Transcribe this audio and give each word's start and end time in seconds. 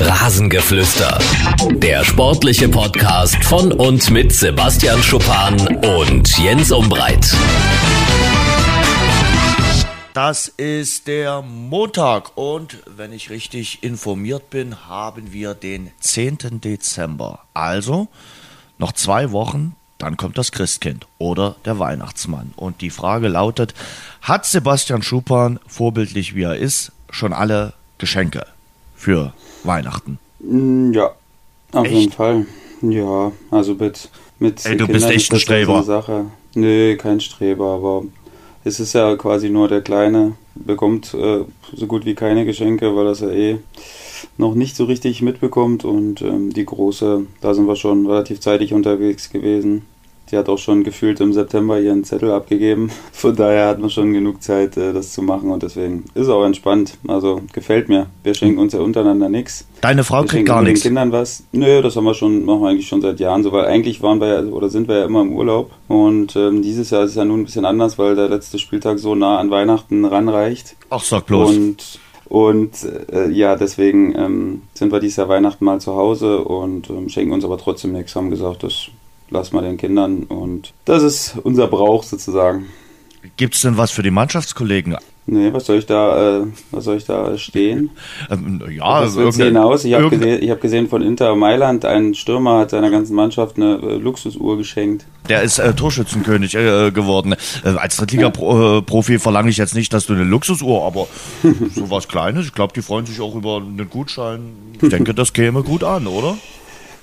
Rasengeflüster. 0.00 1.18
Der 1.72 2.04
sportliche 2.04 2.68
Podcast 2.68 3.42
von 3.44 3.72
und 3.72 4.08
mit 4.12 4.32
Sebastian 4.32 5.02
Schuppan 5.02 5.58
und 5.84 6.38
Jens 6.38 6.70
Umbreit. 6.70 7.34
Das 10.14 10.46
ist 10.46 11.08
der 11.08 11.42
Montag 11.42 12.36
und 12.36 12.78
wenn 12.86 13.12
ich 13.12 13.30
richtig 13.30 13.82
informiert 13.82 14.50
bin, 14.50 14.86
haben 14.88 15.32
wir 15.32 15.54
den 15.54 15.90
10. 15.98 16.60
Dezember. 16.60 17.40
Also 17.52 18.06
noch 18.78 18.92
zwei 18.92 19.32
Wochen, 19.32 19.74
dann 19.98 20.16
kommt 20.16 20.38
das 20.38 20.52
Christkind 20.52 21.08
oder 21.18 21.56
der 21.64 21.80
Weihnachtsmann. 21.80 22.52
Und 22.54 22.82
die 22.82 22.90
Frage 22.90 23.26
lautet, 23.26 23.74
hat 24.22 24.46
Sebastian 24.46 25.02
Schuppan, 25.02 25.58
vorbildlich 25.66 26.36
wie 26.36 26.44
er 26.44 26.56
ist, 26.56 26.92
schon 27.10 27.32
alle 27.32 27.72
Geschenke 27.98 28.46
für 28.94 29.32
Weihnachten? 29.64 30.18
Mm, 30.40 30.92
Ja, 30.92 31.12
auf 31.72 31.86
Echt? 31.86 31.94
jeden 31.94 32.12
Fall. 32.12 32.46
Ja, 32.82 33.32
also 33.50 33.74
mit, 33.74 34.08
mit 34.38 34.64
Ey, 34.64 34.76
du 34.76 34.86
Kindern 34.86 34.92
bist 34.92 35.10
echt 35.10 35.32
ein 35.32 35.40
Streber. 35.40 35.82
Sache. 35.82 36.26
Nee, 36.54 36.96
kein 36.96 37.20
Streber, 37.20 37.66
aber 37.74 38.04
es 38.64 38.80
ist 38.80 38.92
ja 38.92 39.16
quasi 39.16 39.50
nur 39.50 39.68
der 39.68 39.80
Kleine, 39.82 40.32
bekommt 40.54 41.14
äh, 41.14 41.40
so 41.74 41.86
gut 41.86 42.04
wie 42.04 42.14
keine 42.14 42.44
Geschenke, 42.44 42.94
weil 42.94 43.04
das 43.06 43.20
ja 43.20 43.30
eh 43.30 43.58
noch 44.36 44.54
nicht 44.54 44.76
so 44.76 44.84
richtig 44.84 45.22
mitbekommt 45.22 45.84
und 45.84 46.22
ähm, 46.22 46.52
die 46.52 46.64
Große, 46.66 47.26
da 47.40 47.54
sind 47.54 47.66
wir 47.66 47.76
schon 47.76 48.06
relativ 48.06 48.40
zeitig 48.40 48.72
unterwegs 48.72 49.30
gewesen. 49.30 49.82
Die 50.30 50.36
hat 50.36 50.48
auch 50.48 50.58
schon 50.58 50.84
gefühlt 50.84 51.20
im 51.20 51.32
September 51.32 51.80
ihren 51.80 52.04
Zettel 52.04 52.30
abgegeben. 52.30 52.90
Von 53.12 53.34
daher 53.34 53.68
hat 53.68 53.78
man 53.78 53.90
schon 53.90 54.12
genug 54.12 54.42
Zeit, 54.42 54.76
äh, 54.76 54.92
das 54.92 55.12
zu 55.12 55.22
machen 55.22 55.50
und 55.50 55.62
deswegen 55.62 56.04
ist 56.14 56.22
es 56.24 56.28
auch 56.28 56.44
entspannt. 56.44 56.98
Also 57.06 57.40
gefällt 57.52 57.88
mir. 57.88 58.06
Wir 58.22 58.34
schenken 58.34 58.58
uns 58.58 58.72
ja 58.72 58.80
untereinander 58.80 59.28
nichts. 59.28 59.66
Deine 59.80 60.04
Frau 60.04 60.22
Wir 60.22 60.28
kriegt 60.28 60.46
gar 60.46 60.56
nur 60.56 60.64
den 60.64 60.72
nichts. 60.72 60.82
Kindern 60.82 61.12
was. 61.12 61.44
Nö, 61.52 61.82
das 61.82 61.96
haben 61.96 62.04
wir 62.04 62.14
schon, 62.14 62.44
machen 62.44 62.62
wir 62.62 62.68
eigentlich 62.68 62.88
schon 62.88 63.00
seit 63.00 63.20
Jahren 63.20 63.42
so, 63.42 63.52
weil 63.52 63.66
eigentlich 63.66 64.02
waren 64.02 64.20
wir 64.20 64.28
ja, 64.28 64.42
oder 64.42 64.68
sind 64.68 64.88
wir 64.88 64.98
ja 64.98 65.04
immer 65.04 65.22
im 65.22 65.32
Urlaub. 65.32 65.70
Und 65.86 66.36
ähm, 66.36 66.62
dieses 66.62 66.90
Jahr 66.90 67.04
ist 67.04 67.10
es 67.10 67.16
ja 67.16 67.24
nun 67.24 67.40
ein 67.40 67.44
bisschen 67.44 67.64
anders, 67.64 67.98
weil 67.98 68.14
der 68.14 68.28
letzte 68.28 68.58
Spieltag 68.58 68.98
so 68.98 69.14
nah 69.14 69.38
an 69.38 69.50
Weihnachten 69.50 70.04
ranreicht. 70.04 70.76
Ach, 70.90 71.02
sag 71.02 71.26
bloß. 71.26 71.50
Und, 71.50 72.00
und 72.28 72.72
äh, 73.10 73.30
ja, 73.30 73.56
deswegen 73.56 74.14
ähm, 74.16 74.62
sind 74.74 74.92
wir 74.92 75.00
dieses 75.00 75.16
Jahr 75.16 75.28
Weihnachten 75.28 75.64
mal 75.64 75.80
zu 75.80 75.94
Hause 75.94 76.44
und 76.44 76.90
ähm, 76.90 77.08
schenken 77.08 77.32
uns 77.32 77.44
aber 77.44 77.56
trotzdem 77.56 77.92
nichts. 77.92 78.14
Haben 78.14 78.30
gesagt, 78.30 78.64
das 78.64 78.88
lassen 79.30 79.54
wir 79.56 79.62
den 79.62 79.76
Kindern 79.76 80.24
und 80.24 80.72
das 80.84 81.02
ist 81.02 81.36
unser 81.42 81.66
Brauch 81.66 82.02
sozusagen. 82.02 82.66
Gibt 83.36 83.54
es 83.54 83.62
denn 83.62 83.76
was 83.76 83.90
für 83.90 84.02
die 84.02 84.10
Mannschaftskollegen? 84.10 84.96
Nee, 85.30 85.52
was 85.52 85.66
soll 85.66 85.76
ich 85.76 85.84
da, 85.84 86.38
äh, 86.38 86.46
was 86.70 86.84
soll 86.84 86.96
ich 86.96 87.04
da 87.04 87.36
stehen? 87.36 87.90
Ähm, 88.30 88.62
ja, 88.70 89.02
das 89.02 89.14
wird 89.14 89.26
irgendein- 89.26 89.46
hinaus. 89.48 89.84
Ich 89.84 89.92
habe 89.94 90.08
gesehen, 90.10 90.50
hab 90.50 90.60
gesehen 90.60 90.88
von 90.88 91.02
Inter 91.02 91.34
Mailand, 91.36 91.84
ein 91.84 92.14
Stürmer 92.14 92.60
hat 92.60 92.70
seiner 92.70 92.90
ganzen 92.90 93.14
Mannschaft 93.14 93.56
eine 93.56 93.74
äh, 93.82 93.96
Luxusuhr 93.96 94.56
geschenkt. 94.56 95.04
Der 95.28 95.42
ist 95.42 95.58
äh, 95.58 95.74
Torschützenkönig 95.74 96.54
äh, 96.54 96.90
geworden. 96.90 97.34
Äh, 97.64 97.68
als 97.70 97.96
Drittliga-Profi 97.98 99.18
verlange 99.18 99.50
ich 99.50 99.56
jetzt 99.58 99.74
nicht, 99.74 99.92
dass 99.92 100.06
du 100.06 100.14
eine 100.14 100.24
Luxusuhr, 100.24 100.84
aber 100.86 101.06
so 101.74 101.90
was 101.90 102.08
Kleines. 102.08 102.46
Ich 102.46 102.54
glaube, 102.54 102.72
die 102.74 102.82
freuen 102.82 103.04
sich 103.06 103.20
auch 103.20 103.34
über 103.34 103.56
einen 103.58 103.88
Gutschein. 103.90 104.40
Ich 104.80 104.88
denke, 104.88 105.12
das 105.14 105.32
käme 105.32 105.62
gut 105.62 105.84
an, 105.84 106.06
oder? 106.06 106.36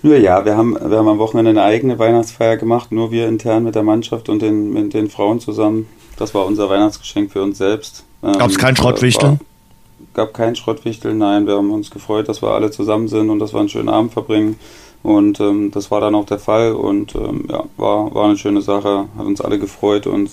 Nur 0.05 0.17
ja, 0.17 0.45
wir 0.45 0.55
haben, 0.55 0.75
wir 0.75 0.99
haben 0.99 1.07
am 1.07 1.17
Wochenende 1.17 1.49
eine 1.49 1.63
eigene 1.63 1.97
Weihnachtsfeier 1.97 2.57
gemacht, 2.57 2.91
nur 2.91 3.09
wir 3.09 3.27
intern 3.27 3.63
mit 3.63 3.73
der 3.73 3.81
Mannschaft 3.81 4.29
und 4.29 4.39
den, 4.39 4.71
mit 4.71 4.93
den 4.93 5.09
Frauen 5.09 5.39
zusammen. 5.39 5.87
Das 6.15 6.35
war 6.35 6.45
unser 6.45 6.69
Weihnachtsgeschenk 6.69 7.31
für 7.31 7.41
uns 7.41 7.57
selbst. 7.57 8.03
Gab 8.21 8.51
es 8.51 8.53
Ähm, 8.53 8.61
kein 8.61 8.75
Schrottwichteln? 8.75 9.39
Gab 10.13 10.35
kein 10.35 10.55
Schrottwichteln, 10.55 11.17
nein. 11.17 11.47
Wir 11.47 11.55
haben 11.55 11.71
uns 11.71 11.89
gefreut, 11.89 12.29
dass 12.29 12.43
wir 12.43 12.49
alle 12.49 12.69
zusammen 12.69 13.07
sind 13.07 13.31
und 13.31 13.39
dass 13.39 13.51
wir 13.51 13.59
einen 13.59 13.69
schönen 13.69 13.89
Abend 13.89 14.13
verbringen. 14.13 14.59
Und 15.01 15.39
ähm, 15.39 15.71
das 15.71 15.89
war 15.89 16.01
dann 16.01 16.13
auch 16.13 16.27
der 16.27 16.37
Fall 16.37 16.73
und 16.73 17.15
ähm, 17.15 17.45
ja, 17.49 17.63
war, 17.75 18.13
war 18.13 18.25
eine 18.25 18.37
schöne 18.37 18.61
Sache, 18.61 19.07
hat 19.17 19.25
uns 19.25 19.41
alle 19.41 19.57
gefreut 19.57 20.05
und 20.05 20.29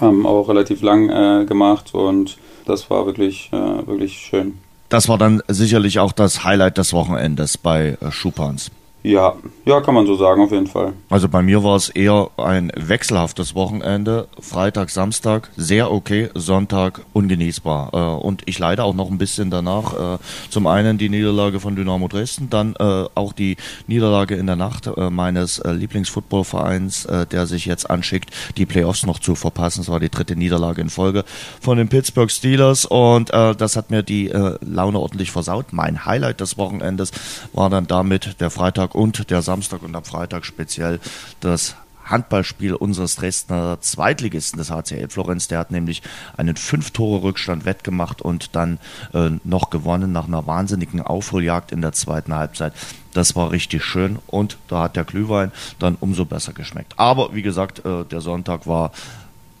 haben 0.00 0.24
auch 0.24 0.48
relativ 0.48 0.82
lang 0.82 1.08
äh, 1.08 1.46
gemacht 1.46 1.94
und 1.94 2.38
das 2.64 2.88
war 2.90 3.06
wirklich, 3.06 3.50
äh, 3.52 3.86
wirklich 3.88 4.18
schön. 4.18 4.58
Das 4.88 5.08
war 5.08 5.18
dann 5.18 5.42
sicherlich 5.48 5.98
auch 5.98 6.12
das 6.12 6.44
Highlight 6.44 6.78
des 6.78 6.92
Wochenendes 6.92 7.58
bei 7.58 7.98
äh, 8.00 8.10
Schupans. 8.10 8.70
Ja, 9.08 9.36
ja, 9.64 9.80
kann 9.80 9.94
man 9.94 10.06
so 10.06 10.16
sagen, 10.16 10.42
auf 10.42 10.50
jeden 10.50 10.66
Fall. 10.66 10.92
Also 11.08 11.30
bei 11.30 11.40
mir 11.40 11.64
war 11.64 11.76
es 11.76 11.88
eher 11.88 12.28
ein 12.36 12.70
wechselhaftes 12.76 13.54
Wochenende. 13.54 14.28
Freitag, 14.38 14.90
Samstag 14.90 15.48
sehr 15.56 15.90
okay, 15.90 16.28
Sonntag 16.34 17.00
ungenießbar. 17.14 17.94
Äh, 17.94 18.22
und 18.22 18.42
ich 18.44 18.58
leide 18.58 18.84
auch 18.84 18.92
noch 18.92 19.10
ein 19.10 19.16
bisschen 19.16 19.50
danach. 19.50 20.16
Äh, 20.16 20.18
zum 20.50 20.66
einen 20.66 20.98
die 20.98 21.08
Niederlage 21.08 21.58
von 21.58 21.74
Dynamo 21.74 22.06
Dresden, 22.08 22.50
dann 22.50 22.74
äh, 22.78 23.06
auch 23.14 23.32
die 23.32 23.56
Niederlage 23.86 24.34
in 24.34 24.44
der 24.44 24.56
Nacht 24.56 24.90
meines 25.10 25.58
äh, 25.58 25.72
Lieblingsfootballvereins, 25.72 27.08
der 27.32 27.46
sich 27.46 27.64
jetzt 27.64 27.88
anschickt, 27.88 28.30
die 28.58 28.66
Playoffs 28.66 29.06
noch 29.06 29.20
zu 29.20 29.34
verpassen. 29.34 29.80
Es 29.80 29.88
war 29.88 30.00
die 30.00 30.10
dritte 30.10 30.36
Niederlage 30.36 30.82
in 30.82 30.90
Folge 30.90 31.24
von 31.62 31.78
den 31.78 31.88
Pittsburgh 31.88 32.30
Steelers 32.30 32.84
und 32.84 33.30
das 33.30 33.76
hat 33.76 33.90
mir 33.90 34.02
die 34.02 34.30
Laune 34.60 34.98
ordentlich 34.98 35.30
versaut. 35.30 35.66
Mein 35.72 36.04
Highlight 36.04 36.40
des 36.40 36.58
Wochenendes 36.58 37.12
war 37.52 37.70
dann 37.70 37.86
damit 37.86 38.40
der 38.40 38.50
Freitag 38.50 38.94
und 38.98 39.30
der 39.30 39.42
Samstag 39.42 39.82
und 39.84 39.94
am 39.94 40.02
Freitag 40.02 40.44
speziell 40.44 40.98
das 41.38 41.76
Handballspiel 42.04 42.74
unseres 42.74 43.14
Dresdner 43.14 43.80
Zweitligisten 43.80 44.58
des 44.58 44.70
HCL 44.70 45.08
Florenz. 45.08 45.46
Der 45.46 45.60
hat 45.60 45.70
nämlich 45.70 46.02
einen 46.36 46.56
Fünf-Tore-Rückstand 46.56 47.64
wettgemacht 47.64 48.20
und 48.22 48.56
dann 48.56 48.80
äh, 49.14 49.30
noch 49.44 49.70
gewonnen 49.70 50.10
nach 50.10 50.26
einer 50.26 50.48
wahnsinnigen 50.48 51.00
Aufholjagd 51.00 51.70
in 51.70 51.80
der 51.80 51.92
zweiten 51.92 52.34
Halbzeit. 52.34 52.72
Das 53.12 53.36
war 53.36 53.52
richtig 53.52 53.84
schön 53.84 54.18
und 54.26 54.58
da 54.66 54.82
hat 54.82 54.96
der 54.96 55.04
Glühwein 55.04 55.52
dann 55.78 55.96
umso 56.00 56.24
besser 56.24 56.52
geschmeckt. 56.52 56.94
Aber 56.96 57.34
wie 57.36 57.42
gesagt, 57.42 57.84
äh, 57.84 58.04
der 58.04 58.20
Sonntag 58.20 58.66
war 58.66 58.90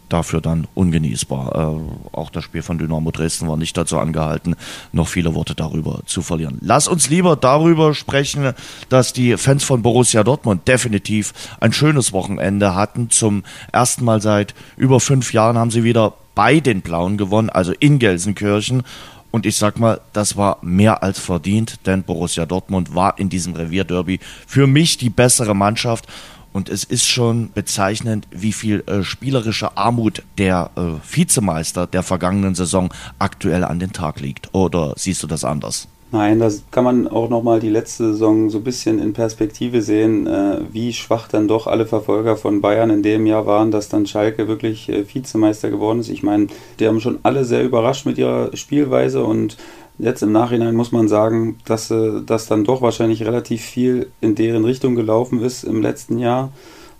dafür 0.08 0.40
dann 0.40 0.66
ungenießbar. 0.74 1.54
Äh, 1.54 2.16
auch 2.16 2.30
das 2.30 2.44
Spiel 2.44 2.62
von 2.62 2.78
Dynamo 2.78 3.10
Dresden 3.10 3.48
war 3.48 3.56
nicht 3.56 3.76
dazu 3.76 3.98
angehalten, 3.98 4.56
noch 4.92 5.08
viele 5.08 5.34
Worte 5.34 5.54
darüber 5.54 6.00
zu 6.06 6.22
verlieren. 6.22 6.58
Lass 6.60 6.88
uns 6.88 7.10
lieber 7.10 7.36
darüber 7.36 7.94
sprechen, 7.94 8.52
dass 8.88 9.12
die 9.12 9.36
Fans 9.36 9.64
von 9.64 9.82
Borussia 9.82 10.24
Dortmund 10.24 10.66
definitiv 10.68 11.32
ein 11.60 11.72
schönes 11.72 12.12
Wochenende 12.12 12.74
hatten. 12.74 13.10
Zum 13.10 13.44
ersten 13.72 14.04
Mal 14.04 14.20
seit 14.20 14.54
über 14.76 15.00
fünf 15.00 15.32
Jahren 15.32 15.58
haben 15.58 15.70
sie 15.70 15.84
wieder 15.84 16.14
bei 16.34 16.60
den 16.60 16.82
Blauen 16.82 17.16
gewonnen, 17.16 17.50
also 17.50 17.72
in 17.78 17.98
Gelsenkirchen. 17.98 18.82
Und 19.30 19.44
ich 19.44 19.56
sag 19.56 19.78
mal, 19.78 20.00
das 20.12 20.36
war 20.36 20.58
mehr 20.62 21.02
als 21.02 21.18
verdient, 21.18 21.86
denn 21.86 22.02
Borussia 22.02 22.46
Dortmund 22.46 22.94
war 22.94 23.18
in 23.18 23.28
diesem 23.28 23.54
Revierderby 23.54 24.20
für 24.46 24.66
mich 24.66 24.96
die 24.96 25.10
bessere 25.10 25.54
Mannschaft. 25.54 26.06
Und 26.52 26.68
es 26.68 26.84
ist 26.84 27.06
schon 27.06 27.50
bezeichnend, 27.52 28.26
wie 28.30 28.52
viel 28.52 28.82
äh, 28.86 29.02
spielerische 29.02 29.76
Armut 29.76 30.22
der 30.38 30.70
äh, 30.76 30.80
Vizemeister 31.14 31.86
der 31.86 32.02
vergangenen 32.02 32.54
Saison 32.54 32.92
aktuell 33.18 33.64
an 33.64 33.78
den 33.78 33.92
Tag 33.92 34.20
liegt. 34.20 34.54
Oder 34.54 34.94
siehst 34.96 35.22
du 35.22 35.26
das 35.26 35.44
anders? 35.44 35.88
Nein, 36.10 36.38
das 36.38 36.62
kann 36.70 36.84
man 36.84 37.06
auch 37.06 37.28
nochmal 37.28 37.60
die 37.60 37.68
letzte 37.68 38.12
Saison 38.12 38.48
so 38.48 38.58
ein 38.58 38.64
bisschen 38.64 38.98
in 38.98 39.12
Perspektive 39.12 39.82
sehen, 39.82 40.26
äh, 40.26 40.60
wie 40.72 40.94
schwach 40.94 41.28
dann 41.28 41.48
doch 41.48 41.66
alle 41.66 41.84
Verfolger 41.84 42.38
von 42.38 42.62
Bayern 42.62 42.88
in 42.88 43.02
dem 43.02 43.26
Jahr 43.26 43.44
waren, 43.44 43.70
dass 43.70 43.90
dann 43.90 44.06
Schalke 44.06 44.48
wirklich 44.48 44.88
äh, 44.88 45.04
Vizemeister 45.06 45.68
geworden 45.68 46.00
ist. 46.00 46.08
Ich 46.08 46.22
meine, 46.22 46.46
die 46.80 46.86
haben 46.88 47.02
schon 47.02 47.18
alle 47.24 47.44
sehr 47.44 47.62
überrascht 47.62 48.06
mit 48.06 48.16
ihrer 48.16 48.56
Spielweise 48.56 49.22
und 49.22 49.58
jetzt 49.98 50.22
im 50.22 50.32
Nachhinein 50.32 50.74
muss 50.74 50.92
man 50.92 51.08
sagen, 51.08 51.58
dass 51.64 51.90
äh, 51.90 52.22
das 52.24 52.46
dann 52.46 52.64
doch 52.64 52.82
wahrscheinlich 52.82 53.24
relativ 53.24 53.62
viel 53.62 54.10
in 54.20 54.34
deren 54.34 54.64
Richtung 54.64 54.94
gelaufen 54.94 55.42
ist 55.42 55.64
im 55.64 55.82
letzten 55.82 56.18
Jahr. 56.18 56.50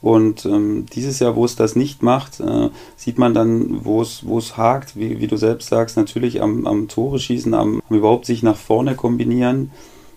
Und 0.00 0.46
ähm, 0.46 0.86
dieses 0.94 1.18
Jahr, 1.18 1.34
wo 1.34 1.44
es 1.44 1.56
das 1.56 1.74
nicht 1.74 2.02
macht, 2.02 2.38
äh, 2.38 2.68
sieht 2.96 3.18
man 3.18 3.34
dann, 3.34 3.84
wo 3.84 4.00
es 4.00 4.24
wo 4.26 4.38
es 4.38 4.56
hakt, 4.56 4.96
wie, 4.96 5.20
wie 5.20 5.26
du 5.26 5.36
selbst 5.36 5.68
sagst, 5.68 5.96
natürlich 5.96 6.40
am, 6.40 6.66
am 6.66 6.86
Tore 6.86 7.18
schießen, 7.18 7.52
am, 7.54 7.82
am 7.88 7.96
überhaupt 7.96 8.26
sich 8.26 8.42
nach 8.42 8.56
vorne 8.56 8.94
kombinieren. 8.94 9.72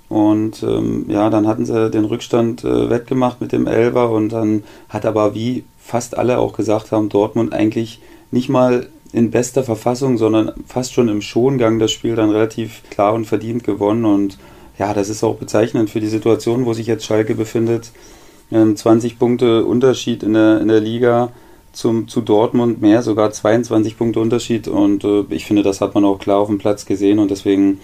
Und 0.07 0.61
ähm, 0.61 1.05
ja, 1.07 1.29
dann 1.29 1.47
hatten 1.47 1.65
sie 1.65 1.89
den 1.89 2.05
Rückstand 2.05 2.63
äh, 2.63 2.89
wettgemacht 2.89 3.41
mit 3.41 3.53
dem 3.53 3.65
Elver 3.65 4.11
und 4.11 4.29
dann 4.29 4.63
hat 4.89 5.05
aber, 5.05 5.33
wie 5.33 5.63
fast 5.79 6.17
alle 6.17 6.37
auch 6.37 6.53
gesagt 6.53 6.91
haben, 6.91 7.09
Dortmund 7.09 7.53
eigentlich 7.53 8.01
nicht 8.29 8.49
mal 8.49 8.87
in 9.13 9.31
bester 9.31 9.63
Verfassung, 9.63 10.17
sondern 10.17 10.53
fast 10.65 10.93
schon 10.93 11.09
im 11.09 11.21
Schongang 11.21 11.79
das 11.79 11.91
Spiel 11.91 12.15
dann 12.15 12.29
relativ 12.29 12.83
klar 12.89 13.13
und 13.13 13.25
verdient 13.25 13.63
gewonnen. 13.63 14.05
Und 14.05 14.37
ja, 14.79 14.93
das 14.93 15.09
ist 15.09 15.23
auch 15.23 15.35
bezeichnend 15.35 15.89
für 15.89 15.99
die 15.99 16.07
Situation, 16.07 16.65
wo 16.65 16.73
sich 16.73 16.87
jetzt 16.87 17.05
Schalke 17.05 17.35
befindet. 17.35 17.91
Ähm, 18.51 18.75
20 18.75 19.19
Punkte 19.19 19.65
Unterschied 19.65 20.23
in 20.23 20.33
der, 20.33 20.61
in 20.61 20.67
der 20.67 20.79
Liga 20.79 21.31
zum, 21.73 22.07
zu 22.07 22.21
Dortmund, 22.21 22.81
mehr 22.81 23.01
sogar 23.01 23.31
22 23.31 23.97
Punkte 23.97 24.19
Unterschied. 24.19 24.67
Und 24.67 25.03
äh, 25.03 25.23
ich 25.29 25.45
finde, 25.45 25.63
das 25.63 25.81
hat 25.81 25.93
man 25.93 26.05
auch 26.05 26.19
klar 26.19 26.39
auf 26.39 26.47
dem 26.47 26.57
Platz 26.57 26.85
gesehen. 26.85 27.19
Und 27.19 27.31
deswegen 27.31 27.79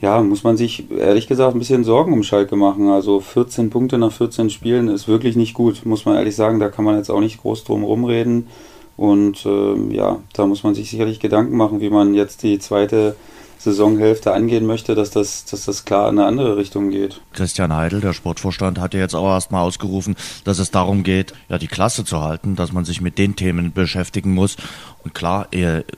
ja, 0.00 0.20
muss 0.20 0.42
man 0.42 0.56
sich 0.56 0.90
ehrlich 0.90 1.28
gesagt 1.28 1.54
ein 1.54 1.60
bisschen 1.60 1.84
Sorgen 1.84 2.12
um 2.12 2.24
Schalke 2.24 2.56
machen. 2.56 2.88
Also 2.88 3.20
14 3.20 3.70
Punkte 3.70 3.98
nach 3.98 4.12
14 4.12 4.50
Spielen 4.50 4.88
ist 4.88 5.06
wirklich 5.06 5.36
nicht 5.36 5.54
gut, 5.54 5.86
muss 5.86 6.04
man 6.04 6.16
ehrlich 6.16 6.34
sagen. 6.34 6.58
Da 6.58 6.68
kann 6.68 6.84
man 6.84 6.96
jetzt 6.96 7.10
auch 7.10 7.20
nicht 7.20 7.40
groß 7.40 7.62
drum 7.62 7.84
rumreden. 7.84 8.48
Und 8.96 9.46
ähm, 9.46 9.90
ja, 9.90 10.20
da 10.34 10.46
muss 10.46 10.62
man 10.62 10.74
sich 10.74 10.90
sicherlich 10.90 11.20
Gedanken 11.20 11.56
machen, 11.56 11.80
wie 11.80 11.90
man 11.90 12.14
jetzt 12.14 12.42
die 12.42 12.58
zweite 12.58 13.16
Saisonhälfte 13.64 14.32
angehen 14.32 14.66
möchte, 14.66 14.94
dass 14.94 15.10
das, 15.10 15.44
dass 15.44 15.66
das 15.66 15.84
klar 15.84 16.08
in 16.08 16.18
eine 16.18 16.26
andere 16.26 16.56
Richtung 16.56 16.90
geht. 16.90 17.20
Christian 17.32 17.74
Heidel, 17.74 18.00
der 18.00 18.12
Sportvorstand, 18.12 18.78
hat 18.78 18.94
ja 18.94 19.00
jetzt 19.00 19.14
auch 19.14 19.28
erstmal 19.28 19.62
ausgerufen, 19.62 20.16
dass 20.44 20.58
es 20.58 20.70
darum 20.70 21.02
geht, 21.02 21.32
ja, 21.48 21.58
die 21.58 21.68
Klasse 21.68 22.04
zu 22.04 22.20
halten, 22.20 22.56
dass 22.56 22.72
man 22.72 22.84
sich 22.84 23.00
mit 23.00 23.18
den 23.18 23.36
Themen 23.36 23.72
beschäftigen 23.72 24.34
muss. 24.34 24.56
Und 25.04 25.14
klar, 25.14 25.48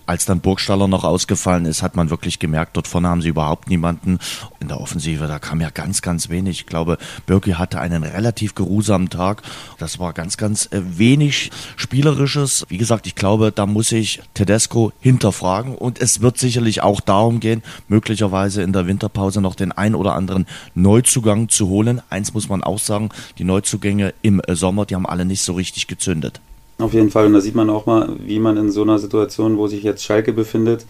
als 0.07 0.25
dann 0.25 0.41
Burgstaller 0.41 0.89
noch 0.89 1.05
ausgefallen 1.05 1.67
ist, 1.67 1.83
hat 1.83 1.95
man 1.95 2.09
wirklich 2.09 2.39
gemerkt, 2.39 2.77
dort 2.77 2.89
vorne 2.89 3.09
haben 3.09 3.21
sie 3.21 3.29
überhaupt 3.29 3.69
niemanden. 3.69 4.19
In 4.61 4.69
der 4.69 4.81
Offensive, 4.81 5.27
da 5.27 5.39
kam 5.39 5.61
ja 5.61 5.69
ganz, 5.69 6.01
ganz 6.01 6.31
wenig. 6.31 6.61
Ich 6.61 6.67
glaube, 6.67 6.97
Birki 7.27 7.53
hatte 7.53 7.81
einen 7.81 8.03
relativ 8.03 8.55
geruhsamen 8.55 9.11
Tag. 9.11 9.43
Das 9.79 9.99
war 9.99 10.15
ganz, 10.15 10.39
ganz 10.39 10.67
äh, 10.73 10.81
wenig 10.83 11.51
Spielerisches. 11.77 12.65
Wie 12.69 12.79
gesagt, 12.79 13.07
ich 13.07 13.15
glaube, 13.15 13.53
da 13.53 13.67
muss 13.67 13.93
ich 13.93 14.23
Tedesco 14.33 14.93
hinterfragen. 15.01 15.75
Und 15.75 16.01
es 16.01 16.23
wird 16.23 16.39
sicherlich 16.39 16.83
auch 16.83 17.01
darum 17.01 17.41
gehen, 17.41 17.54
möglicherweise 17.89 18.63
in 18.63 18.73
der 18.73 18.87
Winterpause 18.87 19.41
noch 19.41 19.55
den 19.55 19.73
ein 19.73 19.95
oder 19.95 20.15
anderen 20.15 20.47
Neuzugang 20.75 21.49
zu 21.49 21.69
holen. 21.69 22.01
Eins 22.11 22.35
muss 22.35 22.49
man 22.49 22.63
auch 22.63 22.79
sagen, 22.79 23.11
die 23.39 23.45
Neuzugänge 23.45 24.15
im 24.23 24.41
äh, 24.41 24.55
Sommer, 24.55 24.87
die 24.87 24.95
haben 24.95 25.07
alle 25.07 25.25
nicht 25.25 25.43
so 25.43 25.53
richtig 25.53 25.87
gezündet. 25.87 26.41
Auf 26.79 26.93
jeden 26.93 27.11
Fall. 27.11 27.27
Und 27.27 27.35
da 27.35 27.41
sieht 27.41 27.55
man 27.55 27.71
auch 27.71 27.87
mal, 27.87 28.17
wie 28.25 28.41
man 28.41 28.57
in 28.57 28.71
so 28.71 28.83
einer 28.83 28.99
Situation, 28.99 29.59
wo 29.59 29.69
sich 29.69 29.83
jetzt 29.83 30.03
Schalke 30.03 30.33
befindet, 30.33 30.87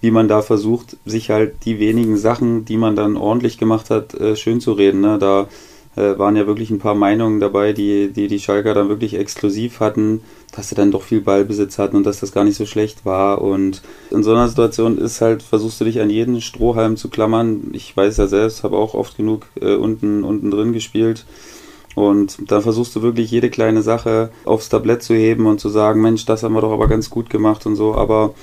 wie 0.00 0.10
man 0.10 0.28
da 0.28 0.42
versucht, 0.42 0.96
sich 1.04 1.30
halt 1.30 1.64
die 1.64 1.78
wenigen 1.78 2.16
Sachen, 2.16 2.64
die 2.64 2.76
man 2.76 2.96
dann 2.96 3.16
ordentlich 3.16 3.58
gemacht 3.58 3.90
hat, 3.90 4.14
äh, 4.14 4.36
schön 4.36 4.60
zu 4.60 4.72
reden. 4.72 5.00
Ne? 5.00 5.18
Da 5.18 5.48
äh, 5.96 6.18
waren 6.18 6.36
ja 6.36 6.46
wirklich 6.46 6.70
ein 6.70 6.78
paar 6.78 6.94
Meinungen 6.94 7.40
dabei, 7.40 7.72
die, 7.72 8.12
die 8.12 8.28
die 8.28 8.40
Schalker 8.40 8.74
dann 8.74 8.88
wirklich 8.88 9.14
exklusiv 9.14 9.80
hatten, 9.80 10.20
dass 10.52 10.68
sie 10.68 10.74
dann 10.74 10.90
doch 10.90 11.02
viel 11.02 11.20
Ballbesitz 11.20 11.78
hatten 11.78 11.96
und 11.96 12.04
dass 12.04 12.20
das 12.20 12.32
gar 12.32 12.44
nicht 12.44 12.56
so 12.56 12.66
schlecht 12.66 13.04
war. 13.04 13.42
Und 13.42 13.82
in 14.10 14.22
so 14.22 14.32
einer 14.32 14.48
Situation 14.48 14.98
ist 14.98 15.20
halt, 15.20 15.42
versuchst 15.42 15.80
du 15.80 15.84
dich 15.84 16.00
an 16.00 16.10
jeden 16.10 16.40
Strohhalm 16.40 16.96
zu 16.96 17.08
klammern. 17.08 17.70
Ich 17.72 17.96
weiß 17.96 18.16
ja 18.16 18.26
selbst, 18.26 18.62
habe 18.62 18.76
auch 18.76 18.94
oft 18.94 19.16
genug 19.16 19.46
äh, 19.60 19.74
unten, 19.74 20.24
unten 20.24 20.50
drin 20.50 20.72
gespielt 20.72 21.26
und 21.96 22.50
dann 22.50 22.60
versuchst 22.60 22.94
du 22.94 23.00
wirklich 23.00 23.30
jede 23.30 23.48
kleine 23.48 23.80
Sache 23.80 24.28
aufs 24.44 24.68
Tablett 24.68 25.02
zu 25.02 25.14
heben 25.14 25.46
und 25.46 25.60
zu 25.60 25.70
sagen, 25.70 26.02
Mensch, 26.02 26.26
das 26.26 26.42
haben 26.42 26.52
wir 26.52 26.60
doch 26.60 26.72
aber 26.72 26.88
ganz 26.88 27.08
gut 27.08 27.30
gemacht 27.30 27.64
und 27.64 27.74
so. 27.74 27.94
Aber 27.94 28.34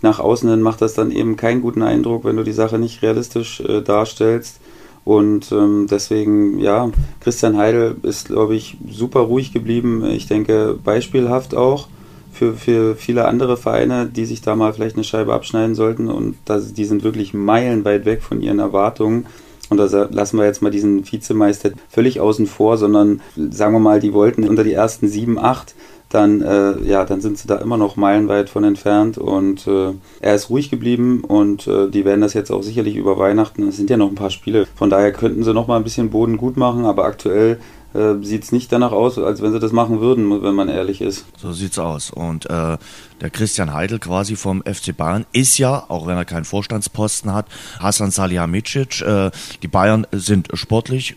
nach 0.00 0.18
außen 0.18 0.48
hin 0.48 0.62
macht 0.62 0.80
das 0.80 0.94
dann 0.94 1.10
eben 1.10 1.36
keinen 1.36 1.60
guten 1.60 1.82
Eindruck, 1.82 2.24
wenn 2.24 2.36
du 2.36 2.42
die 2.42 2.52
Sache 2.52 2.78
nicht 2.78 3.02
realistisch 3.02 3.60
äh, 3.60 3.82
darstellst. 3.82 4.60
Und 5.04 5.50
ähm, 5.50 5.86
deswegen, 5.90 6.58
ja, 6.58 6.90
Christian 7.20 7.56
Heidel 7.56 7.96
ist, 8.02 8.28
glaube 8.28 8.54
ich, 8.54 8.76
super 8.88 9.20
ruhig 9.20 9.52
geblieben. 9.52 10.04
Ich 10.04 10.28
denke, 10.28 10.78
beispielhaft 10.82 11.56
auch 11.56 11.88
für, 12.32 12.54
für 12.54 12.94
viele 12.94 13.26
andere 13.26 13.56
Vereine, 13.56 14.06
die 14.06 14.24
sich 14.24 14.42
da 14.42 14.54
mal 14.54 14.72
vielleicht 14.72 14.96
eine 14.96 15.04
Scheibe 15.04 15.34
abschneiden 15.34 15.74
sollten. 15.74 16.08
Und 16.08 16.36
das, 16.44 16.72
die 16.72 16.84
sind 16.84 17.02
wirklich 17.02 17.34
meilenweit 17.34 18.04
weg 18.04 18.22
von 18.22 18.40
ihren 18.40 18.60
Erwartungen. 18.60 19.26
Und 19.68 19.78
da 19.78 19.86
lassen 20.10 20.38
wir 20.38 20.44
jetzt 20.44 20.62
mal 20.62 20.70
diesen 20.70 21.10
Vizemeister 21.10 21.70
völlig 21.88 22.20
außen 22.20 22.46
vor, 22.46 22.76
sondern 22.76 23.22
sagen 23.36 23.72
wir 23.72 23.80
mal, 23.80 24.00
die 24.00 24.12
wollten 24.12 24.48
unter 24.48 24.64
die 24.64 24.74
ersten 24.74 25.08
sieben, 25.08 25.38
acht 25.38 25.74
dann, 26.14 26.40
äh, 26.40 26.80
ja, 26.82 27.04
dann 27.04 27.20
sind 27.20 27.38
sie 27.38 27.48
da 27.48 27.56
immer 27.56 27.76
noch 27.76 27.96
meilenweit 27.96 28.50
von 28.50 28.64
entfernt 28.64 29.18
und 29.18 29.66
äh, 29.66 29.92
er 30.20 30.34
ist 30.34 30.50
ruhig 30.50 30.70
geblieben 30.70 31.24
und 31.24 31.66
äh, 31.66 31.88
die 31.90 32.04
werden 32.04 32.20
das 32.20 32.34
jetzt 32.34 32.50
auch 32.50 32.62
sicherlich 32.62 32.96
über 32.96 33.18
Weihnachten, 33.18 33.68
es 33.68 33.76
sind 33.76 33.90
ja 33.90 33.96
noch 33.96 34.08
ein 34.08 34.14
paar 34.14 34.30
Spiele, 34.30 34.66
von 34.74 34.90
daher 34.90 35.12
könnten 35.12 35.42
sie 35.44 35.54
noch 35.54 35.68
mal 35.68 35.76
ein 35.76 35.84
bisschen 35.84 36.10
Boden 36.10 36.36
gut 36.36 36.56
machen, 36.56 36.84
aber 36.84 37.04
aktuell 37.04 37.58
äh, 37.94 38.14
sieht 38.22 38.44
es 38.44 38.52
nicht 38.52 38.72
danach 38.72 38.92
aus, 38.92 39.18
als 39.18 39.42
wenn 39.42 39.52
sie 39.52 39.60
das 39.60 39.72
machen 39.72 40.00
würden, 40.00 40.42
wenn 40.42 40.54
man 40.54 40.68
ehrlich 40.68 41.00
ist. 41.00 41.26
So 41.36 41.52
sieht's 41.52 41.78
aus. 41.78 42.10
Und 42.10 42.46
äh, 42.46 42.78
der 43.20 43.30
Christian 43.30 43.72
Heidel 43.72 43.98
quasi 43.98 44.36
vom 44.36 44.62
FC 44.62 44.96
Bayern 44.96 45.26
ist 45.32 45.58
ja, 45.58 45.84
auch 45.88 46.06
wenn 46.06 46.16
er 46.16 46.24
keinen 46.24 46.44
Vorstandsposten 46.44 47.32
hat, 47.32 47.46
Hasan 47.80 48.10
Salihamidzic. 48.10 49.02
Äh, 49.02 49.30
die 49.62 49.68
Bayern 49.68 50.06
sind 50.12 50.48
sportlich 50.54 51.16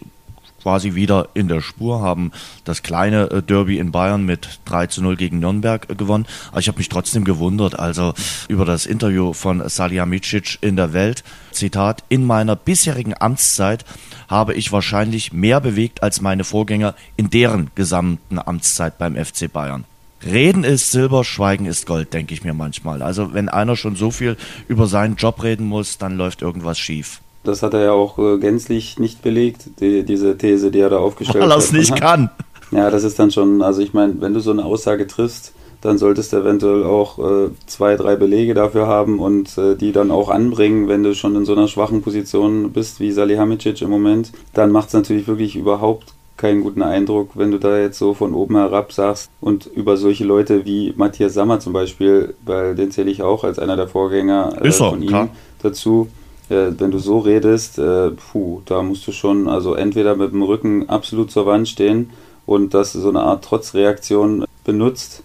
quasi 0.66 0.96
wieder 0.96 1.30
in 1.36 1.48
der 1.48 1.62
Spur, 1.62 2.02
haben 2.02 2.32
das 2.64 2.82
kleine 2.82 3.30
äh, 3.30 3.44
Derby 3.44 3.78
in 3.78 3.92
Bayern 3.92 4.26
mit 4.26 4.62
3 4.66 4.88
zu 4.88 5.04
0 5.04 5.16
gegen 5.16 5.38
Nürnberg 5.38 5.88
äh, 5.92 5.94
gewonnen. 5.94 6.26
Aber 6.50 6.60
ich 6.60 6.68
habe 6.68 6.80
mich 6.80 6.90
trotzdem 6.90 7.24
gewundert, 7.24 7.78
also 7.78 8.16
über 8.48 8.66
das 8.66 8.88
Interview 8.88 9.34
von 9.34 9.70
Salihamidzic 9.70 10.58
in 10.62 10.76
der 10.76 10.92
Welt. 10.92 11.24
Zitat, 11.52 12.04
in 12.10 12.26
meiner 12.26 12.56
bisherigen 12.56 13.14
Amtszeit 13.14 13.86
habe 14.28 14.56
ich 14.56 14.72
wahrscheinlich 14.72 15.32
mehr 15.32 15.62
bewegt 15.62 16.02
als 16.02 16.20
meine 16.20 16.44
Vorgänger 16.44 16.96
in 17.16 17.30
deren 17.30 17.70
gesamten 17.76 18.40
Amtszeit 18.40 18.98
beim 18.98 19.16
FC 19.24 19.54
Bayern. 19.54 19.86
Reden 20.26 20.64
ist 20.64 20.92
Silber, 20.92 21.24
Schweigen 21.24 21.68
ist 21.68 21.86
Gold, 21.86 22.12
denke 22.12 22.34
ich 22.34 22.44
mir 22.44 22.56
manchmal. 22.56 23.04
Also 23.04 23.36
wenn 23.36 23.50
einer 23.50 23.76
schon 23.76 23.96
so 23.96 24.10
viel 24.10 24.36
über 24.68 24.88
seinen 24.88 25.18
Job 25.18 25.44
reden 25.44 25.68
muss, 25.68 26.00
dann 26.00 26.18
läuft 26.18 26.42
irgendwas 26.42 26.80
schief. 26.80 27.22
Das 27.48 27.64
hat 27.64 27.74
er 27.74 27.84
ja 27.84 27.92
auch 27.92 28.18
äh, 28.20 28.38
gänzlich 28.38 29.00
nicht 29.00 29.22
belegt, 29.22 29.80
die, 29.80 30.04
diese 30.04 30.38
These, 30.38 30.72
die 30.72 30.80
er 30.80 30.90
da 30.90 30.98
aufgestellt 30.98 31.44
hat. 31.44 31.50
Weil 31.50 31.56
er 31.56 31.60
es 31.60 31.72
nicht 31.72 31.96
kann. 31.96 32.30
Ja, 32.72 32.90
das 32.90 33.04
ist 33.04 33.20
dann 33.20 33.32
schon, 33.32 33.62
also 33.62 33.82
ich 33.82 33.94
meine, 33.94 34.20
wenn 34.20 34.34
du 34.34 34.40
so 34.40 34.52
eine 34.52 34.66
Aussage 34.66 35.08
triffst, 35.08 35.54
dann 35.82 35.98
solltest 36.00 36.34
du 36.34 36.38
eventuell 36.38 36.84
auch 36.84 37.20
äh, 37.20 37.50
zwei, 37.68 37.96
drei 37.96 38.16
Belege 38.16 38.54
dafür 38.54 38.88
haben 38.88 39.20
und 39.20 39.56
äh, 39.58 39.76
die 39.76 39.92
dann 39.92 40.10
auch 40.10 40.30
anbringen, 40.30 40.88
wenn 40.88 41.04
du 41.04 41.14
schon 41.14 41.36
in 41.36 41.46
so 41.46 41.54
einer 41.54 41.68
schwachen 41.68 42.02
Position 42.02 42.72
bist 42.72 43.00
wie 43.00 43.12
Salihamidzic 43.12 43.82
im 43.84 43.92
Moment. 43.92 44.32
Dann 44.54 44.72
macht 44.72 44.88
es 44.88 44.94
natürlich 44.94 45.28
wirklich 45.28 45.56
überhaupt 45.56 46.14
keinen 46.38 46.62
guten 46.62 46.82
Eindruck, 46.82 47.32
wenn 47.36 47.52
du 47.52 47.60
da 47.60 47.78
jetzt 47.78 48.00
so 48.00 48.14
von 48.14 48.34
oben 48.34 48.58
herab 48.58 48.92
sagst 48.92 49.30
und 49.40 49.68
über 49.68 49.96
solche 49.96 50.26
Leute 50.26 50.66
wie 50.66 50.94
Matthias 50.98 51.34
Sammer 51.34 51.60
zum 51.60 51.72
Beispiel, 51.72 52.34
weil 52.44 52.76
den 52.76 52.92
zähle 52.92 53.12
ich 53.12 53.22
auch 53.22 53.44
als 53.44 53.60
einer 53.60 53.76
der 53.76 53.88
Vorgänger 53.88 54.58
äh, 54.62 54.72
von 54.72 55.02
ihm 55.02 55.30
dazu 55.62 56.10
äh, 56.50 56.72
wenn 56.78 56.92
du 56.92 57.00
so 57.00 57.20
redest, 57.20 57.80
äh, 57.80 58.12
puh, 58.12 58.62
da 58.66 58.82
musst 58.82 59.08
du 59.08 59.12
schon 59.12 59.48
also 59.48 59.74
entweder 59.74 60.16
mit 60.16 60.32
dem 60.32 60.44
Rücken 60.44 60.90
absolut 60.90 61.32
zur 61.32 61.46
Wand 61.46 61.68
stehen 61.68 62.12
und 62.46 62.74
das 62.74 62.94
so 62.94 63.10
eine 63.10 63.22
Art 63.22 63.44
Trotzreaktion 63.44 64.46
benutzt 64.64 65.24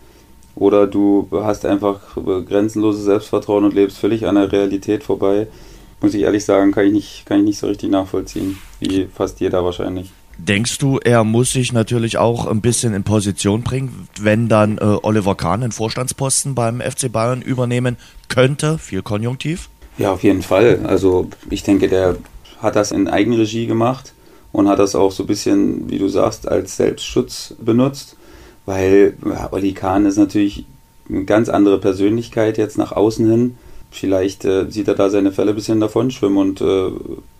oder 0.55 0.87
du 0.87 1.29
hast 1.33 1.65
einfach 1.65 2.01
grenzenloses 2.47 3.05
Selbstvertrauen 3.05 3.65
und 3.65 3.75
lebst 3.75 3.99
völlig 3.99 4.27
an 4.27 4.35
der 4.35 4.53
Realität 4.53 5.03
vorbei. 5.03 5.47
Muss 6.01 6.15
ich 6.15 6.23
ehrlich 6.23 6.45
sagen, 6.45 6.73
kann 6.73 6.87
ich 6.87 6.93
nicht, 6.93 7.27
kann 7.27 7.41
ich 7.41 7.45
nicht 7.45 7.59
so 7.59 7.67
richtig 7.67 7.91
nachvollziehen, 7.91 8.59
wie 8.79 9.07
fast 9.13 9.41
jeder 9.41 9.65
wahrscheinlich. 9.65 10.11
Denkst 10.39 10.79
du, 10.79 10.99
er 10.99 11.23
muss 11.23 11.53
sich 11.53 11.75
natürlich 11.75 12.17
auch 12.17 12.47
ein 12.47 12.63
bisschen 12.63 12.95
in 12.95 13.05
Position 13.05 13.63
bringen, 13.63 14.09
wenn 14.19 14.49
dann 14.49 14.79
äh, 14.79 14.97
Oliver 15.03 15.35
Kahn 15.35 15.61
den 15.61 15.73
Vorstandsposten 15.73 16.55
beim 16.55 16.81
FC 16.81 17.13
Bayern 17.13 17.43
übernehmen 17.43 17.97
könnte? 18.29 18.79
Viel 18.79 19.03
Konjunktiv? 19.03 19.69
Ja, 20.01 20.13
auf 20.13 20.23
jeden 20.23 20.41
Fall. 20.41 20.81
Also 20.85 21.29
ich 21.51 21.63
denke, 21.63 21.87
der 21.87 22.17
hat 22.63 22.75
das 22.75 22.91
in 22.91 23.07
Eigenregie 23.07 23.67
gemacht 23.67 24.15
und 24.51 24.67
hat 24.67 24.79
das 24.79 24.95
auch 24.95 25.13
so 25.13 25.25
ein 25.25 25.27
bisschen, 25.27 25.91
wie 25.91 25.99
du 25.99 26.09
sagst, 26.09 26.49
als 26.49 26.79
Selbstschutz 26.79 27.55
benutzt, 27.61 28.17
weil 28.65 29.13
ja, 29.27 29.53
Oli 29.53 29.75
Kahn 29.75 30.07
ist 30.07 30.17
natürlich 30.17 30.65
eine 31.07 31.27
ganz 31.27 31.51
andere 31.51 31.79
Persönlichkeit 31.79 32.57
jetzt 32.57 32.79
nach 32.79 32.93
außen 32.93 33.31
hin. 33.31 33.59
Vielleicht 33.91 34.47
äh, 34.47 34.71
sieht 34.71 34.89
er 34.89 34.95
da 34.95 35.11
seine 35.11 35.33
Fälle 35.33 35.51
ein 35.51 35.55
bisschen 35.55 35.81
davon 35.81 36.11
schwimmen 36.11 36.39
und 36.39 36.63
äh, 36.63 36.93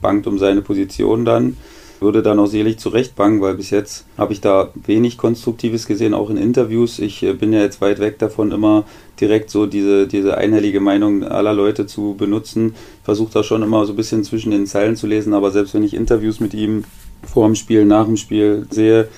bangt 0.03 0.27
um 0.27 0.39
seine 0.39 0.61
Position 0.61 1.25
dann 1.25 1.57
würde 2.01 2.23
da 2.23 2.35
noch 2.35 2.47
selig 2.47 2.79
zurechtbangen, 2.79 3.41
weil 3.41 3.55
bis 3.55 3.71
jetzt 3.71 4.07
habe 4.17 4.33
ich 4.33 4.41
da 4.41 4.71
wenig 4.87 5.19
Konstruktives 5.19 5.87
gesehen, 5.87 6.15
auch 6.15 6.31
in 6.31 6.37
Interviews. 6.37 6.99
Ich 6.99 7.23
äh, 7.23 7.35
bin 7.35 7.53
ja 7.53 7.61
jetzt 7.61 7.81
weit 7.81 7.99
weg 7.99 8.19
davon, 8.19 8.53
immer 8.53 8.85
direkt 9.21 9.51
so 9.51 9.67
diese, 9.67 10.07
diese 10.07 10.37
einhellige 10.37 10.81
Meinung 10.81 11.25
aller 11.25 11.53
Leute 11.53 11.87
zu 11.87 12.15
benutzen. 12.17 12.75
Versuche 13.03 13.33
da 13.33 13.43
schon 13.43 13.63
immer 13.63 13.85
so 13.87 13.93
ein 13.93 13.97
bisschen 13.97 14.25
zwischen 14.25 14.51
den 14.51 14.67
Zeilen 14.67 14.97
zu 14.97 15.07
lesen, 15.07 15.35
aber 15.35 15.51
selbst 15.51 15.75
wenn 15.75 15.85
ich 15.85 15.95
Interviews 15.95 16.41
mit 16.41 16.55
ihm 16.55 16.85
vor 17.23 17.47
dem 17.47 17.55
Spiel, 17.55 17.85
nach 17.85 18.07
dem 18.07 18.17
Spiel 18.17 18.67
sehe, 18.71 19.09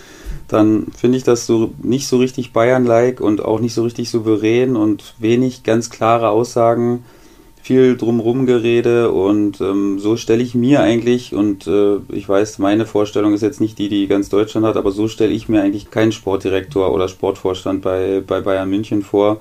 dann 0.48 0.88
finde 0.96 1.18
ich 1.18 1.24
das 1.24 1.46
so 1.46 1.72
nicht 1.82 2.06
so 2.08 2.18
richtig 2.18 2.52
Bayern-like 2.52 3.20
und 3.20 3.44
auch 3.44 3.60
nicht 3.60 3.74
so 3.74 3.84
richtig 3.84 4.10
souverän 4.10 4.76
und 4.76 5.14
wenig 5.18 5.62
ganz 5.62 5.88
klare 5.88 6.30
Aussagen 6.30 7.04
viel 7.62 7.96
drumherum 7.96 8.44
gerede 8.44 9.12
und 9.12 9.60
ähm, 9.60 10.00
so 10.00 10.16
stelle 10.16 10.42
ich 10.42 10.54
mir 10.56 10.80
eigentlich, 10.80 11.32
und 11.32 11.68
äh, 11.68 11.98
ich 12.08 12.28
weiß, 12.28 12.58
meine 12.58 12.86
Vorstellung 12.86 13.34
ist 13.34 13.40
jetzt 13.40 13.60
nicht 13.60 13.78
die, 13.78 13.88
die 13.88 14.08
ganz 14.08 14.28
Deutschland 14.28 14.66
hat, 14.66 14.76
aber 14.76 14.90
so 14.90 15.06
stelle 15.06 15.32
ich 15.32 15.48
mir 15.48 15.62
eigentlich 15.62 15.90
keinen 15.90 16.10
Sportdirektor 16.10 16.92
oder 16.92 17.08
Sportvorstand 17.08 17.80
bei, 17.80 18.20
bei 18.26 18.40
Bayern 18.40 18.68
München 18.68 19.02
vor. 19.02 19.38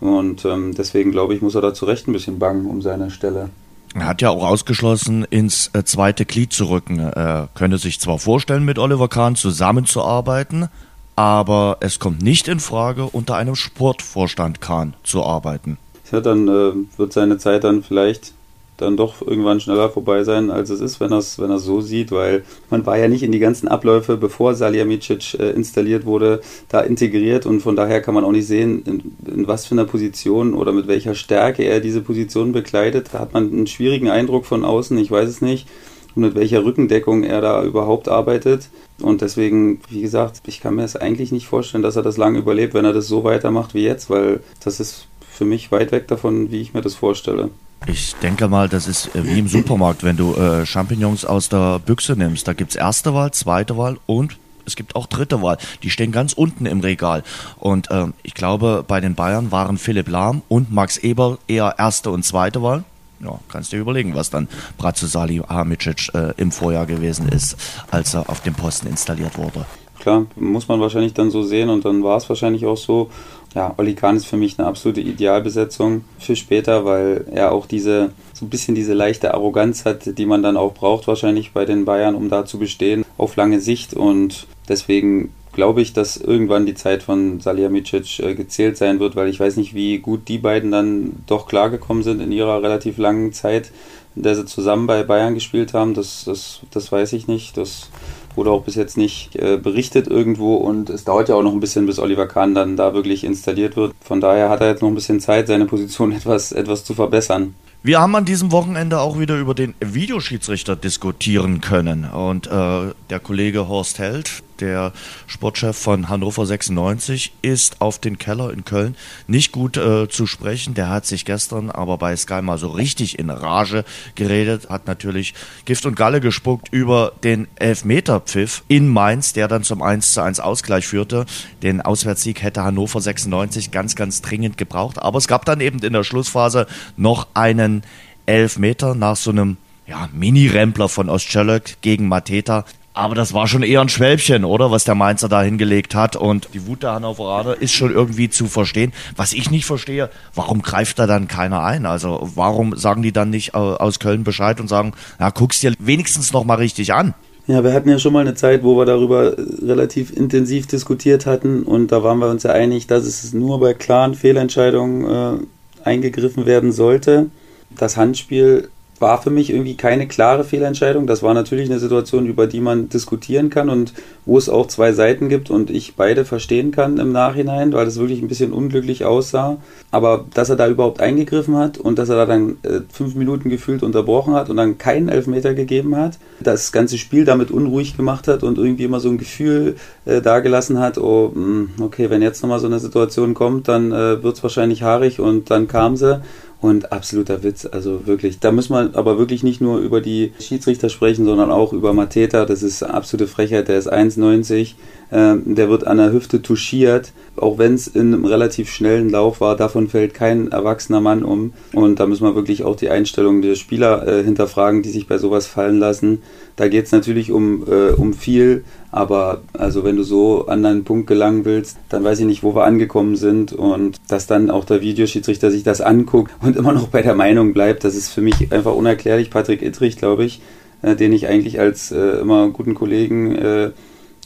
Und 0.00 0.44
ähm, 0.44 0.74
deswegen 0.74 1.12
glaube 1.12 1.34
ich, 1.34 1.42
muss 1.42 1.54
er 1.54 1.60
da 1.60 1.72
zu 1.72 1.84
Recht 1.84 2.08
ein 2.08 2.12
bisschen 2.12 2.40
bangen 2.40 2.66
um 2.66 2.82
seine 2.82 3.10
Stelle. 3.10 3.50
Er 3.94 4.06
hat 4.06 4.22
ja 4.22 4.30
auch 4.30 4.44
ausgeschlossen, 4.44 5.24
ins 5.30 5.70
äh, 5.72 5.84
zweite 5.84 6.24
Glied 6.24 6.52
zu 6.52 6.70
rücken. 6.70 6.98
Er 6.98 7.50
könnte 7.54 7.78
sich 7.78 8.00
zwar 8.00 8.18
vorstellen, 8.18 8.64
mit 8.64 8.80
Oliver 8.80 9.08
Kahn 9.08 9.36
zusammenzuarbeiten, 9.36 10.68
aber 11.14 11.76
es 11.80 12.00
kommt 12.00 12.22
nicht 12.22 12.48
in 12.48 12.58
Frage, 12.58 13.04
unter 13.04 13.36
einem 13.36 13.54
Sportvorstand 13.54 14.60
Kahn 14.60 14.94
zu 15.04 15.22
arbeiten 15.22 15.78
ja, 16.12 16.20
dann 16.20 16.48
äh, 16.48 16.72
wird 16.96 17.12
seine 17.12 17.38
Zeit 17.38 17.64
dann 17.64 17.82
vielleicht 17.82 18.32
dann 18.80 18.96
doch 18.96 19.20
irgendwann 19.20 19.60
schneller 19.60 19.90
vorbei 19.90 20.24
sein, 20.24 20.50
als 20.50 20.70
es 20.70 20.80
ist, 20.80 21.00
wenn 21.00 21.12
er 21.12 21.18
es 21.18 21.38
wenn 21.38 21.56
so 21.58 21.80
sieht, 21.80 22.12
weil 22.12 22.44
man 22.70 22.86
war 22.86 22.96
ja 22.96 23.08
nicht 23.08 23.22
in 23.22 23.32
die 23.32 23.38
ganzen 23.38 23.68
Abläufe, 23.68 24.16
bevor 24.16 24.54
Salihamidzic 24.54 25.38
äh, 25.38 25.50
installiert 25.50 26.06
wurde, 26.06 26.40
da 26.68 26.80
integriert 26.80 27.46
und 27.46 27.60
von 27.60 27.76
daher 27.76 28.00
kann 28.00 28.14
man 28.14 28.24
auch 28.24 28.32
nicht 28.32 28.46
sehen, 28.46 28.82
in, 28.86 29.16
in, 29.30 29.46
was 29.46 29.66
für 29.66 29.74
einer 29.74 29.84
Position 29.84 30.54
oder 30.54 30.72
mit 30.72 30.88
welcher 30.88 31.14
Stärke 31.14 31.62
er 31.62 31.80
diese 31.80 32.00
Position 32.00 32.52
bekleidet. 32.52 33.10
Da 33.12 33.18
hat 33.20 33.34
man 33.34 33.52
einen 33.52 33.66
schwierigen 33.66 34.08
Eindruck 34.08 34.46
von 34.46 34.64
außen, 34.64 34.96
ich 34.98 35.10
weiß 35.10 35.28
es 35.28 35.42
nicht 35.42 35.68
und 36.14 36.22
mit 36.22 36.34
welcher 36.34 36.64
Rückendeckung 36.64 37.22
er 37.22 37.40
da 37.40 37.62
überhaupt 37.62 38.08
arbeitet. 38.08 38.68
Und 39.00 39.22
deswegen, 39.22 39.80
wie 39.88 40.02
gesagt, 40.02 40.42
ich 40.46 40.60
kann 40.60 40.74
mir 40.74 40.84
es 40.84 40.96
eigentlich 40.96 41.32
nicht 41.32 41.46
vorstellen, 41.46 41.82
dass 41.82 41.96
er 41.96 42.02
das 42.02 42.16
lange 42.16 42.38
überlebt, 42.38 42.74
wenn 42.74 42.84
er 42.84 42.92
das 42.92 43.06
so 43.06 43.24
weitermacht 43.24 43.74
wie 43.74 43.84
jetzt, 43.84 44.10
weil 44.10 44.40
das 44.62 44.80
ist 44.80 45.06
für 45.40 45.46
mich 45.46 45.72
weit 45.72 45.90
weg 45.90 46.06
davon, 46.06 46.50
wie 46.50 46.60
ich 46.60 46.74
mir 46.74 46.82
das 46.82 46.94
vorstelle. 46.94 47.48
Ich 47.86 48.14
denke 48.16 48.46
mal, 48.46 48.68
das 48.68 48.86
ist 48.86 49.16
äh, 49.16 49.24
wie 49.24 49.38
im 49.38 49.48
Supermarkt, 49.48 50.04
wenn 50.04 50.18
du 50.18 50.34
äh, 50.34 50.66
Champignons 50.66 51.24
aus 51.24 51.48
der 51.48 51.78
Büchse 51.78 52.12
nimmst. 52.14 52.46
Da 52.46 52.52
gibt 52.52 52.72
es 52.72 52.76
erste 52.76 53.14
Wahl, 53.14 53.30
zweite 53.32 53.78
Wahl 53.78 53.96
und 54.04 54.36
es 54.66 54.76
gibt 54.76 54.96
auch 54.96 55.06
dritte 55.06 55.40
Wahl. 55.40 55.56
Die 55.82 55.88
stehen 55.88 56.12
ganz 56.12 56.34
unten 56.34 56.66
im 56.66 56.80
Regal. 56.80 57.22
Und 57.58 57.90
äh, 57.90 58.08
ich 58.22 58.34
glaube, 58.34 58.84
bei 58.86 59.00
den 59.00 59.14
Bayern 59.14 59.50
waren 59.50 59.78
Philipp 59.78 60.10
Lahm 60.10 60.42
und 60.48 60.70
Max 60.70 60.98
Eber 60.98 61.38
eher 61.48 61.76
erste 61.78 62.10
und 62.10 62.22
zweite 62.22 62.60
Wahl 62.60 62.84
ja, 63.22 63.38
kannst 63.48 63.72
dir 63.72 63.78
überlegen, 63.78 64.14
was 64.14 64.30
dann 64.30 64.48
Bratzo 64.78 65.06
Salihamidzic 65.06 66.14
äh, 66.14 66.32
im 66.38 66.52
Vorjahr 66.52 66.86
gewesen 66.86 67.28
ist, 67.28 67.56
als 67.90 68.14
er 68.14 68.30
auf 68.30 68.40
dem 68.40 68.54
Posten 68.54 68.86
installiert 68.86 69.36
wurde. 69.36 69.66
Klar, 69.98 70.24
muss 70.36 70.68
man 70.68 70.80
wahrscheinlich 70.80 71.12
dann 71.12 71.30
so 71.30 71.42
sehen 71.42 71.68
und 71.68 71.84
dann 71.84 72.02
war 72.02 72.16
es 72.16 72.28
wahrscheinlich 72.28 72.64
auch 72.64 72.78
so. 72.78 73.10
Ja, 73.54 73.74
Oli 73.78 73.94
Kahn 73.94 74.16
ist 74.16 74.26
für 74.26 74.36
mich 74.36 74.58
eine 74.58 74.68
absolute 74.68 75.00
Idealbesetzung 75.00 76.04
für 76.18 76.36
später, 76.36 76.84
weil 76.84 77.24
er 77.32 77.50
auch 77.52 77.66
diese, 77.66 78.12
so 78.32 78.46
ein 78.46 78.50
bisschen 78.50 78.76
diese 78.76 78.94
leichte 78.94 79.34
Arroganz 79.34 79.84
hat, 79.84 80.18
die 80.18 80.26
man 80.26 80.42
dann 80.42 80.56
auch 80.56 80.72
braucht 80.72 81.08
wahrscheinlich 81.08 81.52
bei 81.52 81.64
den 81.64 81.84
Bayern, 81.84 82.14
um 82.14 82.28
da 82.28 82.46
zu 82.46 82.58
bestehen, 82.58 83.04
auf 83.18 83.34
lange 83.34 83.60
Sicht 83.60 83.94
und 83.94 84.46
deswegen 84.68 85.32
glaube 85.52 85.82
ich, 85.82 85.92
dass 85.92 86.16
irgendwann 86.16 86.66
die 86.66 86.74
Zeit 86.74 87.02
von 87.02 87.40
Salihamidzic 87.40 88.20
äh, 88.20 88.34
gezählt 88.34 88.76
sein 88.76 89.00
wird, 89.00 89.16
weil 89.16 89.28
ich 89.28 89.40
weiß 89.40 89.56
nicht, 89.56 89.74
wie 89.74 89.98
gut 89.98 90.28
die 90.28 90.38
beiden 90.38 90.70
dann 90.70 91.24
doch 91.26 91.48
klargekommen 91.48 92.02
sind 92.02 92.20
in 92.20 92.30
ihrer 92.30 92.62
relativ 92.62 92.98
langen 92.98 93.32
Zeit, 93.32 93.72
in 94.14 94.22
der 94.22 94.36
sie 94.36 94.46
zusammen 94.46 94.86
bei 94.86 95.02
Bayern 95.02 95.34
gespielt 95.34 95.74
haben. 95.74 95.94
Das, 95.94 96.24
das, 96.24 96.60
das 96.70 96.92
weiß 96.92 97.12
ich 97.14 97.26
nicht. 97.26 97.56
Das 97.56 97.90
wurde 98.36 98.50
auch 98.50 98.62
bis 98.62 98.74
jetzt 98.74 98.96
nicht 98.96 99.36
äh, 99.36 99.56
berichtet 99.56 100.06
irgendwo 100.06 100.56
und 100.56 100.90
es 100.90 101.04
dauert 101.04 101.28
ja 101.28 101.34
auch 101.34 101.42
noch 101.42 101.52
ein 101.52 101.60
bisschen, 101.60 101.86
bis 101.86 101.98
Oliver 101.98 102.26
Kahn 102.26 102.54
dann 102.54 102.76
da 102.76 102.94
wirklich 102.94 103.24
installiert 103.24 103.76
wird. 103.76 103.92
Von 104.00 104.20
daher 104.20 104.48
hat 104.48 104.60
er 104.60 104.68
jetzt 104.68 104.82
noch 104.82 104.88
ein 104.88 104.94
bisschen 104.94 105.20
Zeit, 105.20 105.46
seine 105.46 105.66
Position 105.66 106.12
etwas, 106.20 106.52
etwas 106.52 106.84
zu 106.84 106.94
verbessern. 106.94 107.54
Wir 107.82 107.98
haben 107.98 108.14
an 108.14 108.26
diesem 108.26 108.52
Wochenende 108.52 109.00
auch 109.00 109.18
wieder 109.18 109.38
über 109.38 109.54
den 109.54 109.74
Videoschiedsrichter 109.80 110.76
diskutieren 110.76 111.62
können. 111.62 112.04
Und 112.04 112.46
äh, 112.46 112.92
der 113.08 113.20
Kollege 113.20 113.68
Horst 113.68 113.98
Held, 113.98 114.42
der 114.60 114.92
Sportchef 115.26 115.76
von 115.76 116.08
Hannover 116.08 116.46
96, 116.46 117.32
ist 117.42 117.80
auf 117.80 117.98
den 117.98 118.18
Keller 118.18 118.52
in 118.52 118.64
Köln 118.64 118.96
nicht 119.26 119.52
gut 119.52 119.76
äh, 119.76 120.08
zu 120.08 120.26
sprechen. 120.26 120.74
Der 120.74 120.88
hat 120.88 121.06
sich 121.06 121.24
gestern 121.24 121.70
aber 121.70 121.98
bei 121.98 122.14
Sky 122.16 122.42
mal 122.42 122.58
so 122.58 122.68
richtig 122.68 123.18
in 123.18 123.30
Rage 123.30 123.84
geredet, 124.14 124.68
hat 124.68 124.86
natürlich 124.86 125.34
Gift 125.64 125.86
und 125.86 125.96
Galle 125.96 126.20
gespuckt 126.20 126.68
über 126.72 127.12
den 127.22 127.48
Elfmeterpfiff 127.56 128.62
in 128.68 128.88
Mainz, 128.88 129.32
der 129.32 129.48
dann 129.48 129.62
zum 129.62 129.82
1 129.82 130.12
zu 130.12 130.22
1 130.22 130.40
Ausgleich 130.40 130.86
führte. 130.86 131.26
Den 131.62 131.80
Auswärtssieg 131.80 132.42
hätte 132.42 132.62
Hannover 132.62 133.00
96 133.00 133.70
ganz, 133.70 133.96
ganz 133.96 134.22
dringend 134.22 134.58
gebraucht. 134.58 134.98
Aber 135.00 135.18
es 135.18 135.28
gab 135.28 135.44
dann 135.44 135.60
eben 135.60 135.78
in 135.80 135.92
der 135.92 136.04
Schlussphase 136.04 136.66
noch 136.96 137.28
einen 137.34 137.82
Elfmeter 138.26 138.94
nach 138.94 139.16
so 139.16 139.30
einem 139.30 139.56
ja, 139.86 140.08
Mini-Rempler 140.12 140.88
von 140.88 141.08
Ostschölök 141.08 141.78
gegen 141.80 142.06
Mateta. 142.06 142.64
Aber 143.00 143.14
das 143.14 143.32
war 143.32 143.48
schon 143.48 143.62
eher 143.62 143.80
ein 143.80 143.88
Schwälbchen, 143.88 144.44
oder? 144.44 144.70
Was 144.70 144.84
der 144.84 144.94
Mainzer 144.94 145.30
da 145.30 145.40
hingelegt 145.40 145.94
hat. 145.94 146.16
Und 146.16 146.48
die 146.52 146.66
Wut 146.66 146.82
der 146.82 146.92
Hannoveraner 146.92 147.54
ist 147.58 147.72
schon 147.72 147.90
irgendwie 147.90 148.28
zu 148.28 148.44
verstehen. 148.44 148.92
Was 149.16 149.32
ich 149.32 149.50
nicht 149.50 149.64
verstehe, 149.64 150.10
warum 150.34 150.60
greift 150.60 150.98
da 150.98 151.06
dann 151.06 151.26
keiner 151.26 151.62
ein? 151.62 151.86
Also 151.86 152.28
warum 152.34 152.76
sagen 152.76 153.00
die 153.00 153.10
dann 153.10 153.30
nicht 153.30 153.54
aus 153.54 154.00
Köln 154.00 154.22
Bescheid 154.22 154.60
und 154.60 154.68
sagen, 154.68 154.92
ja, 155.18 155.30
guck's 155.30 155.60
dir 155.60 155.72
wenigstens 155.78 156.34
noch 156.34 156.44
mal 156.44 156.56
richtig 156.56 156.92
an? 156.92 157.14
Ja, 157.46 157.64
wir 157.64 157.72
hatten 157.72 157.88
ja 157.88 157.98
schon 157.98 158.12
mal 158.12 158.20
eine 158.20 158.34
Zeit, 158.34 158.62
wo 158.64 158.76
wir 158.76 158.84
darüber 158.84 159.34
relativ 159.62 160.14
intensiv 160.14 160.66
diskutiert 160.66 161.24
hatten. 161.24 161.62
Und 161.62 161.92
da 161.92 162.02
waren 162.02 162.18
wir 162.18 162.28
uns 162.28 162.42
ja 162.42 162.50
einig, 162.50 162.86
dass 162.86 163.06
es 163.06 163.32
nur 163.32 163.60
bei 163.60 163.72
klaren 163.72 164.14
Fehlentscheidungen 164.14 165.38
äh, 165.38 165.88
eingegriffen 165.88 166.44
werden 166.44 166.70
sollte 166.70 167.30
das 167.76 167.96
Handspiel 167.96 168.68
war 169.00 169.20
für 169.20 169.30
mich 169.30 169.50
irgendwie 169.50 169.76
keine 169.76 170.06
klare 170.06 170.44
Fehlentscheidung. 170.44 171.06
Das 171.06 171.22
war 171.22 171.32
natürlich 171.32 171.70
eine 171.70 171.80
Situation, 171.80 172.26
über 172.26 172.46
die 172.46 172.60
man 172.60 172.90
diskutieren 172.90 173.48
kann 173.48 173.70
und 173.70 173.94
wo 174.26 174.36
es 174.36 174.50
auch 174.50 174.66
zwei 174.66 174.92
Seiten 174.92 175.30
gibt 175.30 175.50
und 175.50 175.70
ich 175.70 175.96
beide 175.96 176.26
verstehen 176.26 176.70
kann 176.70 176.98
im 176.98 177.10
Nachhinein, 177.10 177.72
weil 177.72 177.86
es 177.86 177.98
wirklich 177.98 178.20
ein 178.20 178.28
bisschen 178.28 178.52
unglücklich 178.52 179.06
aussah. 179.06 179.56
Aber 179.90 180.26
dass 180.34 180.50
er 180.50 180.56
da 180.56 180.68
überhaupt 180.68 181.00
eingegriffen 181.00 181.56
hat 181.56 181.78
und 181.78 181.98
dass 181.98 182.10
er 182.10 182.16
da 182.16 182.26
dann 182.26 182.58
äh, 182.62 182.80
fünf 182.92 183.14
Minuten 183.14 183.48
gefühlt 183.48 183.82
unterbrochen 183.82 184.34
hat 184.34 184.50
und 184.50 184.58
dann 184.58 184.76
keinen 184.76 185.08
Elfmeter 185.08 185.54
gegeben 185.54 185.96
hat, 185.96 186.18
das 186.38 186.70
ganze 186.70 186.98
Spiel 186.98 187.24
damit 187.24 187.50
unruhig 187.50 187.96
gemacht 187.96 188.28
hat 188.28 188.42
und 188.42 188.58
irgendwie 188.58 188.84
immer 188.84 189.00
so 189.00 189.08
ein 189.08 189.18
Gefühl 189.18 189.76
äh, 190.04 190.20
dagelassen 190.20 190.78
hat, 190.78 190.98
oh, 190.98 191.32
mh, 191.34 191.42
hm, 191.42 191.70
okay, 191.80 192.10
wenn 192.10 192.20
jetzt 192.20 192.42
nochmal 192.42 192.60
so 192.60 192.66
eine 192.66 192.78
Situation 192.78 193.32
kommt, 193.32 193.66
dann 193.66 193.92
äh, 193.92 194.22
wird 194.22 194.36
es 194.36 194.42
wahrscheinlich 194.42 194.82
haarig 194.82 195.20
und 195.20 195.50
dann 195.50 195.68
kam 195.68 195.96
sie. 195.96 196.20
Und 196.60 196.92
absoluter 196.92 197.42
Witz, 197.42 197.64
also 197.64 198.06
wirklich. 198.06 198.38
Da 198.38 198.52
muss 198.52 198.68
man 198.68 198.94
aber 198.94 199.16
wirklich 199.16 199.42
nicht 199.42 199.62
nur 199.62 199.78
über 199.78 200.02
die 200.02 200.32
Schiedsrichter 200.38 200.90
sprechen, 200.90 201.24
sondern 201.24 201.50
auch 201.50 201.72
über 201.72 201.94
Mateta. 201.94 202.44
Das 202.44 202.62
ist 202.62 202.82
absolute 202.82 203.28
Frechheit. 203.28 203.68
Der 203.68 203.78
ist 203.78 203.90
1,90. 203.90 204.74
Ähm, 205.10 205.54
der 205.54 205.70
wird 205.70 205.86
an 205.86 205.96
der 205.96 206.12
Hüfte 206.12 206.42
touchiert. 206.42 207.12
Auch 207.36 207.56
wenn 207.56 207.74
es 207.74 207.86
in 207.88 208.12
einem 208.12 208.26
relativ 208.26 208.70
schnellen 208.70 209.08
Lauf 209.08 209.40
war, 209.40 209.56
davon 209.56 209.88
fällt 209.88 210.12
kein 210.12 210.52
erwachsener 210.52 211.00
Mann 211.00 211.22
um. 211.22 211.54
Und 211.72 211.98
da 211.98 212.06
muss 212.06 212.20
man 212.20 212.34
wirklich 212.34 212.62
auch 212.62 212.76
die 212.76 212.90
Einstellung 212.90 213.40
der 213.40 213.54
Spieler 213.54 214.06
äh, 214.06 214.22
hinterfragen, 214.22 214.82
die 214.82 214.90
sich 214.90 215.06
bei 215.06 215.16
sowas 215.16 215.46
fallen 215.46 215.78
lassen. 215.78 216.20
Da 216.56 216.68
geht 216.68 216.84
es 216.84 216.92
natürlich 216.92 217.32
um, 217.32 217.64
äh, 217.66 217.92
um 217.92 218.12
viel, 218.12 218.64
aber 218.92 219.42
also 219.52 219.84
wenn 219.84 219.96
du 219.96 220.02
so 220.02 220.46
an 220.46 220.64
einen 220.64 220.84
Punkt 220.84 221.06
gelangen 221.06 221.44
willst, 221.44 221.78
dann 221.88 222.02
weiß 222.02 222.20
ich 222.20 222.26
nicht, 222.26 222.42
wo 222.42 222.54
wir 222.54 222.64
angekommen 222.64 223.16
sind 223.16 223.52
und 223.52 224.00
dass 224.08 224.26
dann 224.26 224.50
auch 224.50 224.64
der 224.64 224.80
Videoschiedsrichter 224.80 225.50
sich 225.50 225.62
das 225.62 225.80
anguckt 225.80 226.32
und 226.42 226.56
immer 226.56 226.72
noch 226.72 226.88
bei 226.88 227.02
der 227.02 227.14
Meinung 227.14 227.52
bleibt, 227.52 227.84
das 227.84 227.94
ist 227.94 228.08
für 228.08 228.20
mich 228.20 228.52
einfach 228.52 228.74
unerklärlich. 228.74 229.30
Patrick 229.30 229.62
Ittrich, 229.62 229.96
glaube 229.96 230.24
ich, 230.24 230.40
äh, 230.82 230.96
den 230.96 231.12
ich 231.12 231.28
eigentlich 231.28 231.60
als 231.60 231.92
äh, 231.92 232.20
immer 232.20 232.48
guten 232.50 232.74
Kollegen 232.74 233.34
äh, 233.36 233.70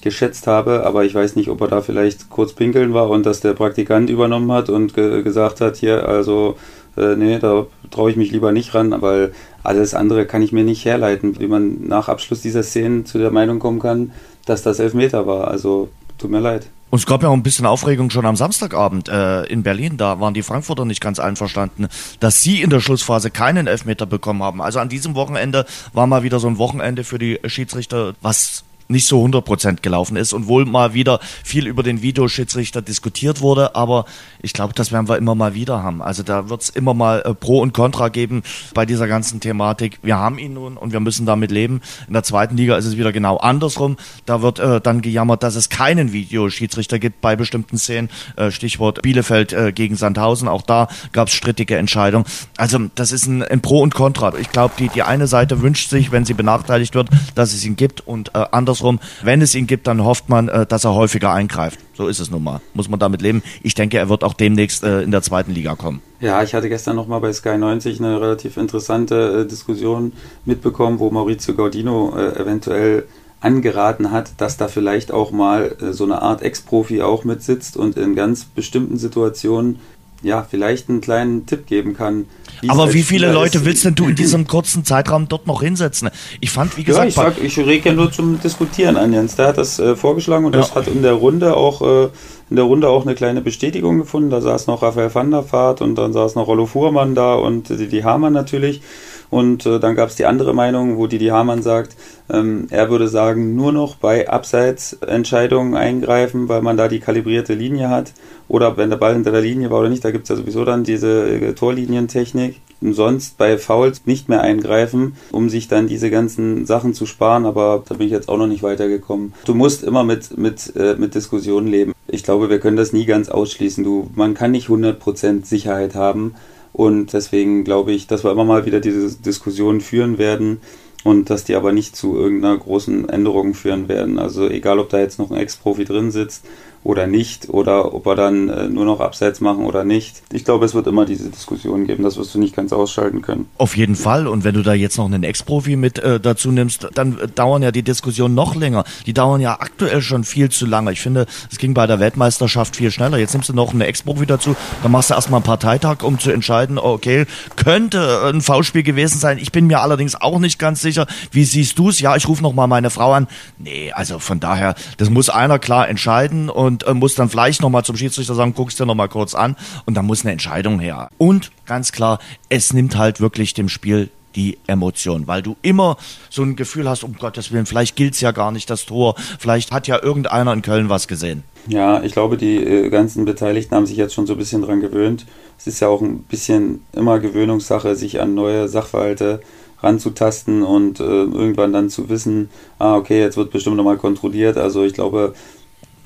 geschätzt 0.00 0.47
habe, 0.47 0.85
aber 0.85 1.04
ich 1.04 1.14
weiß 1.14 1.37
nicht, 1.37 1.49
ob 1.49 1.61
er 1.62 1.68
da 1.68 1.80
vielleicht 1.80 2.30
kurz 2.30 2.52
pinkeln 2.52 2.94
war 2.94 3.09
und 3.11 3.25
dass 3.26 3.40
der 3.40 3.54
Praktikant 3.54 4.11
übernommen 4.11 4.52
hat 4.52 4.68
und 4.68 4.94
ge 4.94 5.23
gesagt 5.23 5.61
hat, 5.61 5.76
hier, 5.76 6.06
also 6.09 6.56
äh, 6.97 7.16
nee, 7.16 7.38
da 7.38 7.66
traue 7.90 8.11
ich 8.11 8.16
mich 8.16 8.30
lieber 8.30 8.52
nicht 8.52 8.75
ran, 8.75 8.94
weil 9.00 9.33
alles 9.62 9.94
andere 9.94 10.26
kann 10.26 10.42
ich 10.42 10.52
mir 10.52 10.62
nicht 10.62 10.85
herleiten, 10.85 11.40
wie 11.40 11.47
man 11.47 11.87
nach 11.87 12.09
Abschluss 12.09 12.42
dieser 12.42 12.62
Szenen 12.62 13.06
zu 13.06 13.18
der 13.18 13.30
Meinung 13.30 13.59
kommen 13.59 13.80
kann, 13.80 14.12
dass 14.44 14.62
das 14.62 14.78
Elfmeter 14.78 15.26
war. 15.26 15.48
Also 15.48 15.88
tut 16.18 16.30
mir 16.30 16.40
leid. 16.40 16.66
Und 16.90 16.98
es 16.98 17.06
gab 17.06 17.24
ja 17.24 17.28
auch 17.28 17.34
ein 17.34 17.42
bisschen 17.42 17.66
Aufregung 17.66 18.10
schon 18.10 18.24
am 18.24 18.36
Samstagabend 18.36 19.08
äh, 19.08 19.44
in 19.46 19.64
Berlin. 19.64 19.96
Da 19.96 20.20
waren 20.20 20.32
die 20.32 20.42
Frankfurter 20.42 20.84
nicht 20.84 21.00
ganz 21.00 21.18
einverstanden, 21.18 21.88
dass 22.20 22.40
sie 22.40 22.62
in 22.62 22.70
der 22.70 22.78
Schlussphase 22.78 23.30
keinen 23.30 23.66
Elfmeter 23.66 24.06
bekommen 24.06 24.42
haben. 24.42 24.62
Also 24.62 24.78
an 24.78 24.88
diesem 24.88 25.16
Wochenende 25.16 25.66
war 25.92 26.06
mal 26.06 26.22
wieder 26.22 26.38
so 26.38 26.46
ein 26.46 26.58
Wochenende 26.58 27.02
für 27.02 27.18
die 27.18 27.40
Schiedsrichter, 27.46 28.14
was 28.20 28.63
nicht 28.88 29.06
so 29.06 29.24
100% 29.24 29.80
gelaufen 29.82 30.16
ist 30.16 30.32
und 30.32 30.46
wohl 30.46 30.64
mal 30.64 30.94
wieder 30.94 31.20
viel 31.42 31.66
über 31.66 31.82
den 31.82 32.02
Videoschiedsrichter 32.02 32.82
diskutiert 32.82 33.40
wurde, 33.40 33.74
aber 33.74 34.04
ich 34.42 34.52
glaube, 34.52 34.74
das 34.74 34.92
werden 34.92 35.08
wir 35.08 35.16
immer 35.16 35.34
mal 35.34 35.54
wieder 35.54 35.82
haben. 35.82 36.02
Also 36.02 36.22
da 36.22 36.48
wird 36.48 36.62
es 36.62 36.68
immer 36.70 36.94
mal 36.94 37.22
äh, 37.24 37.34
Pro 37.34 37.60
und 37.60 37.72
Contra 37.72 38.08
geben 38.08 38.42
bei 38.74 38.84
dieser 38.86 39.06
ganzen 39.06 39.40
Thematik. 39.40 39.98
Wir 40.02 40.16
haben 40.16 40.38
ihn 40.38 40.54
nun 40.54 40.76
und 40.76 40.92
wir 40.92 41.00
müssen 41.00 41.26
damit 41.26 41.50
leben. 41.50 41.80
In 42.06 42.12
der 42.12 42.22
zweiten 42.22 42.56
Liga 42.56 42.76
ist 42.76 42.84
es 42.84 42.96
wieder 42.96 43.12
genau 43.12 43.38
andersrum. 43.38 43.96
Da 44.26 44.42
wird 44.42 44.58
äh, 44.58 44.80
dann 44.80 45.00
gejammert, 45.00 45.42
dass 45.42 45.56
es 45.56 45.68
keinen 45.68 46.12
Videoschiedsrichter 46.12 46.98
gibt 46.98 47.20
bei 47.20 47.36
bestimmten 47.36 47.78
Szenen. 47.78 48.10
Äh, 48.36 48.50
Stichwort 48.50 49.02
Bielefeld 49.02 49.52
äh, 49.52 49.72
gegen 49.72 49.96
Sandhausen. 49.96 50.48
Auch 50.48 50.62
da 50.62 50.88
gab 51.12 51.28
es 51.28 51.34
strittige 51.34 51.76
Entscheidungen. 51.76 52.26
Also 52.56 52.78
das 52.94 53.12
ist 53.12 53.26
ein, 53.26 53.42
ein 53.42 53.60
Pro 53.60 53.80
und 53.80 53.94
Contra. 53.94 54.34
Ich 54.38 54.50
glaube, 54.50 54.74
die, 54.78 54.88
die 54.88 55.02
eine 55.02 55.26
Seite 55.26 55.62
wünscht 55.62 55.88
sich, 55.90 56.12
wenn 56.12 56.24
sie 56.24 56.34
benachteiligt 56.34 56.94
wird, 56.94 57.08
dass 57.34 57.54
es 57.54 57.64
ihn 57.64 57.76
gibt 57.76 58.06
und 58.06 58.34
äh, 58.34 58.44
anders 58.50 58.74
andersrum, 58.75 58.99
wenn 59.23 59.40
es 59.40 59.54
ihn 59.54 59.66
gibt, 59.66 59.87
dann 59.87 60.04
hofft 60.04 60.28
man, 60.28 60.49
äh, 60.49 60.66
dass 60.66 60.85
er 60.85 60.95
häufiger 60.95 61.33
eingreift. 61.33 61.78
So 61.95 62.09
ist 62.09 62.19
es 62.19 62.31
nun 62.31 62.43
mal. 62.43 62.61
Muss 62.75 62.88
man 62.88 62.99
damit 62.99 63.23
leben. 63.23 63.43
Ich 63.62 63.75
denke, 63.75 63.99
er 63.99 64.09
wird 64.09 64.25
auch 64.25 64.35
demnächst 64.35 64.83
äh, 64.83 65.02
in 65.02 65.11
der 65.11 65.23
zweiten 65.23 65.52
Liga 65.52 65.76
kommen. 65.76 66.02
Ja, 66.21 66.43
ich 66.43 66.54
hatte 66.54 66.69
gestern 66.69 66.97
nochmal 66.97 67.21
bei 67.21 67.33
Sky 67.33 67.57
90 67.57 68.00
eine 68.00 68.21
relativ 68.21 68.57
interessante 68.57 69.43
äh, 69.43 69.49
Diskussion 69.49 70.12
mitbekommen, 70.45 70.99
wo 70.99 71.11
Maurizio 71.11 71.54
Gaudino 71.54 72.16
eventuell 72.16 73.04
angeraten 73.40 74.11
hat, 74.11 74.33
dass 74.38 74.57
da 74.57 74.69
vielleicht 74.69 75.12
auch 75.12 75.31
mal 75.31 75.76
so 75.90 76.04
eine 76.04 76.23
Art 76.23 76.43
Ex-Profi 76.43 77.02
auch 77.02 77.25
mitsitzt 77.25 77.76
und 77.76 77.97
in 77.97 78.14
ganz 78.14 78.45
bestimmten 78.45 78.97
Situationen 78.97 79.81
ja, 80.25 80.47
vielleicht 80.49 80.88
einen 80.88 81.00
kleinen 81.00 81.47
Tipp 81.47 81.66
geben 81.66 81.97
kann. 81.97 82.26
Aber 82.69 82.93
wie 82.93 83.02
viele 83.02 83.33
Leute 83.33 83.59
ist. 83.59 83.64
willst 83.64 83.85
denn 83.85 83.95
du 83.95 84.09
in 84.09 84.14
diesem 84.16 84.47
kurzen 84.47 84.85
Zeitraum 84.85 85.28
dort 85.28 85.47
noch 85.47 85.62
hinsetzen? 85.62 86.11
Ich 86.40 86.50
fand, 86.50 86.76
wie 86.76 86.85
gesagt. 86.85 87.14
Ja, 87.14 87.33
ich, 87.40 87.59
ich 87.59 87.66
rege 87.66 87.90
ja 87.90 87.95
nur 87.95 88.11
zum 88.11 88.40
Diskutieren 88.40 88.97
an, 88.97 89.12
Jens. 89.12 89.37
Der 89.37 89.49
hat 89.49 89.59
das 89.59 89.78
äh, 89.78 89.95
vorgeschlagen 89.97 90.45
und 90.45 90.54
ja. 90.54 90.61
das 90.61 90.75
hat 90.75 90.88
in 90.88 91.02
der 91.02 91.12
Runde 91.12 91.57
auch. 91.57 91.83
Äh, 91.83 92.09
in 92.50 92.57
der 92.57 92.66
Runde 92.66 92.88
auch 92.88 93.07
eine 93.07 93.14
kleine 93.14 93.40
Bestätigung 93.40 93.99
gefunden. 93.99 94.31
Da 94.31 94.40
saß 94.40 94.66
noch 94.66 94.83
Raphael 94.83 95.12
van 95.12 95.31
der 95.31 95.50
Vaart 95.50 95.81
und 95.81 95.95
dann 95.97 96.12
saß 96.12 96.35
noch 96.35 96.47
Rollo 96.47 96.66
Fuhrmann 96.66 97.14
da 97.14 97.35
und 97.35 97.71
Didi 97.71 98.02
Hamann 98.02 98.35
natürlich. 98.35 98.83
Und 99.31 99.66
äh, 99.66 99.81
dann 99.81 99.95
gab 99.95 100.09
es 100.09 100.16
die 100.16 100.26
andere 100.26 100.54
Meinung, 100.54 100.97
wo 100.97 101.07
Didi 101.07 101.26
Hamann 101.26 101.62
sagt, 101.62 101.97
ähm, 102.31 102.66
er 102.71 102.90
würde 102.90 103.09
sagen, 103.09 103.54
nur 103.54 103.73
noch 103.73 103.97
bei 103.97 104.28
Abseitsentscheidungen 104.28 105.75
eingreifen, 105.75 106.49
weil 106.49 106.62
man 106.62 106.76
da 106.76 106.88
die 106.88 107.00
kalibrierte 107.00 107.54
Linie 107.54 107.88
hat. 107.88 108.12
Oder 108.49 108.76
wenn 108.76 108.90
der 108.90 108.97
Ball 108.97 109.14
hinter 109.14 109.33
der 109.33 109.40
Linie 109.40 109.71
war 109.71 109.81
oder 109.81 109.88
nicht, 109.88 110.04
da 110.04 110.11
gibt 110.11 110.25
es 110.25 110.28
ja 110.28 110.37
sowieso 110.37 110.64
dann 110.64 110.85
diese 110.85 111.28
äh, 111.28 111.54
Torlinientechnik. 111.54 112.61
Und 112.81 112.93
sonst 112.93 113.38
bei 113.38 113.57
Fouls 113.57 114.02
nicht 114.04 114.28
mehr 114.28 114.43
eingreifen, 114.43 115.16
um 115.33 115.49
sich 115.49 115.69
dann 115.69 115.87
diese 115.87 116.11
ganzen 116.11 116.66
Sachen 116.66 116.93
zu 116.93 117.07
sparen. 117.07 117.47
Aber 117.47 117.83
da 117.88 117.95
bin 117.95 118.07
ich 118.07 118.12
jetzt 118.12 118.28
auch 118.28 118.37
noch 118.37 118.47
nicht 118.47 118.62
weitergekommen. 118.62 119.33
Du 119.47 119.54
musst 119.54 119.83
immer 119.83 120.04
mit, 120.04 120.37
mit, 120.37 120.75
äh, 120.76 120.95
mit 120.97 121.14
Diskussionen 121.14 121.66
leben. 121.66 121.95
Ich 122.07 122.23
glaube, 122.23 122.50
wir 122.50 122.61
können 122.61 122.76
das 122.76 122.93
nie 122.93 123.07
ganz 123.07 123.31
ausschließen. 123.31 123.83
Du, 123.85 124.11
man 124.14 124.35
kann 124.35 124.50
nicht 124.50 124.69
100% 124.69 125.47
Sicherheit 125.47 125.95
haben. 125.95 126.35
Und 126.75 127.12
deswegen 127.12 127.62
glaube 127.62 127.93
ich, 127.93 128.09
dass 128.09 128.25
wir 128.25 128.33
immer 128.33 128.45
mal 128.45 128.66
wieder 128.66 128.81
diese 128.81 129.16
Diskussion 129.16 129.81
führen 129.81 130.19
werden 130.19 130.61
und 131.04 131.31
dass 131.31 131.45
die 131.45 131.54
aber 131.54 131.73
nicht 131.73 131.95
zu 131.95 132.16
irgendeiner 132.16 132.59
großen 132.59 133.09
Änderung 133.09 133.54
führen 133.54 133.88
werden. 133.88 134.19
Also 134.19 134.49
egal, 134.49 134.81
ob 134.81 134.88
da 134.88 134.99
jetzt 134.99 135.21
noch 135.21 135.31
ein 135.31 135.37
Ex-Profi 135.37 135.85
drin 135.85 136.11
sitzt 136.11 136.45
oder 136.84 137.06
nicht 137.06 137.48
oder 137.48 137.94
ob 137.94 138.06
wir 138.06 138.14
dann 138.14 138.48
äh, 138.48 138.68
nur 138.68 138.84
noch 138.84 139.00
Abseits 139.00 139.40
machen 139.40 139.64
oder 139.64 139.84
nicht. 139.84 140.22
Ich 140.32 140.44
glaube, 140.44 140.66
es 140.66 140.74
wird 140.74 140.86
immer 140.86 141.06
diese 141.06 141.30
Diskussion 141.30 141.86
geben. 141.86 142.04
Das 142.04 142.16
wirst 142.18 142.34
du 142.34 142.38
nicht 142.38 142.54
ganz 142.54 142.72
ausschalten 142.72 143.22
können. 143.22 143.48
Auf 143.56 143.76
jeden 143.76 143.96
Fall. 143.96 144.28
Und 144.28 144.44
wenn 144.44 144.54
du 144.54 144.62
da 144.62 144.74
jetzt 144.74 144.98
noch 144.98 145.06
einen 145.06 145.24
Ex-Profi 145.24 145.76
mit 145.76 145.98
äh, 145.98 146.20
dazu 146.20 146.52
nimmst, 146.52 146.88
dann 146.94 147.18
äh, 147.18 147.26
dauern 147.26 147.62
ja 147.62 147.72
die 147.72 147.82
Diskussionen 147.82 148.34
noch 148.34 148.54
länger. 148.54 148.84
Die 149.06 149.14
dauern 149.14 149.40
ja 149.40 149.58
aktuell 149.60 150.02
schon 150.02 150.24
viel 150.24 150.50
zu 150.50 150.66
lange. 150.66 150.92
Ich 150.92 151.00
finde, 151.00 151.26
es 151.50 151.56
ging 151.56 151.72
bei 151.72 151.86
der 151.86 152.00
Weltmeisterschaft 152.00 152.76
viel 152.76 152.90
schneller. 152.90 153.16
Jetzt 153.16 153.32
nimmst 153.32 153.48
du 153.48 153.54
noch 153.54 153.72
einen 153.72 153.80
Ex-Profi 153.80 154.26
dazu. 154.26 154.54
Dann 154.82 154.92
machst 154.92 155.08
du 155.08 155.14
erstmal 155.14 155.38
einen 155.38 155.46
Parteitag, 155.46 156.02
um 156.02 156.18
zu 156.18 156.30
entscheiden, 156.30 156.78
okay, 156.78 157.24
könnte 157.56 158.30
ein 158.30 158.42
V-Spiel 158.42 158.82
gewesen 158.82 159.18
sein. 159.18 159.38
Ich 159.38 159.52
bin 159.52 159.66
mir 159.66 159.80
allerdings 159.80 160.16
auch 160.16 160.38
nicht 160.38 160.58
ganz 160.58 160.82
sicher. 160.82 161.06
Wie 161.30 161.44
siehst 161.44 161.78
du 161.78 161.88
es? 161.88 162.00
Ja, 162.00 162.14
ich 162.14 162.28
rufe 162.28 162.42
noch 162.42 162.52
mal 162.52 162.66
meine 162.66 162.90
Frau 162.90 163.12
an. 163.12 163.26
Nee, 163.56 163.90
also 163.92 164.18
von 164.18 164.38
daher, 164.38 164.74
das 164.98 165.08
muss 165.08 165.30
einer 165.30 165.58
klar 165.58 165.88
entscheiden 165.88 166.50
und 166.50 166.74
und 166.83 166.87
äh, 166.87 166.95
muss 166.95 167.14
dann 167.14 167.28
vielleicht 167.28 167.62
nochmal 167.62 167.85
zum 167.85 167.97
Schiedsrichter 167.97 168.35
sagen, 168.35 168.54
guckst 168.54 168.81
dir 168.81 168.87
nochmal 168.87 169.09
kurz 169.09 169.35
an 169.35 169.57
und 169.87 169.95
dann 169.95 170.07
muss 170.07 170.23
eine 170.23 170.33
Entscheidung 170.33 170.81
her. 170.81 171.09
Und 171.19 171.52
ganz 171.66 171.93
klar, 171.93 172.19
es 172.49 172.73
nimmt 172.73 172.97
halt 172.97 173.21
wirklich 173.21 173.54
dem 173.54 173.69
Spiel 173.69 174.11
die 174.35 174.59
Emotion, 174.66 175.28
weil 175.28 175.43
du 175.43 175.54
immer 175.62 175.97
so 176.28 176.43
ein 176.43 176.57
Gefühl 176.57 176.88
hast, 176.88 177.04
um 177.04 177.14
Gottes 177.16 177.52
Willen, 177.52 177.66
vielleicht 177.66 177.95
gilt 177.95 178.14
es 178.14 178.21
ja 178.21 178.33
gar 178.33 178.50
nicht 178.50 178.69
das 178.69 178.85
Tor, 178.85 179.14
vielleicht 179.38 179.71
hat 179.71 179.87
ja 179.87 180.02
irgendeiner 180.02 180.52
in 180.52 180.62
Köln 180.62 180.88
was 180.88 181.07
gesehen. 181.07 181.45
Ja, 181.69 182.02
ich 182.02 182.12
glaube, 182.12 182.37
die 182.37 182.57
äh, 182.57 182.90
ganzen 182.90 183.25
Beteiligten 183.25 183.76
haben 183.76 183.87
sich 183.87 183.97
jetzt 183.97 184.12
schon 184.12 184.26
so 184.26 184.35
ein 184.35 184.38
bisschen 184.38 184.62
dran 184.62 184.81
gewöhnt. 184.81 185.25
Es 185.57 185.69
ist 185.69 185.78
ja 185.78 185.88
auch 185.88 186.02
ein 186.02 186.25
bisschen 186.25 186.85
immer 186.93 187.21
Gewöhnungssache, 187.21 187.95
sich 187.95 188.21
an 188.21 188.35
neue 188.35 188.69
Sachverhalte 188.69 189.40
ranzutasten 189.81 190.62
und 190.62 190.99
äh, 190.99 191.04
irgendwann 191.04 191.73
dann 191.73 191.90
zu 191.90 192.09
wissen, 192.09 192.49
ah, 192.78 192.97
okay, 192.97 193.21
jetzt 193.21 193.37
wird 193.37 193.52
bestimmt 193.52 193.76
nochmal 193.76 193.99
kontrolliert. 193.99 194.57
Also 194.57 194.83
ich 194.83 194.95
glaube, 194.95 195.35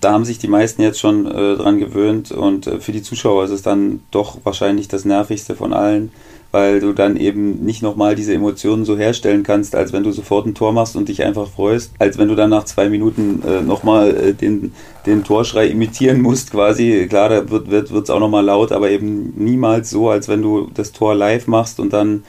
da 0.01 0.13
haben 0.13 0.25
sich 0.25 0.39
die 0.39 0.49
meisten 0.49 0.83
jetzt 0.83 1.01
schon 1.01 1.27
äh, 1.27 1.57
dran 1.57 1.79
gewöhnt 1.79 2.31
und 2.31 2.67
äh, 2.67 2.81
für 2.81 2.93
die 2.93 3.03
Zuschauer 3.03 3.45
ist 3.45 3.51
es 3.51 3.63
dann 3.63 4.01
doch 4.11 4.39
wahrscheinlich 4.45 4.89
das 4.89 5.05
nervigste 5.05 5.55
von 5.57 5.73
allen, 5.73 6.13
weil 6.51 6.81
du 6.81 6.93
dann 6.93 7.17
eben 7.17 7.65
nicht 7.65 7.83
nochmal 7.83 8.15
diese 8.15 8.33
Emotionen 8.33 8.85
so 8.85 8.97
herstellen 8.97 9.43
kannst, 9.43 9.75
als 9.75 9.93
wenn 9.93 10.05
du 10.05 10.13
sofort 10.13 10.47
ein 10.47 10.55
Tor 10.55 10.73
machst 10.73 10.97
und 10.97 11.09
dich 11.09 11.23
einfach 11.25 11.49
freust, 11.49 11.93
als 11.99 12.17
wenn 12.17 12.29
du 12.29 12.37
dann 12.37 12.51
nach 12.51 12.65
zwei 12.65 12.89
Minuten 12.89 13.43
äh, 13.47 13.61
nochmal 13.61 14.17
äh, 14.17 14.35
den, 14.35 14.73
den 15.05 15.25
Torschrei 15.25 15.67
imitieren 15.67 16.23
musst 16.23 16.53
quasi. 16.53 17.07
Klar, 17.09 17.29
da 17.29 17.51
wird 17.51 17.69
es 17.69 17.91
wird, 17.91 18.11
auch 18.11 18.21
nochmal 18.21 18.45
laut, 18.45 18.73
aber 18.73 18.91
eben 18.91 19.35
niemals 19.37 19.91
so, 19.91 20.09
als 20.09 20.29
wenn 20.29 20.43
du 20.43 20.71
das 20.73 20.93
Tor 20.93 21.15
live 21.15 21.47
machst 21.49 21.81
und 21.81 21.93
dann 21.93 22.23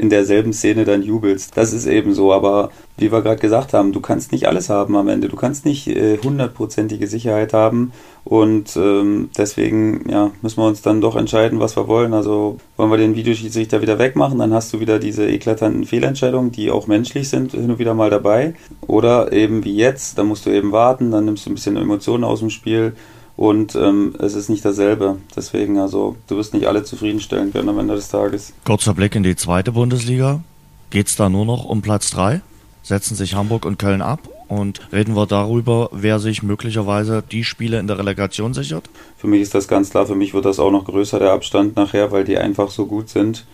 in 0.00 0.08
derselben 0.08 0.54
Szene 0.54 0.86
dann 0.86 1.02
jubelst. 1.02 1.56
Das 1.58 1.74
ist 1.74 1.86
eben 1.86 2.14
so, 2.14 2.32
aber 2.32 2.70
wie 2.96 3.12
wir 3.12 3.20
gerade 3.20 3.40
gesagt 3.40 3.74
haben, 3.74 3.92
du 3.92 4.00
kannst 4.00 4.32
nicht 4.32 4.48
alles 4.48 4.70
haben 4.70 4.96
am 4.96 5.08
Ende. 5.08 5.28
Du 5.28 5.36
kannst 5.36 5.66
nicht 5.66 5.88
äh, 5.88 6.16
hundertprozentige 6.16 7.04
äh, 7.04 7.08
Sicherheit 7.08 7.52
haben 7.52 7.92
und 8.24 8.76
ähm, 8.76 9.28
deswegen 9.36 10.08
ja, 10.08 10.30
müssen 10.40 10.58
wir 10.58 10.66
uns 10.66 10.80
dann 10.80 11.02
doch 11.02 11.16
entscheiden, 11.16 11.60
was 11.60 11.76
wir 11.76 11.86
wollen. 11.86 12.14
Also 12.14 12.56
wollen 12.78 12.90
wir 12.90 12.96
den 12.96 13.14
Videoschiedsrichter 13.14 13.82
wieder 13.82 13.98
wegmachen, 13.98 14.38
dann 14.38 14.54
hast 14.54 14.72
du 14.72 14.80
wieder 14.80 14.98
diese 14.98 15.28
eklatanten 15.28 15.84
Fehlentscheidungen, 15.84 16.50
die 16.50 16.70
auch 16.70 16.86
menschlich 16.86 17.28
sind, 17.28 17.52
hin 17.52 17.70
und 17.70 17.78
wieder 17.78 17.92
mal 17.92 18.08
dabei. 18.08 18.54
Oder 18.86 19.32
eben 19.32 19.64
wie 19.64 19.76
jetzt, 19.76 20.16
da 20.16 20.24
musst 20.24 20.46
du 20.46 20.50
eben 20.50 20.72
warten, 20.72 21.10
dann 21.10 21.26
nimmst 21.26 21.44
du 21.44 21.50
ein 21.50 21.54
bisschen 21.54 21.76
Emotionen 21.76 22.24
aus 22.24 22.40
dem 22.40 22.48
Spiel 22.48 22.94
und 23.40 23.74
ähm, 23.74 24.14
es 24.18 24.34
ist 24.34 24.50
nicht 24.50 24.66
dasselbe. 24.66 25.16
Deswegen, 25.34 25.78
also, 25.78 26.14
du 26.26 26.36
wirst 26.36 26.52
nicht 26.52 26.66
alle 26.66 26.84
zufriedenstellen 26.84 27.54
können 27.54 27.70
am 27.70 27.78
Ende 27.78 27.94
des 27.94 28.10
Tages. 28.10 28.52
Kurzer 28.66 28.92
Blick 28.92 29.14
in 29.14 29.22
die 29.22 29.34
zweite 29.34 29.72
Bundesliga. 29.72 30.42
Geht 30.90 31.06
es 31.06 31.16
da 31.16 31.30
nur 31.30 31.46
noch 31.46 31.64
um 31.64 31.80
Platz 31.80 32.10
3? 32.10 32.42
Setzen 32.82 33.14
sich 33.14 33.34
Hamburg 33.34 33.64
und 33.64 33.78
Köln 33.78 34.02
ab? 34.02 34.20
Und 34.48 34.82
reden 34.92 35.16
wir 35.16 35.24
darüber, 35.24 35.88
wer 35.90 36.18
sich 36.18 36.42
möglicherweise 36.42 37.22
die 37.22 37.42
Spiele 37.42 37.78
in 37.78 37.86
der 37.86 37.98
Relegation 37.98 38.52
sichert? 38.52 38.90
Für 39.16 39.26
mich 39.26 39.40
ist 39.40 39.54
das 39.54 39.68
ganz 39.68 39.88
klar. 39.88 40.04
Für 40.04 40.16
mich 40.16 40.34
wird 40.34 40.44
das 40.44 40.58
auch 40.58 40.70
noch 40.70 40.84
größer, 40.84 41.18
der 41.18 41.32
Abstand 41.32 41.76
nachher, 41.76 42.12
weil 42.12 42.24
die 42.24 42.36
einfach 42.36 42.70
so 42.70 42.84
gut 42.84 43.08
sind. 43.08 43.46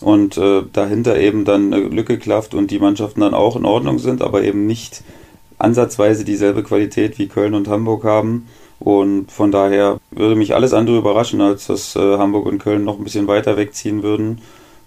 Und 0.00 0.36
äh, 0.36 0.62
dahinter 0.72 1.18
eben 1.18 1.44
dann 1.44 1.74
eine 1.74 1.82
Lücke 1.82 2.16
klafft 2.16 2.54
und 2.54 2.70
die 2.70 2.78
Mannschaften 2.78 3.22
dann 3.22 3.34
auch 3.34 3.56
in 3.56 3.64
Ordnung 3.64 3.98
sind, 3.98 4.22
aber 4.22 4.44
eben 4.44 4.68
nicht 4.68 5.02
ansatzweise 5.58 6.24
dieselbe 6.24 6.62
Qualität 6.62 7.18
wie 7.18 7.26
Köln 7.26 7.54
und 7.54 7.66
Hamburg 7.66 8.04
haben. 8.04 8.46
Und 8.82 9.30
von 9.30 9.52
daher 9.52 10.00
würde 10.10 10.34
mich 10.34 10.56
alles 10.56 10.74
andere 10.74 10.98
überraschen, 10.98 11.40
als 11.40 11.68
dass 11.68 11.94
äh, 11.94 12.18
Hamburg 12.18 12.46
und 12.46 12.58
Köln 12.58 12.82
noch 12.82 12.98
ein 12.98 13.04
bisschen 13.04 13.28
weiter 13.28 13.56
wegziehen 13.56 14.02
würden 14.02 14.40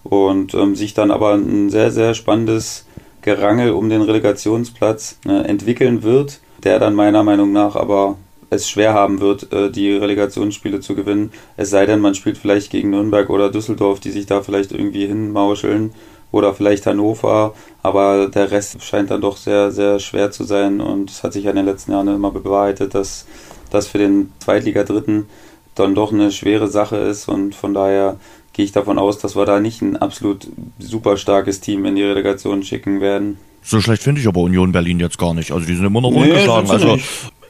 und 0.03 0.53
ähm, 0.53 0.75
sich 0.75 0.93
dann 0.93 1.11
aber 1.11 1.33
ein 1.33 1.69
sehr, 1.69 1.91
sehr 1.91 2.13
spannendes 2.13 2.85
Gerangel 3.21 3.71
um 3.71 3.89
den 3.89 4.01
Relegationsplatz 4.01 5.19
äh, 5.25 5.47
entwickeln 5.47 6.03
wird, 6.03 6.41
der 6.63 6.77
dann 6.79 6.93
meiner 6.93 7.23
Meinung 7.23 7.53
nach 7.53 7.77
aber 7.77 8.17
es 8.49 8.69
schwer 8.69 8.93
haben 8.93 9.21
wird, 9.21 9.51
äh, 9.53 9.71
die 9.71 9.93
Relegationsspiele 9.93 10.81
zu 10.81 10.93
gewinnen. 10.93 11.31
Es 11.55 11.69
sei 11.69 11.85
denn, 11.85 12.01
man 12.01 12.15
spielt 12.15 12.37
vielleicht 12.37 12.71
gegen 12.71 12.89
Nürnberg 12.89 13.29
oder 13.29 13.49
Düsseldorf, 13.49 14.01
die 14.01 14.11
sich 14.11 14.25
da 14.25 14.41
vielleicht 14.41 14.73
irgendwie 14.73 15.07
hinmauscheln 15.07 15.93
oder 16.33 16.53
vielleicht 16.53 16.85
Hannover, 16.85 17.53
aber 17.81 18.27
der 18.27 18.51
Rest 18.51 18.83
scheint 18.83 19.09
dann 19.09 19.21
doch 19.21 19.37
sehr, 19.37 19.71
sehr 19.71 19.99
schwer 19.99 20.31
zu 20.31 20.43
sein 20.43 20.81
und 20.81 21.09
es 21.09 21.23
hat 21.23 21.31
sich 21.31 21.45
ja 21.45 21.51
in 21.51 21.55
den 21.55 21.65
letzten 21.65 21.93
Jahren 21.93 22.09
immer 22.09 22.31
bewahrheitet, 22.31 22.93
dass 22.93 23.25
das 23.75 23.87
für 23.87 23.97
den 23.97 24.31
Zweitliga-Dritten 24.39 25.27
dann 25.75 25.93
doch 25.93 26.11
eine 26.11 26.31
schwere 26.31 26.67
Sache 26.67 26.97
ist 26.97 27.27
und 27.27 27.53
von 27.53 27.73
daher 27.73 28.17
gehe 28.53 28.65
ich 28.65 28.71
davon 28.71 28.97
aus, 28.97 29.17
dass 29.19 29.35
wir 29.35 29.45
da 29.45 29.59
nicht 29.59 29.81
ein 29.81 29.97
absolut 29.97 30.47
super 30.79 31.17
starkes 31.17 31.59
Team 31.59 31.85
in 31.85 31.95
die 31.95 32.03
Relegation 32.03 32.63
schicken 32.63 33.01
werden. 33.01 33.37
So 33.61 33.81
schlecht 33.81 34.03
finde 34.03 34.21
ich 34.21 34.27
aber 34.27 34.41
Union 34.41 34.71
Berlin 34.71 34.99
jetzt 34.99 35.17
gar 35.17 35.33
nicht. 35.33 35.51
Also 35.51 35.65
die 35.65 35.75
sind 35.75 35.85
immer 35.85 35.99
noch 35.99 36.11
nee, 36.11 36.21
ungeschlagen. 36.21 36.69
Also 36.69 36.99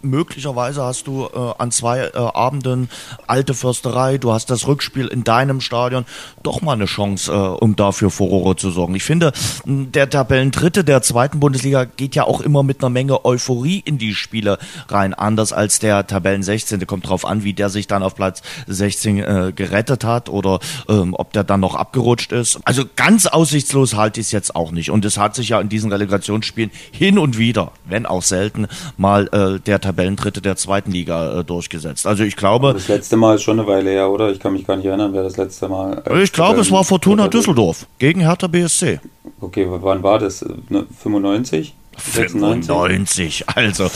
möglicherweise 0.10 0.84
hast 0.84 1.08
du 1.08 1.26
äh, 1.26 1.54
an 1.58 1.72
zwei 1.72 2.00
äh, 2.00 2.18
Abenden 2.18 2.90
alte 3.28 3.54
Försterei, 3.54 4.18
du 4.18 4.32
hast 4.32 4.50
das 4.50 4.68
Rückspiel 4.68 5.08
in 5.08 5.24
deinem 5.24 5.62
Stadion, 5.62 6.06
doch 6.44 6.62
mal 6.62 6.74
eine 6.74 6.86
Chance, 6.86 7.32
äh, 7.32 7.36
um 7.36 7.76
dafür 7.76 8.12
Furore 8.12 8.56
zu 8.56 8.72
sorgen. 8.72 8.96
Ich 8.96 9.04
finde, 9.04 9.34
der 9.66 10.10
Tabellendritte 10.10 10.84
der 10.84 11.02
zweiten 11.02 11.40
Bundesliga 11.40 11.86
geht 11.86 12.16
ja 12.16 12.24
auch 12.26 12.42
immer 12.42 12.64
mit 12.64 12.82
einer 12.82 12.90
Menge 12.90 13.26
Euphorie 13.26 13.82
in 13.84 13.98
die 13.98 14.14
Spiele 14.14 14.58
rein, 14.90 15.14
anders 15.14 15.54
als 15.54 15.80
der 15.80 16.08
Tabellen 16.08 16.44
16. 16.44 16.86
Kommt 16.86 17.10
drauf 17.10 17.26
an, 17.26 17.44
wie 17.44 17.54
der 17.54 17.70
sich 17.70 17.88
dann 17.88 18.04
auf 18.04 18.16
Platz 18.16 18.42
16 18.68 19.18
äh, 19.18 19.54
gerettet 19.56 20.04
hat 20.04 20.30
oder 20.30 20.60
ähm, 20.88 21.14
ob 21.14 21.34
der 21.34 21.44
dann 21.44 21.60
noch 21.60 21.76
abgerutscht 21.76 22.32
ist. 22.32 22.60
Also 22.66 22.84
ganz 22.96 23.26
aussichtslos 23.26 23.96
halte 23.96 24.20
ich 24.20 24.28
es 24.28 24.32
jetzt 24.32 24.56
auch 24.56 24.72
nicht. 24.72 24.92
Und 24.92 25.06
es 25.06 25.18
hat 25.18 25.36
sich 25.36 25.50
ja 25.50 25.60
in 25.60 25.70
diesen 25.70 25.92
Relegationsspielen 25.92 26.72
hin 26.92 27.18
und 27.18 27.38
wieder, 27.38 27.72
wenn 27.86 28.06
auch 28.06 28.22
selten, 28.22 28.68
mal 28.98 29.28
äh, 29.32 29.60
der 29.60 29.82
Tabellen 29.82 29.95
Tabellendritte 29.96 30.42
der 30.42 30.58
zweiten 30.58 30.92
Liga 30.92 31.40
äh, 31.40 31.44
durchgesetzt. 31.44 32.06
Also 32.06 32.24
ich 32.24 32.36
glaube. 32.36 32.74
Das 32.74 32.88
letzte 32.88 33.16
Mal 33.18 33.36
ist 33.36 33.44
schon 33.44 33.60
eine 33.60 33.68
Weile 33.68 33.92
her, 33.92 34.10
oder? 34.10 34.32
Ich 34.32 34.40
kann 34.40 34.54
mich 34.54 34.68
gar 34.68 34.76
nicht 34.76 34.86
erinnern, 34.86 35.14
wer 35.14 35.24
das 35.24 35.38
letzte 35.38 35.70
Mal. 35.70 36.04
Ich 36.22 36.34
glaube, 36.34 36.60
es 36.60 36.72
war 36.72 36.84
Fortuna 36.84 37.28
Düsseldorf 37.28 37.88
gegen 37.98 38.22
Hertha 38.22 38.48
BSC. 38.48 39.00
Okay, 39.40 39.68
wann 39.70 40.04
war 40.04 40.20
das? 40.20 40.46
95? 41.02 41.76
95, 41.98 43.46
also 43.48 43.90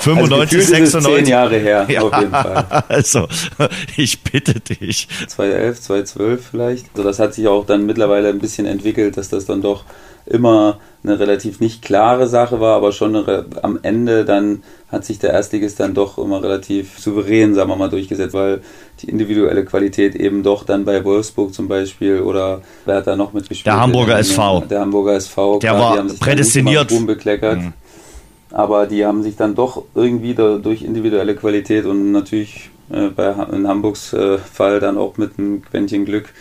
95, 0.00 0.58
also 0.58 0.66
96. 0.66 1.14
Zehn 1.14 1.26
Jahre 1.26 1.56
her, 1.58 1.86
ja, 1.88 2.02
auf 2.02 2.18
jeden 2.18 2.30
Fall. 2.30 2.84
Also, 2.88 3.28
ich 3.96 4.22
bitte 4.22 4.60
dich. 4.60 5.08
2011, 5.28 5.80
2012 5.80 6.48
vielleicht. 6.50 6.86
Also 6.92 7.02
das 7.02 7.18
hat 7.18 7.34
sich 7.34 7.48
auch 7.48 7.66
dann 7.66 7.86
mittlerweile 7.86 8.28
ein 8.28 8.38
bisschen 8.38 8.66
entwickelt, 8.66 9.16
dass 9.16 9.28
das 9.28 9.46
dann 9.46 9.62
doch 9.62 9.84
immer 10.26 10.78
eine 11.02 11.18
relativ 11.18 11.60
nicht 11.60 11.82
klare 11.82 12.26
Sache 12.26 12.60
war, 12.60 12.76
aber 12.76 12.92
schon 12.92 13.14
eine, 13.14 13.44
am 13.62 13.78
Ende 13.82 14.24
dann 14.24 14.62
hat 14.88 15.04
sich 15.04 15.18
der 15.18 15.30
Erstligist 15.30 15.80
dann 15.80 15.92
doch 15.94 16.18
immer 16.18 16.42
relativ 16.42 16.98
souverän, 16.98 17.54
sagen 17.54 17.68
wir 17.68 17.76
mal, 17.76 17.90
durchgesetzt, 17.90 18.32
weil 18.32 18.62
die 19.00 19.10
individuelle 19.10 19.64
Qualität 19.64 20.14
eben 20.14 20.42
doch 20.42 20.64
dann 20.64 20.84
bei 20.84 21.04
Wolfsburg 21.04 21.52
zum 21.52 21.68
Beispiel 21.68 22.20
oder 22.20 22.62
wer 22.84 22.96
hat 22.96 23.06
da 23.06 23.16
noch 23.16 23.32
mitgespielt? 23.32 23.66
Der 23.66 23.80
Hamburger 23.80 24.18
SV. 24.18 24.64
Der 24.70 24.80
Hamburger 24.80 25.14
SV. 25.14 25.58
Der 25.58 25.70
Klar, 25.72 25.98
war 25.98 26.06
prädestiniert. 26.20 26.92
bekleckert. 27.06 27.58
Mhm. 27.58 27.72
Aber 28.50 28.86
die 28.86 29.04
haben 29.04 29.22
sich 29.22 29.36
dann 29.36 29.54
doch 29.54 29.82
irgendwie 29.94 30.34
da, 30.34 30.58
durch 30.58 30.82
individuelle 30.82 31.34
Qualität 31.34 31.86
und 31.86 32.12
natürlich 32.12 32.70
äh, 32.90 33.08
bei, 33.08 33.34
in 33.52 33.66
Hamburgs 33.66 34.12
äh, 34.12 34.38
Fall 34.38 34.78
dann 34.78 34.96
auch 34.96 35.16
mit 35.16 35.38
einem 35.38 35.62
Quäntchen 35.62 36.04
Glück 36.04 36.32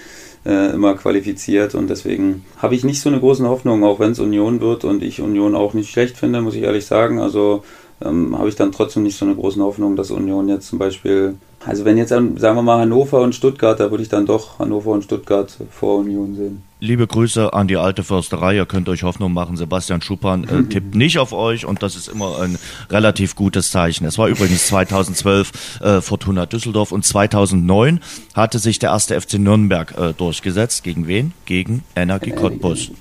äh, 0.46 0.74
immer 0.74 0.96
qualifiziert 0.96 1.74
und 1.74 1.90
deswegen 1.90 2.46
habe 2.58 2.76
ich 2.76 2.84
nicht 2.84 3.02
so 3.02 3.10
eine 3.10 3.20
große 3.20 3.48
Hoffnung, 3.48 3.84
auch 3.84 4.00
wenn 4.00 4.12
es 4.12 4.20
Union 4.20 4.62
wird 4.62 4.84
und 4.84 5.02
ich 5.02 5.22
Union 5.22 5.56
auch 5.56 5.74
nicht 5.74 5.90
schlecht 5.90 6.18
finde, 6.18 6.42
muss 6.42 6.56
ich 6.56 6.64
ehrlich 6.64 6.86
sagen. 6.86 7.20
Also 7.20 7.64
ähm, 8.04 8.38
habe 8.38 8.50
ich 8.50 8.56
dann 8.56 8.72
trotzdem 8.72 9.04
nicht 9.04 9.18
so 9.18 9.26
eine 9.26 9.36
große 9.36 9.62
Hoffnung, 9.62 9.96
dass 9.96 10.12
Union 10.12 10.50
jetzt 10.50 10.68
zum 10.68 10.80
Beispiel, 10.80 11.36
also 11.66 11.86
wenn 11.86 11.98
jetzt, 11.98 12.10
sagen 12.10 12.36
wir 12.38 12.62
mal 12.62 12.80
Hannover 12.80 13.22
und 13.22 13.34
Stuttgart, 13.34 13.80
da 13.80 13.90
würde 13.92 14.04
ich 14.04 14.10
dann 14.10 14.26
doch 14.26 14.60
Hannover 14.60 14.92
und 14.92 15.04
Stuttgart 15.04 15.58
vor 15.72 16.00
Union 16.00 16.36
sehen. 16.36 16.64
Liebe 16.80 17.08
Grüße 17.08 17.54
an 17.54 17.70
die 17.70 17.78
alte 17.78 18.04
Försterei. 18.04 18.58
Ihr 18.58 18.66
könnt 18.66 18.90
euch 18.90 19.04
Hoffnung 19.04 19.32
machen. 19.32 19.56
Sebastian 19.56 20.02
Schuppan 20.02 20.44
äh, 20.44 20.64
tippt 20.70 20.96
nicht 20.96 21.18
auf 21.18 21.32
euch 21.32 21.66
und 21.66 21.82
das 21.82 21.96
ist 21.96 22.10
immer 22.10 22.42
ein 22.42 22.58
relativ 22.90 23.36
gutes 23.36 23.72
Zeichen. 23.72 24.06
Es 24.06 24.18
war 24.18 24.28
übrigens 24.28 24.68
2012 24.68 25.80
äh, 25.82 26.02
Fortuna 26.02 26.46
Düsseldorf 26.46 26.92
und 26.92 27.06
2009 27.06 28.02
hatte 28.34 28.60
sich 28.60 28.80
der 28.80 28.90
erste 28.90 29.20
FC 29.20 29.36
Nürnberg 29.36 29.98
äh, 29.98 30.14
durchgesetzt. 30.14 30.84
Gegen 30.84 31.08
wen? 31.08 31.34
Gegen 31.46 31.84
Energie 31.96 32.32
Cottbus. 32.32 32.92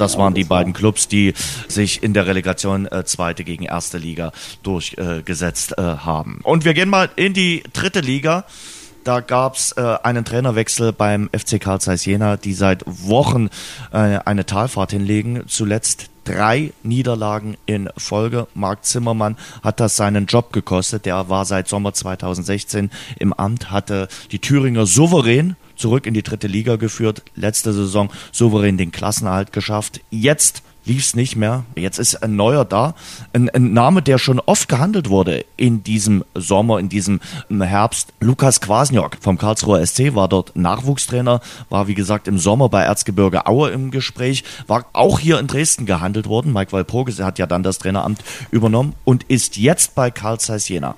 Das 0.00 0.16
waren 0.16 0.32
die 0.32 0.44
beiden 0.44 0.72
Clubs, 0.72 1.08
die 1.08 1.34
sich 1.68 2.02
in 2.02 2.14
der 2.14 2.26
Relegation 2.26 2.86
äh, 2.86 3.04
zweite 3.04 3.44
gegen 3.44 3.64
erste 3.64 3.98
Liga 3.98 4.32
durchgesetzt 4.62 5.76
äh, 5.76 5.82
haben. 5.82 6.40
Und 6.42 6.64
wir 6.64 6.72
gehen 6.72 6.88
mal 6.88 7.10
in 7.16 7.34
die 7.34 7.62
dritte 7.74 8.00
Liga. 8.00 8.44
Da 9.04 9.20
gab 9.20 9.56
es 9.56 9.72
äh, 9.72 9.96
einen 10.02 10.24
Trainerwechsel 10.24 10.94
beim 10.94 11.28
FC 11.36 11.60
Karl 11.60 11.82
Zeiss 11.82 12.06
Jena, 12.06 12.38
die 12.38 12.54
seit 12.54 12.82
Wochen 12.86 13.48
äh, 13.92 14.20
eine 14.24 14.46
Talfahrt 14.46 14.92
hinlegen. 14.92 15.42
Zuletzt 15.48 16.08
drei 16.24 16.72
Niederlagen 16.82 17.58
in 17.66 17.90
Folge. 17.98 18.46
Marc 18.54 18.84
Zimmermann 18.86 19.36
hat 19.62 19.80
das 19.80 19.96
seinen 19.96 20.26
Job 20.26 20.52
gekostet. 20.52 21.04
Der 21.04 21.28
war 21.28 21.44
seit 21.44 21.68
Sommer 21.68 21.92
2016 21.92 22.90
im 23.18 23.34
Amt, 23.34 23.70
hatte 23.70 24.08
die 24.32 24.38
Thüringer 24.38 24.86
souverän 24.86 25.56
zurück 25.80 26.06
in 26.06 26.14
die 26.14 26.22
dritte 26.22 26.46
Liga 26.46 26.76
geführt. 26.76 27.22
Letzte 27.34 27.72
Saison 27.72 28.10
souverän 28.32 28.76
den 28.76 28.92
Klassenerhalt 28.92 29.52
geschafft. 29.52 30.00
Jetzt 30.10 30.62
lief 30.84 31.04
es 31.04 31.14
nicht 31.14 31.36
mehr. 31.36 31.64
Jetzt 31.76 31.98
ist 31.98 32.22
ein 32.22 32.36
neuer 32.36 32.64
da. 32.64 32.94
Ein, 33.32 33.48
ein, 33.50 33.72
Name, 33.72 34.02
der 34.02 34.18
schon 34.18 34.40
oft 34.40 34.68
gehandelt 34.68 35.08
wurde 35.08 35.44
in 35.56 35.82
diesem 35.82 36.24
Sommer, 36.34 36.78
in 36.78 36.88
diesem 36.88 37.20
Herbst. 37.48 38.12
Lukas 38.20 38.60
Kwasniok 38.60 39.18
vom 39.20 39.38
Karlsruher 39.38 39.84
SC 39.86 40.14
war 40.14 40.28
dort 40.28 40.56
Nachwuchstrainer, 40.56 41.40
war 41.68 41.86
wie 41.86 41.94
gesagt 41.94 42.28
im 42.28 42.38
Sommer 42.38 42.68
bei 42.68 42.82
Erzgebirge 42.82 43.46
Aue 43.46 43.70
im 43.70 43.90
Gespräch, 43.90 44.44
war 44.66 44.86
auch 44.92 45.18
hier 45.18 45.38
in 45.38 45.46
Dresden 45.46 45.86
gehandelt 45.86 46.26
worden. 46.26 46.52
Mike 46.52 46.72
Walpurgis 46.72 47.20
hat 47.20 47.38
ja 47.38 47.46
dann 47.46 47.62
das 47.62 47.78
Traineramt 47.78 48.22
übernommen 48.50 48.94
und 49.04 49.24
ist 49.24 49.56
jetzt 49.56 49.94
bei 49.94 50.10
Karl 50.10 50.40
Zeiss 50.40 50.68
Jena. 50.68 50.96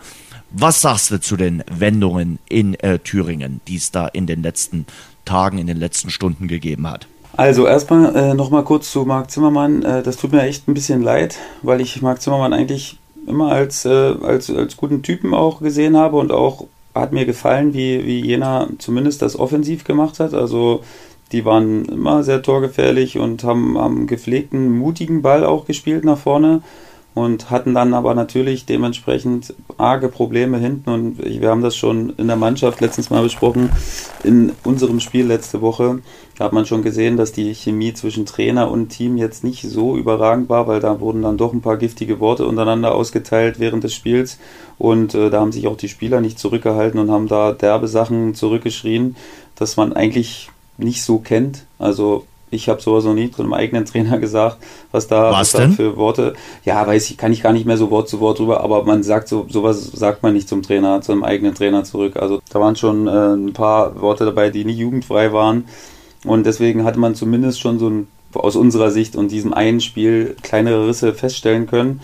Was 0.55 0.83
sagst 0.83 1.11
du 1.11 1.21
zu 1.21 1.37
den 1.37 1.65
Wendungen 1.71 2.39
in 2.49 2.75
äh, 2.75 2.99
Thüringen, 2.99 3.61
die 3.69 3.77
es 3.77 3.91
da 3.91 4.07
in 4.07 4.27
den 4.27 4.43
letzten 4.43 4.87
Tagen, 5.25 5.59
in 5.59 5.67
den 5.67 5.79
letzten 5.79 6.11
Stunden 6.11 6.47
gegeben 6.47 6.89
hat? 6.89 7.07
Also 7.37 7.67
erstmal 7.67 8.15
äh, 8.15 8.35
nochmal 8.35 8.63
kurz 8.63 8.93
zu 8.93 9.05
Marc 9.05 9.31
Zimmermann. 9.31 9.83
Äh, 9.83 10.03
das 10.03 10.19
tut 10.19 10.33
mir 10.33 10.43
echt 10.43 10.69
ein 10.69 10.75
bisschen 10.75 11.03
leid, 11.03 11.39
weil 11.63 11.81
ich 11.81 12.03
Marc 12.03 12.21
Zimmermann 12.21 12.53
eigentlich 12.53 12.99
immer 13.27 13.51
als, 13.51 13.87
äh, 13.87 14.15
als, 14.23 14.51
als 14.51 14.77
guten 14.77 15.03
Typen 15.03 15.33
auch 15.33 15.61
gesehen 15.61 15.97
habe 15.97 16.19
und 16.19 16.33
auch 16.33 16.67
hat 16.95 17.13
mir 17.13 17.25
gefallen, 17.25 17.73
wie, 17.73 18.05
wie 18.05 18.21
Jena 18.21 18.69
zumindest 18.79 19.23
das 19.23 19.39
offensiv 19.39 19.85
gemacht 19.85 20.21
hat. 20.21 20.35
Also 20.35 20.83
die 21.33 21.47
waren 21.47 21.87
immer 21.87 22.23
sehr 22.23 22.43
torgefährlich 22.43 23.17
und 23.17 23.43
haben, 23.45 23.79
haben 23.79 24.07
gepflegten, 24.07 24.77
mutigen 24.79 25.23
Ball 25.23 25.45
auch 25.45 25.65
gespielt 25.65 26.05
nach 26.05 26.19
vorne 26.19 26.61
und 27.15 27.51
hatten 27.51 27.75
dann 27.75 27.95
aber 27.95 28.15
natürlich 28.15 28.65
dementsprechend 28.65 29.55
arge 29.77 30.09
Probleme 30.09 30.59
hinten. 30.59 30.91
Und 30.91 31.19
wir 31.19 31.51
haben 31.51 31.63
das 31.63 31.77
schon 31.77 32.11
in 32.17 32.27
der 32.27 32.37
Mannschaft 32.37 32.81
letztens 32.81 33.11
mal 33.11 33.23
besprochen, 33.23 33.71
in 34.25 34.53
unserem 34.65 35.01
Spiel 35.01 35.27
letzte 35.27 35.61
Woche, 35.61 36.01
da 36.39 36.47
hat 36.47 36.53
man 36.55 36.67
schon 36.67 36.83
gesehen, 36.83 37.17
dass 37.17 37.33
die 37.33 37.55
Chemie 37.55 37.93
zwischen 37.93 38.25
Trainer 38.25 38.71
und 38.71 38.89
Team 38.89 39.17
jetzt 39.17 39.45
nicht 39.45 39.63
so 39.63 39.97
überragend 39.97 40.49
war, 40.49 40.67
weil 40.67 40.81
da 40.81 40.99
wurden 40.99 41.23
dann 41.23 41.37
doch 41.37 41.53
ein 41.53 41.61
paar 41.61 41.77
giftige 41.77 42.21
Worte 42.21 42.47
untereinander 42.47 42.95
ausgeteilt 42.95 43.61
während 43.61 43.85
des 43.85 43.95
Spiels. 43.95 44.39
Und 44.79 45.15
äh, 45.15 45.29
da 45.29 45.41
haben 45.41 45.53
sich 45.53 45.69
auch 45.69 45.77
die 45.77 45.89
Spieler 45.89 46.21
nicht 46.21 46.39
zurückgehalten 46.39 46.99
und 46.99 47.11
haben 47.11 47.29
da 47.29 47.53
derbe 47.53 47.87
Sachen 47.87 48.35
zurückgeschrien, 48.35 49.15
dass 49.57 49.77
man 49.77 49.93
eigentlich 49.93 50.51
nicht 50.79 51.03
so 51.03 51.19
kennt. 51.19 51.67
Also 51.79 52.27
ich 52.53 52.69
habe 52.69 52.81
sowas 52.81 53.05
noch 53.05 53.15
nie 53.15 53.31
zu 53.31 53.43
einem 53.43 53.55
eigenen 53.55 53.85
Trainer 53.85 54.19
gesagt, 54.19 54.59
was 54.93 55.09
da, 55.09 55.33
was, 55.33 55.55
was 55.55 55.61
da 55.61 55.69
für 55.69 55.97
Worte. 55.97 56.35
Ja, 56.65 56.87
weiß 56.87 57.11
ich, 57.11 57.17
kann 57.17 57.33
ich 57.33 57.43
gar 57.43 57.53
nicht 57.53 57.67
mehr 57.67 57.79
so 57.79 57.91
Wort 57.91 58.09
zu 58.09 58.21
Wort 58.21 58.39
drüber, 58.39 58.63
aber 58.63 58.85
man 58.85 59.03
sagt 59.03 59.29
so, 59.29 59.47
sowas 59.49 59.83
sagt 59.93 60.23
man 60.23 60.35
nicht 60.35 60.49
zum 60.49 60.63
Trainer, 60.63 61.01
zu 61.01 61.13
einem 61.13 61.25
eigenen 61.25 61.55
Trainer 61.55 61.83
zurück. 61.85 62.17
Also 62.17 62.41
da 62.51 62.61
waren 62.61 62.77
schon 62.77 63.09
äh, 63.09 63.35
ein 63.35 63.53
paar 63.53 64.01
Worte 64.01 64.25
dabei, 64.25 64.51
die 64.51 64.65
nie 64.65 64.75
jugendfrei 64.75 65.33
waren. 65.33 65.65
Und 66.25 66.47
deswegen 66.47 66.85
hatte 66.85 67.01
man 67.01 67.15
zumindest 67.15 67.61
schon 67.61 67.79
so 67.79 67.89
ein, 67.89 68.07
aus 68.35 68.55
unserer 68.55 68.91
Sicht 68.91 69.17
und 69.17 69.31
diesem 69.31 69.53
einen 69.53 69.81
Spiel 69.81 70.37
kleinere 70.43 70.89
Risse 70.89 71.15
feststellen 71.15 71.67
können. 71.67 72.01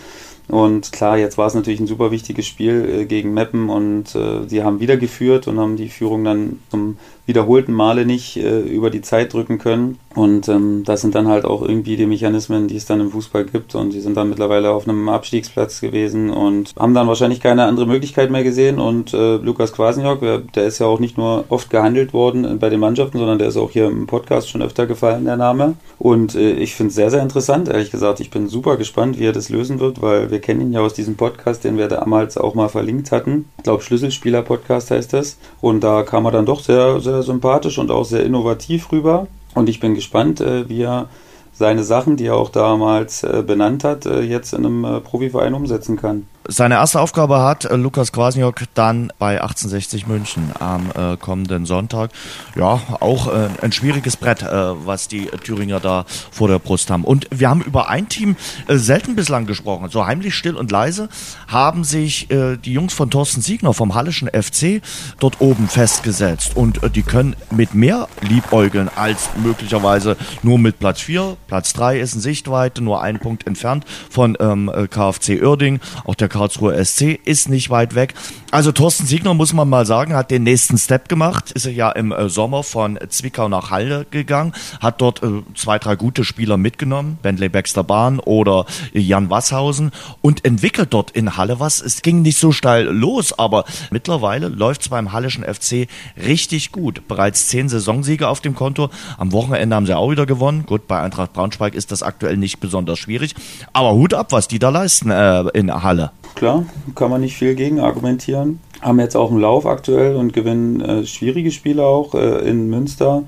Und 0.48 0.92
klar, 0.92 1.18
jetzt 1.18 1.36
war 1.36 1.46
es 1.46 1.54
natürlich 1.54 1.78
ein 1.78 1.86
super 1.86 2.10
wichtiges 2.10 2.46
Spiel 2.46 3.00
äh, 3.00 3.04
gegen 3.04 3.34
Meppen 3.34 3.68
und 3.68 4.14
äh, 4.14 4.48
sie 4.48 4.62
haben 4.62 4.80
wieder 4.80 4.96
geführt 4.96 5.46
und 5.46 5.58
haben 5.58 5.76
die 5.76 5.90
Führung 5.90 6.24
dann 6.24 6.60
zum 6.70 6.96
wiederholten 7.28 7.74
Male 7.74 8.06
nicht 8.06 8.38
äh, 8.38 8.60
über 8.60 8.88
die 8.90 9.02
Zeit 9.02 9.34
drücken 9.34 9.58
können. 9.58 9.98
Und 10.14 10.48
ähm, 10.48 10.82
das 10.84 11.02
sind 11.02 11.14
dann 11.14 11.28
halt 11.28 11.44
auch 11.44 11.62
irgendwie 11.62 11.96
die 11.96 12.06
Mechanismen, 12.06 12.66
die 12.66 12.76
es 12.76 12.86
dann 12.86 13.00
im 13.00 13.10
Fußball 13.10 13.44
gibt. 13.44 13.74
Und 13.74 13.92
die 13.92 14.00
sind 14.00 14.16
dann 14.16 14.30
mittlerweile 14.30 14.70
auf 14.70 14.88
einem 14.88 15.08
Abstiegsplatz 15.08 15.80
gewesen 15.80 16.30
und 16.30 16.72
haben 16.78 16.94
dann 16.94 17.06
wahrscheinlich 17.06 17.40
keine 17.40 17.64
andere 17.64 17.86
Möglichkeit 17.86 18.30
mehr 18.30 18.42
gesehen. 18.42 18.80
Und 18.80 19.12
äh, 19.12 19.36
Lukas 19.36 19.72
Kwasniok, 19.72 20.20
der 20.54 20.64
ist 20.64 20.78
ja 20.78 20.86
auch 20.86 21.00
nicht 21.00 21.18
nur 21.18 21.44
oft 21.50 21.68
gehandelt 21.68 22.14
worden 22.14 22.58
bei 22.58 22.70
den 22.70 22.80
Mannschaften, 22.80 23.18
sondern 23.18 23.38
der 23.38 23.48
ist 23.48 23.58
auch 23.58 23.70
hier 23.70 23.86
im 23.86 24.06
Podcast 24.06 24.48
schon 24.48 24.62
öfter 24.62 24.86
gefallen, 24.86 25.26
der 25.26 25.36
Name. 25.36 25.74
Und 25.98 26.34
äh, 26.34 26.52
ich 26.52 26.74
finde 26.74 26.88
es 26.88 26.94
sehr, 26.94 27.10
sehr 27.10 27.22
interessant, 27.22 27.68
ehrlich 27.68 27.90
gesagt. 27.90 28.20
Ich 28.20 28.30
bin 28.30 28.48
super 28.48 28.78
gespannt, 28.78 29.18
wie 29.18 29.26
er 29.26 29.32
das 29.32 29.50
lösen 29.50 29.80
wird, 29.80 30.00
weil 30.00 30.30
wir 30.30 30.40
kennen 30.40 30.62
ihn 30.62 30.72
ja 30.72 30.80
aus 30.80 30.94
diesem 30.94 31.16
Podcast, 31.16 31.62
den 31.64 31.76
wir 31.76 31.88
damals 31.88 32.38
auch 32.38 32.54
mal 32.54 32.68
verlinkt 32.68 33.12
hatten. 33.12 33.44
Ich 33.58 33.64
glaube, 33.64 33.82
Schlüsselspieler-Podcast 33.82 34.90
heißt 34.90 35.12
das. 35.12 35.36
Und 35.60 35.84
da 35.84 36.02
kam 36.04 36.24
er 36.24 36.30
dann 36.30 36.46
doch 36.46 36.60
sehr, 36.60 37.00
sehr 37.00 37.17
sympathisch 37.22 37.78
und 37.78 37.90
auch 37.90 38.04
sehr 38.04 38.24
innovativ 38.24 38.92
rüber. 38.92 39.26
Und 39.54 39.68
ich 39.68 39.80
bin 39.80 39.94
gespannt, 39.94 40.40
äh, 40.40 40.68
wie 40.68 40.82
er 40.82 41.08
seine 41.52 41.82
Sachen, 41.82 42.16
die 42.16 42.26
er 42.26 42.36
auch 42.36 42.50
damals 42.50 43.24
äh, 43.24 43.42
benannt 43.46 43.84
hat, 43.84 44.06
äh, 44.06 44.20
jetzt 44.20 44.52
in 44.52 44.64
einem 44.64 45.02
Profiverein 45.02 45.54
umsetzen 45.54 45.96
kann. 45.96 46.26
Seine 46.50 46.76
erste 46.76 46.98
Aufgabe 46.98 47.42
hat 47.42 47.66
äh, 47.66 47.76
Lukas 47.76 48.10
Kwasniok 48.10 48.62
dann 48.72 49.12
bei 49.18 49.42
1860 49.42 50.06
München 50.06 50.50
am 50.58 50.90
äh, 50.96 51.18
kommenden 51.18 51.66
Sonntag. 51.66 52.10
Ja, 52.56 52.80
auch 53.00 53.28
äh, 53.28 53.50
ein 53.60 53.70
schwieriges 53.70 54.16
Brett, 54.16 54.40
äh, 54.40 54.46
was 54.86 55.08
die 55.08 55.26
Thüringer 55.26 55.78
da 55.78 56.06
vor 56.30 56.48
der 56.48 56.58
Brust 56.58 56.90
haben. 56.90 57.04
Und 57.04 57.26
wir 57.30 57.50
haben 57.50 57.60
über 57.60 57.90
ein 57.90 58.08
Team 58.08 58.34
äh, 58.66 58.76
selten 58.76 59.14
bislang 59.14 59.44
gesprochen. 59.44 59.90
So 59.90 60.06
heimlich, 60.06 60.34
still 60.34 60.56
und 60.56 60.70
leise 60.70 61.10
haben 61.48 61.84
sich 61.84 62.30
äh, 62.30 62.56
die 62.56 62.72
Jungs 62.72 62.94
von 62.94 63.10
Thorsten 63.10 63.42
Siegner 63.42 63.74
vom 63.74 63.94
Hallischen 63.94 64.28
FC 64.28 64.80
dort 65.20 65.42
oben 65.42 65.68
festgesetzt. 65.68 66.56
Und 66.56 66.80
die 66.96 67.02
können 67.02 67.36
mit 67.50 67.74
mehr 67.74 68.08
liebäugeln 68.22 68.88
als 68.96 69.28
möglicherweise 69.36 70.16
nur 70.42 70.58
mit 70.58 70.78
Platz 70.78 71.02
4. 71.02 71.36
Platz 71.46 71.74
3 71.74 72.00
ist 72.00 72.14
in 72.14 72.22
Sichtweite, 72.22 72.82
nur 72.82 73.02
ein 73.02 73.18
Punkt 73.18 73.46
entfernt 73.46 73.84
von 74.08 74.34
ähm, 74.40 74.72
KfC 74.90 75.42
Uerding. 75.42 75.80
Auch 76.06 76.14
der 76.14 76.37
Karlsruher 76.38 76.84
SC 76.84 77.18
ist 77.24 77.48
nicht 77.48 77.68
weit 77.68 77.96
weg. 77.96 78.14
Also 78.52 78.70
Thorsten 78.70 79.06
Siegner, 79.06 79.34
muss 79.34 79.52
man 79.52 79.68
mal 79.68 79.84
sagen, 79.84 80.14
hat 80.14 80.30
den 80.30 80.44
nächsten 80.44 80.78
Step 80.78 81.08
gemacht. 81.08 81.50
Ist 81.50 81.66
er 81.66 81.72
ja 81.72 81.90
im 81.90 82.12
äh, 82.12 82.28
Sommer 82.28 82.62
von 82.62 82.96
Zwickau 83.08 83.48
nach 83.48 83.72
Halle 83.72 84.06
gegangen, 84.12 84.52
hat 84.80 85.00
dort 85.00 85.20
äh, 85.24 85.42
zwei, 85.56 85.80
drei 85.80 85.96
gute 85.96 86.22
Spieler 86.22 86.56
mitgenommen, 86.56 87.18
Bentley 87.22 87.48
Baxter 87.48 87.82
Bahn 87.82 88.20
oder 88.20 88.66
Jan 88.92 89.30
Wasshausen 89.30 89.90
und 90.20 90.44
entwickelt 90.44 90.94
dort 90.94 91.10
in 91.10 91.36
Halle 91.36 91.58
was. 91.58 91.80
Es 91.80 92.02
ging 92.02 92.22
nicht 92.22 92.38
so 92.38 92.52
steil 92.52 92.84
los, 92.84 93.36
aber 93.36 93.64
mittlerweile 93.90 94.46
läuft 94.46 94.82
es 94.82 94.88
beim 94.90 95.12
Hallischen 95.12 95.42
FC 95.42 95.88
richtig 96.16 96.70
gut. 96.70 97.08
Bereits 97.08 97.48
zehn 97.48 97.68
Saisonsiege 97.68 98.28
auf 98.28 98.40
dem 98.40 98.54
Konto. 98.54 98.90
Am 99.18 99.32
Wochenende 99.32 99.74
haben 99.74 99.86
sie 99.86 99.96
auch 99.96 100.12
wieder 100.12 100.24
gewonnen. 100.24 100.66
Gut, 100.66 100.86
bei 100.86 101.02
Eintracht 101.02 101.32
Braunschweig 101.32 101.74
ist 101.74 101.90
das 101.90 102.04
aktuell 102.04 102.36
nicht 102.36 102.60
besonders 102.60 103.00
schwierig. 103.00 103.34
Aber 103.72 103.92
Hut 103.94 104.14
ab, 104.14 104.30
was 104.30 104.46
die 104.46 104.60
da 104.60 104.68
leisten 104.68 105.10
äh, 105.10 105.40
in 105.48 105.82
Halle 105.82 106.12
klar, 106.38 106.64
kann 106.94 107.10
man 107.10 107.20
nicht 107.20 107.36
viel 107.36 107.54
gegen 107.54 107.80
argumentieren. 107.80 108.60
Haben 108.80 109.00
jetzt 109.00 109.16
auch 109.16 109.30
einen 109.30 109.40
Lauf 109.40 109.66
aktuell 109.66 110.16
und 110.16 110.32
gewinnen 110.32 110.80
äh, 110.80 111.06
schwierige 111.06 111.50
Spiele 111.50 111.84
auch 111.84 112.14
äh, 112.14 112.48
in 112.48 112.70
Münster 112.70 113.24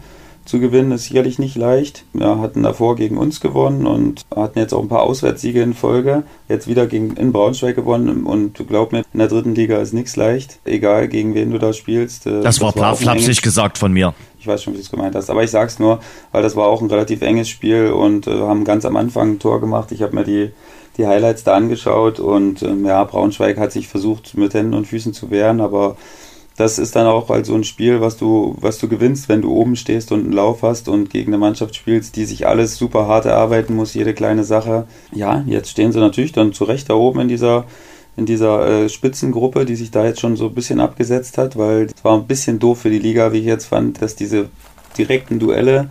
zu 0.50 0.58
gewinnen 0.58 0.90
ist 0.90 1.04
sicherlich 1.04 1.38
nicht 1.38 1.56
leicht. 1.56 2.04
Wir 2.12 2.40
hatten 2.40 2.64
davor 2.64 2.96
gegen 2.96 3.18
uns 3.18 3.40
gewonnen 3.40 3.86
und 3.86 4.26
hatten 4.34 4.58
jetzt 4.58 4.72
auch 4.72 4.82
ein 4.82 4.88
paar 4.88 5.02
Auswärtssiege 5.02 5.62
in 5.62 5.74
Folge. 5.74 6.24
Jetzt 6.48 6.66
wieder 6.66 6.88
gegen 6.88 7.14
in 7.14 7.32
Braunschweig 7.32 7.76
gewonnen 7.76 8.24
und 8.24 8.66
glaub 8.66 8.90
mir, 8.90 9.04
in 9.12 9.18
der 9.18 9.28
dritten 9.28 9.54
Liga 9.54 9.78
ist 9.78 9.92
nichts 9.92 10.16
leicht. 10.16 10.58
Egal 10.64 11.06
gegen 11.06 11.34
wen 11.34 11.52
du 11.52 11.58
da 11.58 11.72
spielst. 11.72 12.26
Das, 12.26 12.58
das 12.58 12.60
war 12.60 12.72
flapsig 12.96 13.42
gesagt 13.42 13.78
von 13.78 13.92
mir. 13.92 14.12
Ich 14.40 14.46
weiß 14.46 14.62
schon, 14.62 14.72
wie 14.72 14.78
du 14.78 14.82
es 14.82 14.90
gemeint 14.90 15.14
hast. 15.14 15.30
Aber 15.30 15.44
ich 15.44 15.50
sag's 15.50 15.78
nur, 15.78 16.00
weil 16.32 16.42
das 16.42 16.56
war 16.56 16.66
auch 16.66 16.80
ein 16.80 16.90
relativ 16.90 17.22
enges 17.22 17.48
Spiel 17.48 17.92
und 17.92 18.26
äh, 18.26 18.32
haben 18.32 18.64
ganz 18.64 18.84
am 18.84 18.96
Anfang 18.96 19.34
ein 19.34 19.38
Tor 19.38 19.60
gemacht. 19.60 19.92
Ich 19.92 20.02
habe 20.02 20.16
mir 20.16 20.24
die, 20.24 20.50
die 21.00 21.06
Highlights 21.06 21.44
da 21.44 21.54
angeschaut 21.54 22.20
und 22.20 22.62
ähm, 22.62 22.84
ja, 22.84 23.02
Braunschweig 23.04 23.58
hat 23.58 23.72
sich 23.72 23.88
versucht, 23.88 24.36
mit 24.36 24.54
Händen 24.54 24.74
und 24.74 24.86
Füßen 24.86 25.12
zu 25.12 25.30
wehren, 25.30 25.60
aber 25.60 25.96
das 26.56 26.78
ist 26.78 26.94
dann 26.94 27.06
auch 27.06 27.30
halt 27.30 27.46
so 27.46 27.54
ein 27.54 27.64
Spiel, 27.64 28.02
was 28.02 28.18
du, 28.18 28.54
was 28.60 28.78
du 28.78 28.86
gewinnst, 28.86 29.30
wenn 29.30 29.40
du 29.40 29.50
oben 29.50 29.76
stehst 29.76 30.12
und 30.12 30.20
einen 30.20 30.32
Lauf 30.32 30.62
hast 30.62 30.88
und 30.88 31.08
gegen 31.08 31.32
eine 31.32 31.38
Mannschaft 31.38 31.74
spielst, 31.74 32.16
die 32.16 32.26
sich 32.26 32.46
alles 32.46 32.76
super 32.76 33.06
hart 33.06 33.24
erarbeiten 33.24 33.74
muss, 33.74 33.94
jede 33.94 34.12
kleine 34.12 34.44
Sache. 34.44 34.86
Ja, 35.10 35.42
jetzt 35.46 35.70
stehen 35.70 35.90
sie 35.90 36.00
natürlich 36.00 36.32
dann 36.32 36.52
zu 36.52 36.64
Recht 36.64 36.90
da 36.90 36.94
oben 36.94 37.20
in 37.20 37.28
dieser 37.28 37.64
in 38.16 38.26
dieser 38.26 38.66
äh, 38.66 38.88
Spitzengruppe, 38.90 39.64
die 39.64 39.76
sich 39.76 39.90
da 39.90 40.04
jetzt 40.04 40.20
schon 40.20 40.36
so 40.36 40.48
ein 40.48 40.54
bisschen 40.54 40.80
abgesetzt 40.80 41.38
hat, 41.38 41.56
weil 41.56 41.84
es 41.84 42.04
war 42.04 42.18
ein 42.18 42.26
bisschen 42.26 42.58
doof 42.58 42.80
für 42.80 42.90
die 42.90 42.98
Liga, 42.98 43.32
wie 43.32 43.38
ich 43.38 43.46
jetzt 43.46 43.66
fand, 43.66 44.02
dass 44.02 44.16
diese 44.16 44.50
direkten 44.98 45.38
Duelle 45.38 45.88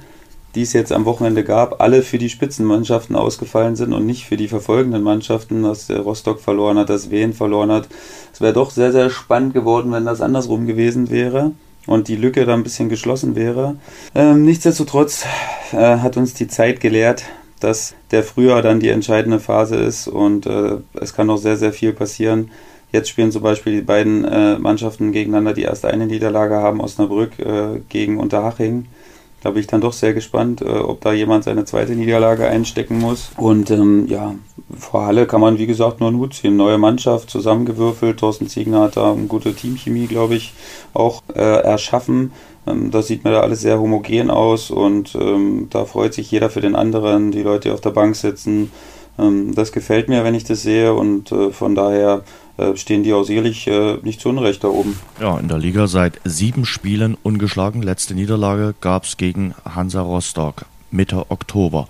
die 0.55 0.63
es 0.63 0.73
jetzt 0.73 0.91
am 0.91 1.05
Wochenende 1.05 1.43
gab, 1.43 1.81
alle 1.81 2.01
für 2.01 2.17
die 2.17 2.29
Spitzenmannschaften 2.29 3.15
ausgefallen 3.15 3.75
sind 3.75 3.93
und 3.93 4.05
nicht 4.05 4.25
für 4.25 4.37
die 4.37 4.47
verfolgenden 4.47 5.03
Mannschaften, 5.03 5.63
dass 5.63 5.89
Rostock 5.89 6.39
verloren 6.39 6.77
hat, 6.77 6.89
dass 6.89 7.11
Wien 7.11 7.33
verloren 7.33 7.71
hat. 7.71 7.87
Es 8.33 8.41
wäre 8.41 8.53
doch 8.53 8.71
sehr, 8.71 8.91
sehr 8.91 9.09
spannend 9.09 9.53
geworden, 9.53 9.91
wenn 9.91 10.05
das 10.05 10.21
andersrum 10.21 10.65
gewesen 10.65 11.09
wäre 11.09 11.51
und 11.85 12.07
die 12.07 12.15
Lücke 12.15 12.45
da 12.45 12.53
ein 12.53 12.63
bisschen 12.63 12.89
geschlossen 12.89 13.35
wäre. 13.35 13.75
Ähm, 14.15 14.43
nichtsdestotrotz 14.43 15.25
äh, 15.71 15.97
hat 15.97 16.17
uns 16.17 16.33
die 16.33 16.47
Zeit 16.47 16.79
gelehrt, 16.79 17.25
dass 17.59 17.93
der 18.11 18.23
Frühjahr 18.23 18.61
dann 18.61 18.79
die 18.79 18.89
entscheidende 18.89 19.39
Phase 19.39 19.75
ist 19.75 20.07
und 20.07 20.45
äh, 20.45 20.77
es 20.93 21.13
kann 21.13 21.27
noch 21.27 21.37
sehr, 21.37 21.57
sehr 21.57 21.73
viel 21.73 21.93
passieren. 21.93 22.51
Jetzt 22.91 23.09
spielen 23.09 23.31
zum 23.31 23.43
Beispiel 23.43 23.73
die 23.73 23.81
beiden 23.81 24.25
äh, 24.25 24.57
Mannschaften 24.57 25.11
gegeneinander, 25.11 25.53
die 25.53 25.61
erst 25.61 25.85
eine 25.85 26.07
Niederlage 26.07 26.55
haben, 26.55 26.81
Osnabrück 26.81 27.37
äh, 27.37 27.81
gegen 27.87 28.17
Unterhaching. 28.17 28.87
Da 29.41 29.51
bin 29.51 29.61
ich 29.61 29.67
dann 29.67 29.81
doch 29.81 29.93
sehr 29.93 30.13
gespannt, 30.13 30.61
äh, 30.61 30.65
ob 30.65 31.01
da 31.01 31.13
jemand 31.13 31.45
seine 31.45 31.65
zweite 31.65 31.93
Niederlage 31.93 32.47
einstecken 32.47 32.99
muss. 32.99 33.31
Und 33.37 33.71
ähm, 33.71 34.05
ja, 34.07 34.35
vor 34.77 35.05
Halle 35.05 35.27
kann 35.27 35.41
man, 35.41 35.57
wie 35.57 35.67
gesagt, 35.67 35.99
nur 35.99 36.09
einen 36.09 36.19
Hut 36.19 36.33
ziehen. 36.33 36.57
Neue 36.57 36.77
Mannschaft 36.77 37.29
zusammengewürfelt. 37.29 38.19
Thorsten 38.19 38.47
Ziegner 38.47 38.81
hat 38.81 38.97
da 38.97 39.13
eine 39.13 39.27
gute 39.27 39.53
Teamchemie, 39.53 40.07
glaube 40.07 40.35
ich, 40.35 40.53
auch 40.93 41.23
äh, 41.33 41.39
erschaffen. 41.39 42.31
Ähm, 42.67 42.91
das 42.91 43.07
sieht 43.07 43.23
mir 43.23 43.31
da 43.31 43.41
alles 43.41 43.61
sehr 43.61 43.79
homogen 43.79 44.29
aus 44.29 44.71
und 44.71 45.15
ähm, 45.15 45.67
da 45.69 45.85
freut 45.85 46.13
sich 46.13 46.29
jeder 46.31 46.49
für 46.49 46.61
den 46.61 46.75
anderen. 46.75 47.31
Die 47.31 47.43
Leute, 47.43 47.69
die 47.69 47.73
auf 47.73 47.81
der 47.81 47.91
Bank 47.91 48.15
sitzen. 48.15 48.71
Ähm, 49.17 49.55
das 49.55 49.71
gefällt 49.71 50.09
mir, 50.09 50.23
wenn 50.23 50.35
ich 50.35 50.43
das 50.43 50.61
sehe 50.61 50.93
und 50.93 51.31
äh, 51.31 51.51
von 51.51 51.75
daher 51.75 52.23
stehen 52.75 53.03
die 53.03 53.13
auch 53.13 53.23
sicherlich 53.23 53.67
äh, 53.67 53.97
nicht 54.03 54.21
zu 54.21 54.29
Unrecht 54.29 54.63
da 54.63 54.67
oben. 54.69 54.97
Ja, 55.19 55.37
in 55.37 55.47
der 55.47 55.57
Liga 55.57 55.87
seit 55.87 56.19
sieben 56.23 56.65
Spielen 56.65 57.17
ungeschlagen. 57.21 57.81
Letzte 57.81 58.15
Niederlage 58.15 58.75
gab 58.81 59.05
es 59.05 59.17
gegen 59.17 59.53
Hansa 59.65 60.01
Rostock 60.01 60.65
Mitte 60.91 61.29
Oktober. 61.29 61.87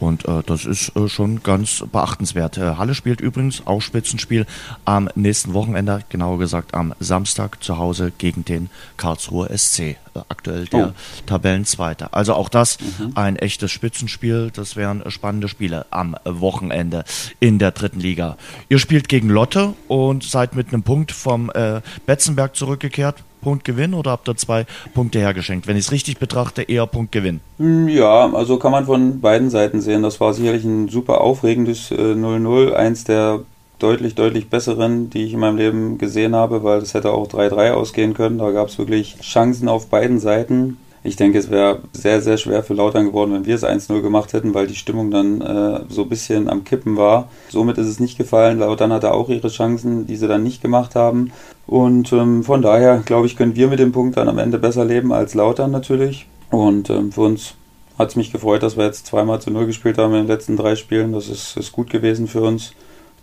Und 0.00 0.26
äh, 0.26 0.42
das 0.44 0.64
ist 0.64 0.96
äh, 0.96 1.08
schon 1.08 1.42
ganz 1.42 1.84
beachtenswert. 1.92 2.56
Äh, 2.56 2.76
Halle 2.76 2.94
spielt 2.94 3.20
übrigens 3.20 3.66
auch 3.66 3.82
Spitzenspiel 3.82 4.46
am 4.86 5.10
nächsten 5.14 5.52
Wochenende, 5.52 6.02
genauer 6.08 6.38
gesagt 6.38 6.74
am 6.74 6.94
Samstag 6.98 7.62
zu 7.62 7.76
Hause 7.76 8.10
gegen 8.16 8.44
den 8.44 8.70
Karlsruher 8.96 9.56
SC. 9.56 9.80
Äh, 9.80 9.96
aktuell 10.28 10.64
der 10.64 10.88
oh. 10.88 10.92
Tabellenzweite. 11.26 12.12
Also 12.14 12.34
auch 12.34 12.48
das 12.48 12.78
mhm. 12.80 13.12
ein 13.14 13.36
echtes 13.36 13.70
Spitzenspiel. 13.70 14.50
Das 14.52 14.74
wären 14.74 15.08
spannende 15.10 15.48
Spiele 15.48 15.84
am 15.90 16.16
Wochenende 16.24 17.04
in 17.38 17.58
der 17.58 17.70
dritten 17.72 18.00
Liga. 18.00 18.38
Ihr 18.70 18.78
spielt 18.78 19.08
gegen 19.08 19.28
Lotte 19.28 19.74
und 19.86 20.24
seid 20.24 20.56
mit 20.56 20.68
einem 20.68 20.82
Punkt 20.82 21.12
vom 21.12 21.50
äh, 21.50 21.82
Betzenberg 22.06 22.56
zurückgekehrt. 22.56 23.22
Punktgewinn 23.40 23.94
oder 23.94 24.12
habt 24.12 24.28
ihr 24.28 24.36
zwei 24.36 24.66
Punkte 24.94 25.18
hergeschenkt? 25.18 25.66
Wenn 25.66 25.76
ich 25.76 25.86
es 25.86 25.92
richtig 25.92 26.18
betrachte, 26.18 26.62
eher 26.62 26.86
Punktgewinn. 26.86 27.40
Hm, 27.58 27.88
ja, 27.88 28.32
also 28.32 28.58
kann 28.58 28.72
man 28.72 28.86
von 28.86 29.20
beiden 29.20 29.50
Seiten 29.50 29.80
sehen. 29.80 30.02
Das 30.02 30.20
war 30.20 30.34
sicherlich 30.34 30.64
ein 30.64 30.88
super 30.88 31.20
aufregendes 31.20 31.90
0-0, 31.90 32.70
äh, 32.70 32.74
eins 32.74 33.04
der 33.04 33.40
deutlich, 33.78 34.14
deutlich 34.14 34.48
besseren, 34.48 35.10
die 35.10 35.24
ich 35.24 35.32
in 35.32 35.40
meinem 35.40 35.56
Leben 35.56 35.98
gesehen 35.98 36.34
habe, 36.36 36.62
weil 36.62 36.80
das 36.80 36.94
hätte 36.94 37.12
auch 37.12 37.28
3-3 37.28 37.72
ausgehen 37.72 38.14
können. 38.14 38.38
Da 38.38 38.50
gab 38.50 38.68
es 38.68 38.78
wirklich 38.78 39.16
Chancen 39.20 39.68
auf 39.68 39.88
beiden 39.88 40.20
Seiten. 40.20 40.76
Ich 41.02 41.16
denke, 41.16 41.38
es 41.38 41.50
wäre 41.50 41.80
sehr, 41.92 42.20
sehr 42.20 42.36
schwer 42.36 42.62
für 42.62 42.74
Lautern 42.74 43.06
geworden, 43.06 43.32
wenn 43.32 43.46
wir 43.46 43.54
es 43.54 43.64
1-0 43.64 44.02
gemacht 44.02 44.34
hätten, 44.34 44.52
weil 44.52 44.66
die 44.66 44.74
Stimmung 44.74 45.10
dann 45.10 45.40
äh, 45.40 45.80
so 45.88 46.02
ein 46.02 46.08
bisschen 46.10 46.48
am 46.50 46.64
Kippen 46.64 46.98
war. 46.98 47.30
Somit 47.48 47.78
ist 47.78 47.86
es 47.86 48.00
nicht 48.00 48.18
gefallen. 48.18 48.58
Lautern 48.58 48.92
hatte 48.92 49.14
auch 49.14 49.30
ihre 49.30 49.48
Chancen, 49.48 50.06
die 50.06 50.16
sie 50.16 50.28
dann 50.28 50.42
nicht 50.42 50.60
gemacht 50.60 50.94
haben. 50.94 51.32
Und 51.66 52.12
ähm, 52.12 52.44
von 52.44 52.60
daher, 52.60 52.98
glaube 53.06 53.26
ich, 53.26 53.36
können 53.36 53.56
wir 53.56 53.68
mit 53.68 53.78
dem 53.78 53.92
Punkt 53.92 54.18
dann 54.18 54.28
am 54.28 54.38
Ende 54.38 54.58
besser 54.58 54.84
leben 54.84 55.12
als 55.12 55.34
Lautern 55.34 55.70
natürlich. 55.70 56.26
Und 56.50 56.90
ähm, 56.90 57.12
für 57.12 57.22
uns 57.22 57.54
hat 57.98 58.10
es 58.10 58.16
mich 58.16 58.30
gefreut, 58.30 58.62
dass 58.62 58.76
wir 58.76 58.84
jetzt 58.84 59.06
zweimal 59.06 59.40
zu 59.40 59.50
Null 59.50 59.66
gespielt 59.66 59.96
haben 59.96 60.12
in 60.12 60.20
den 60.20 60.28
letzten 60.28 60.56
drei 60.56 60.76
Spielen. 60.76 61.12
Das 61.12 61.28
ist, 61.28 61.56
ist 61.56 61.72
gut 61.72 61.88
gewesen 61.88 62.28
für 62.28 62.42
uns. 62.42 62.74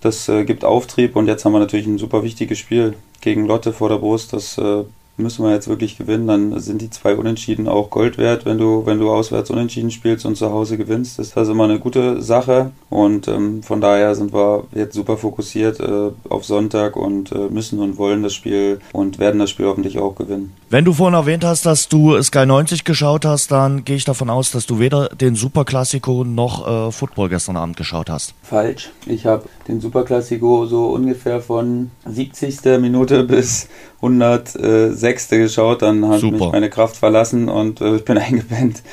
Das 0.02 0.28
äh, 0.30 0.46
gibt 0.46 0.66
Auftrieb 0.66 1.16
und 1.16 1.28
jetzt 1.28 1.46
haben 1.46 1.54
wir 1.54 1.60
natürlich 1.60 1.88
ein 1.88 1.98
super 1.98 2.24
wichtiges 2.24 2.58
Spiel 2.58 2.94
gegen 3.22 3.46
Lotte 3.46 3.74
vor 3.74 3.90
der 3.90 3.98
Brust. 3.98 4.34
Das 4.34 4.58
äh, 4.58 4.84
müssen 5.18 5.44
wir 5.44 5.52
jetzt 5.52 5.68
wirklich 5.68 5.98
gewinnen, 5.98 6.28
dann 6.28 6.60
sind 6.60 6.82
die 6.82 6.90
zwei 6.90 7.16
Unentschieden 7.16 7.68
auch 7.68 7.90
Gold 7.90 8.18
wert, 8.18 8.46
wenn 8.46 8.58
du, 8.58 8.86
wenn 8.86 9.00
du 9.00 9.12
auswärts 9.12 9.50
unentschieden 9.50 9.92
spielst 9.92 10.26
und 10.26 10.36
zu 10.36 10.52
Hause 10.52 10.78
gewinnst. 10.78 11.20
Das 11.20 11.28
ist 11.28 11.38
also 11.38 11.52
immer 11.52 11.66
eine 11.66 11.80
gute 11.80 12.22
Sache 12.22 12.72
und 12.90 13.28
ähm, 13.28 13.64
von 13.64 13.82
daher 13.82 14.16
sind 14.16 14.34
wir 14.34 14.66
jetzt 14.74 14.94
super 14.94 15.18
fokussiert 15.18 15.80
äh, 15.80 16.12
auf 16.30 16.46
Sonntag 16.46 16.96
und 16.96 17.32
äh, 17.32 17.50
müssen 17.50 17.80
und 17.80 17.98
wollen 17.98 18.24
das 18.24 18.34
Spiel 18.34 18.80
und 18.94 19.20
werden 19.20 19.40
das 19.40 19.50
Spiel 19.50 19.66
hoffentlich 19.66 20.00
auch 20.00 20.16
gewinnen. 20.16 20.54
Wenn 20.70 20.86
du 20.86 20.94
vorhin 20.94 21.16
erwähnt 21.16 21.44
hast, 21.44 21.66
dass 21.66 21.88
du 21.88 22.22
Sky 22.22 22.46
90 22.46 22.84
geschaut 22.84 23.26
hast, 23.26 23.52
dann 23.52 23.86
gehe 23.86 23.96
ich 23.96 24.06
davon 24.06 24.30
aus, 24.30 24.52
dass 24.52 24.66
du 24.66 24.80
weder 24.80 25.10
den 25.10 25.36
Superklassiko 25.36 26.24
noch 26.24 26.68
äh, 26.68 26.92
Football 26.92 27.30
gestern 27.30 27.58
Abend 27.58 27.78
geschaut 27.78 28.10
hast. 28.10 28.34
Falsch. 28.44 28.92
Ich 29.06 29.26
habe 29.26 29.46
den 29.68 29.82
Superklassiko 29.82 30.66
so 30.66 30.88
ungefähr 30.88 31.42
von 31.42 31.92
70. 32.06 32.80
Minute 32.80 33.24
bis 33.28 33.68
106. 34.02 35.30
geschaut, 35.30 35.82
dann 35.82 36.08
hat 36.08 36.20
Super. 36.20 36.38
mich 36.38 36.52
meine 36.52 36.70
Kraft 36.70 36.98
verlassen 36.98 37.50
und 37.50 37.82
äh, 37.82 37.96
ich 37.98 38.06
bin 38.06 38.18
eingepennt 38.18 38.84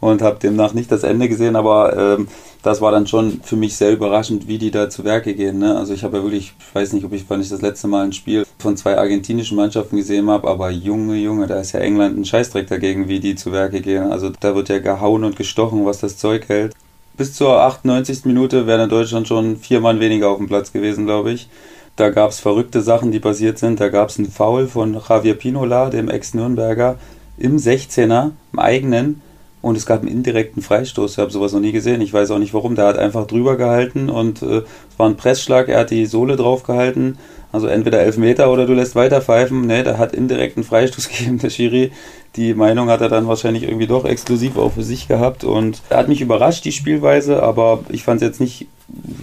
und 0.00 0.20
habe 0.20 0.38
demnach 0.40 0.74
nicht 0.74 0.90
das 0.90 1.04
Ende 1.04 1.28
gesehen, 1.28 1.54
aber 1.54 1.96
ähm, 1.96 2.28
das 2.62 2.80
war 2.80 2.90
dann 2.90 3.06
schon 3.06 3.40
für 3.42 3.56
mich 3.56 3.76
sehr 3.76 3.92
überraschend, 3.92 4.48
wie 4.48 4.58
die 4.58 4.70
da 4.70 4.90
zu 4.90 5.04
Werke 5.04 5.34
gehen. 5.34 5.58
Ne? 5.58 5.76
Also 5.76 5.94
ich 5.94 6.02
habe 6.02 6.18
ja 6.18 6.22
wirklich, 6.22 6.54
ich 6.58 6.74
weiß 6.74 6.92
nicht, 6.92 7.04
ob 7.04 7.12
ich, 7.12 7.24
wann 7.28 7.40
ich 7.40 7.48
das 7.48 7.62
letzte 7.62 7.86
Mal 7.88 8.04
ein 8.04 8.12
Spiel 8.12 8.44
von 8.58 8.76
zwei 8.76 8.98
argentinischen 8.98 9.56
Mannschaften 9.56 9.96
gesehen 9.96 10.28
habe, 10.28 10.48
aber 10.48 10.70
Junge, 10.70 11.16
Junge, 11.16 11.46
da 11.46 11.60
ist 11.60 11.72
ja 11.72 11.80
England 11.80 12.18
ein 12.18 12.24
Scheißdreck 12.24 12.66
dagegen, 12.68 13.08
wie 13.08 13.20
die 13.20 13.36
zu 13.36 13.52
Werke 13.52 13.80
gehen. 13.80 14.10
Also 14.10 14.30
da 14.40 14.54
wird 14.54 14.68
ja 14.68 14.80
gehauen 14.80 15.22
und 15.22 15.36
gestochen, 15.36 15.86
was 15.86 16.00
das 16.00 16.16
Zeug 16.16 16.48
hält. 16.48 16.72
Bis 17.16 17.34
zur 17.34 17.60
98. 17.60 18.24
Minute 18.24 18.66
wäre 18.66 18.84
in 18.84 18.88
Deutschland 18.88 19.28
schon 19.28 19.56
vier 19.56 19.80
Mann 19.80 20.00
weniger 20.00 20.30
auf 20.30 20.38
dem 20.38 20.48
Platz 20.48 20.72
gewesen, 20.72 21.04
glaube 21.04 21.32
ich. 21.32 21.48
Da 21.96 22.10
gab 22.10 22.30
es 22.30 22.40
verrückte 22.40 22.80
Sachen, 22.80 23.12
die 23.12 23.20
passiert 23.20 23.58
sind. 23.58 23.80
Da 23.80 23.88
gab 23.88 24.08
es 24.08 24.18
einen 24.18 24.30
Foul 24.30 24.66
von 24.66 24.94
Javier 24.94 25.34
Pinola, 25.34 25.90
dem 25.90 26.08
Ex-Nürnberger, 26.08 26.96
im 27.36 27.56
16er, 27.58 28.30
im 28.52 28.58
eigenen. 28.58 29.20
Und 29.60 29.76
es 29.76 29.86
gab 29.86 30.00
einen 30.00 30.10
indirekten 30.10 30.60
Freistoß. 30.60 31.12
Ich 31.12 31.18
habe 31.18 31.30
sowas 31.30 31.52
noch 31.52 31.60
nie 31.60 31.70
gesehen. 31.70 32.00
Ich 32.00 32.12
weiß 32.12 32.32
auch 32.32 32.38
nicht 32.38 32.54
warum. 32.54 32.74
Der 32.74 32.86
hat 32.86 32.98
einfach 32.98 33.28
drüber 33.28 33.56
gehalten 33.56 34.10
und 34.10 34.42
äh, 34.42 34.58
es 34.58 34.98
war 34.98 35.08
ein 35.08 35.16
Pressschlag. 35.16 35.68
Er 35.68 35.80
hat 35.80 35.90
die 35.90 36.06
Sohle 36.06 36.36
drauf 36.36 36.64
gehalten. 36.64 37.18
Also 37.52 37.68
entweder 37.68 38.00
elf 38.00 38.16
Meter 38.16 38.50
oder 38.50 38.66
du 38.66 38.72
lässt 38.72 38.96
weiter 38.96 39.20
pfeifen. 39.20 39.66
Ne, 39.66 39.84
der 39.84 39.98
hat 39.98 40.14
indirekten 40.14 40.64
Freistoß 40.64 41.08
gegeben, 41.10 41.38
der 41.38 41.50
Schiri. 41.50 41.92
Die 42.34 42.54
Meinung 42.54 42.88
hat 42.88 43.02
er 43.02 43.08
dann 43.08 43.28
wahrscheinlich 43.28 43.62
irgendwie 43.62 43.86
doch 43.86 44.04
exklusiv 44.04 44.56
auch 44.56 44.72
für 44.72 44.82
sich 44.82 45.06
gehabt. 45.06 45.44
Und 45.44 45.82
er 45.90 45.98
hat 45.98 46.08
mich 46.08 46.22
überrascht, 46.22 46.64
die 46.64 46.72
Spielweise, 46.72 47.42
aber 47.42 47.80
ich 47.90 48.02
fand 48.02 48.20
es 48.20 48.26
jetzt 48.26 48.40
nicht 48.40 48.66